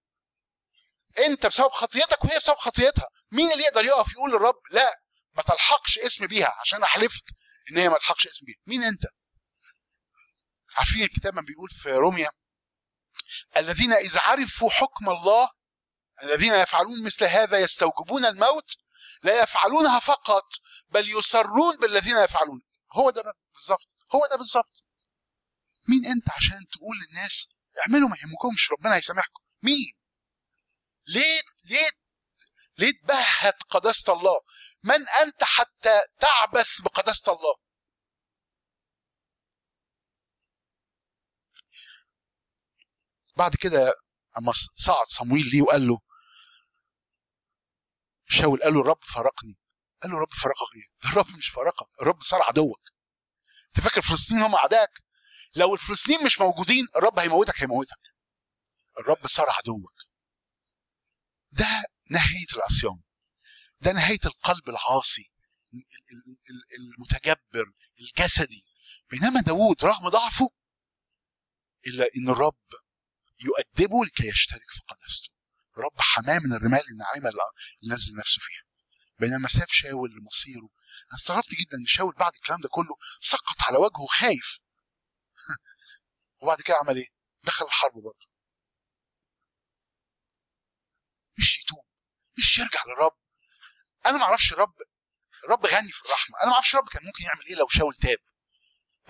أنت 1.18 1.46
بسبب 1.46 1.70
خطيتك 1.70 2.24
وهي 2.24 2.36
بسبب 2.38 2.56
خطيتها. 2.56 3.08
مين 3.32 3.52
اللي 3.52 3.64
يقدر 3.64 3.84
يقف 3.84 4.12
يقول 4.12 4.30
للرب 4.30 4.60
لا 4.70 5.02
ما 5.34 5.42
تلحقش 5.42 5.98
اسم 5.98 6.26
بيها 6.26 6.54
عشان 6.60 6.84
حلفت 6.84 7.24
إن 7.70 7.78
هي 7.78 7.88
ما 7.88 7.98
تلحقش 7.98 8.26
اسم 8.26 8.46
بيها. 8.46 8.56
مين 8.66 8.84
أنت؟ 8.84 9.02
عارفين 10.76 11.02
الكتاب 11.02 11.34
ما 11.34 11.40
بيقول 11.40 11.70
في 11.70 11.92
روميا 11.92 12.30
الذين 13.56 13.92
اذا 13.92 14.20
عرفوا 14.20 14.70
حكم 14.70 15.08
الله 15.08 15.50
الذين 16.22 16.54
يفعلون 16.54 17.02
مثل 17.02 17.24
هذا 17.24 17.58
يستوجبون 17.58 18.24
الموت 18.24 18.76
لا 19.22 19.42
يفعلونها 19.42 20.00
فقط 20.00 20.48
بل 20.88 21.18
يسرون 21.18 21.76
بالذين 21.76 22.16
يفعلون. 22.16 22.62
هو 22.92 23.10
ده 23.10 23.22
بالظبط. 23.54 23.86
هو 24.14 24.26
ده 24.30 24.36
بالظبط. 24.36 24.84
مين 25.88 26.06
أنت 26.06 26.30
عشان 26.30 26.66
تقول 26.72 26.96
للناس؟ 26.98 27.48
اعملوا 27.80 28.08
ما 28.08 28.16
يهمكمش 28.16 28.70
ربنا 28.72 28.96
هيسامحكم. 28.96 29.42
مين؟ 29.62 29.92
ليه 31.06 31.40
ليه 31.64 31.90
ليه 32.78 32.92
تبهت 32.92 33.62
قداسة 33.62 34.12
الله؟ 34.12 34.40
من 34.82 35.08
أنت 35.22 35.44
حتى 35.44 36.00
تعبث 36.20 36.80
بقداسة 36.80 37.32
الله. 37.32 37.54
بعد 43.36 43.56
كده 43.56 43.94
أما 44.38 44.52
صعد 44.74 45.06
صمويل 45.06 45.46
ليه 45.52 45.62
وقال 45.62 45.86
له 45.88 45.98
شاول 48.28 48.62
قال 48.62 48.74
له 48.74 48.80
الرب 48.80 49.02
فرقني 49.04 49.58
قال 50.02 50.10
له 50.12 50.16
الرب 50.16 50.32
فرقك 50.32 50.74
إيه؟ 50.76 50.88
ده 51.02 51.08
الرب 51.12 51.36
مش 51.38 51.48
فرقك 51.48 51.88
الرب 52.02 52.22
صار 52.22 52.42
عدوك. 52.42 52.80
أنت 53.68 53.80
فاكر 53.86 54.02
فلسطين 54.02 54.38
هم 54.38 54.54
اعدائك 54.54 54.90
لو 55.56 55.74
الفلسطين 55.74 56.24
مش 56.24 56.40
موجودين 56.40 56.86
الرب 56.96 57.18
هيموتك 57.18 57.60
هيموتك. 57.62 57.98
الرب 58.98 59.26
صار 59.26 59.46
عدوك. 59.50 59.92
ده 61.52 61.66
نهاية 62.10 62.46
العصيان. 62.56 63.00
ده 63.80 63.92
نهاية 63.92 64.20
القلب 64.24 64.68
العاصي 64.68 65.30
المتجبر 66.78 67.72
الجسدي. 68.00 68.64
بينما 69.10 69.40
داود 69.40 69.84
رغم 69.84 70.08
ضعفه 70.08 70.50
إلا 71.86 72.04
إن 72.16 72.28
الرب 72.28 72.62
يؤدبه 73.40 74.04
لكي 74.04 74.28
يشترك 74.28 74.70
في 74.70 74.80
قداسته. 74.88 75.30
رب 75.76 76.00
حماه 76.00 76.38
من 76.38 76.52
الرمال 76.52 76.82
الناعمة 76.92 77.28
اللي 77.28 77.94
نزل 77.94 78.16
نفسه 78.16 78.40
فيها. 78.40 78.62
بينما 79.18 79.48
ساب 79.48 79.68
شاول 79.68 80.10
لمصيره 80.10 80.68
أنا 81.08 81.14
استغربت 81.14 81.50
جدا 81.54 81.76
إن 81.78 81.86
شاول 81.86 82.14
بعد 82.18 82.32
الكلام 82.34 82.60
ده 82.60 82.68
كله 82.68 82.96
سقط 83.20 83.56
على 83.68 83.78
وجهه 83.78 84.06
خايف. 84.06 84.60
وبعد 86.42 86.60
كده 86.60 86.76
عمل 86.76 86.96
إيه؟ 86.96 87.08
دخل 87.42 87.66
الحرب 87.66 87.92
برضه. 87.92 88.26
مش 91.38 91.58
يتوب 91.58 91.84
مش 92.38 92.58
يرجع 92.58 92.80
للرب. 92.86 93.19
أنا 94.06 94.18
ما 94.18 94.24
أعرفش 94.24 94.52
الرب 94.52 94.74
الرب 95.44 95.66
غني 95.66 95.92
في 95.92 96.04
الرحمة. 96.04 96.38
أنا 96.38 96.46
ما 96.46 96.54
أعرفش 96.54 96.74
الرب 96.74 96.88
كان 96.88 97.04
ممكن 97.04 97.24
يعمل 97.24 97.46
إيه 97.46 97.54
لو 97.54 97.68
شاول 97.68 97.94
تاب. 97.94 98.18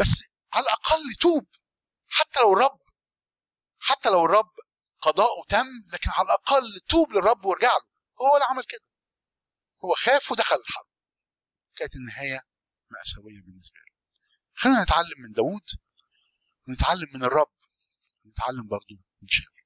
بس 0.01 0.24
على 0.53 0.64
الأقل 0.64 1.14
توب. 1.20 1.47
حتى 2.09 2.41
لو 2.41 2.53
الرب 2.53 2.80
حتى 3.80 4.09
لو 4.09 4.24
الرب 4.24 4.53
قضاؤه 5.01 5.45
تم 5.49 5.66
لكن 5.93 6.11
على 6.11 6.26
الأقل 6.26 6.80
توب 6.88 7.12
للرب 7.12 7.45
وارجع 7.45 7.68
له. 7.68 7.91
هو 8.20 8.34
اللي 8.36 8.47
عمل 8.51 8.64
كده. 8.64 8.84
هو 9.84 9.95
خاف 9.95 10.32
ودخل 10.32 10.57
الحرب. 10.57 10.86
كانت 11.76 11.97
النهاية 11.97 12.41
مأساوية 12.91 13.43
بالنسبة 13.43 13.76
له. 13.76 13.95
خلينا 14.55 14.82
نتعلم 14.82 15.18
من 15.18 15.32
داوود 15.32 15.66
ونتعلم 16.68 17.09
من 17.14 17.24
الرب 17.24 17.55
ونتعلم 18.24 18.68
برضو 18.68 18.95
من 19.22 19.28
شاول. 19.28 19.59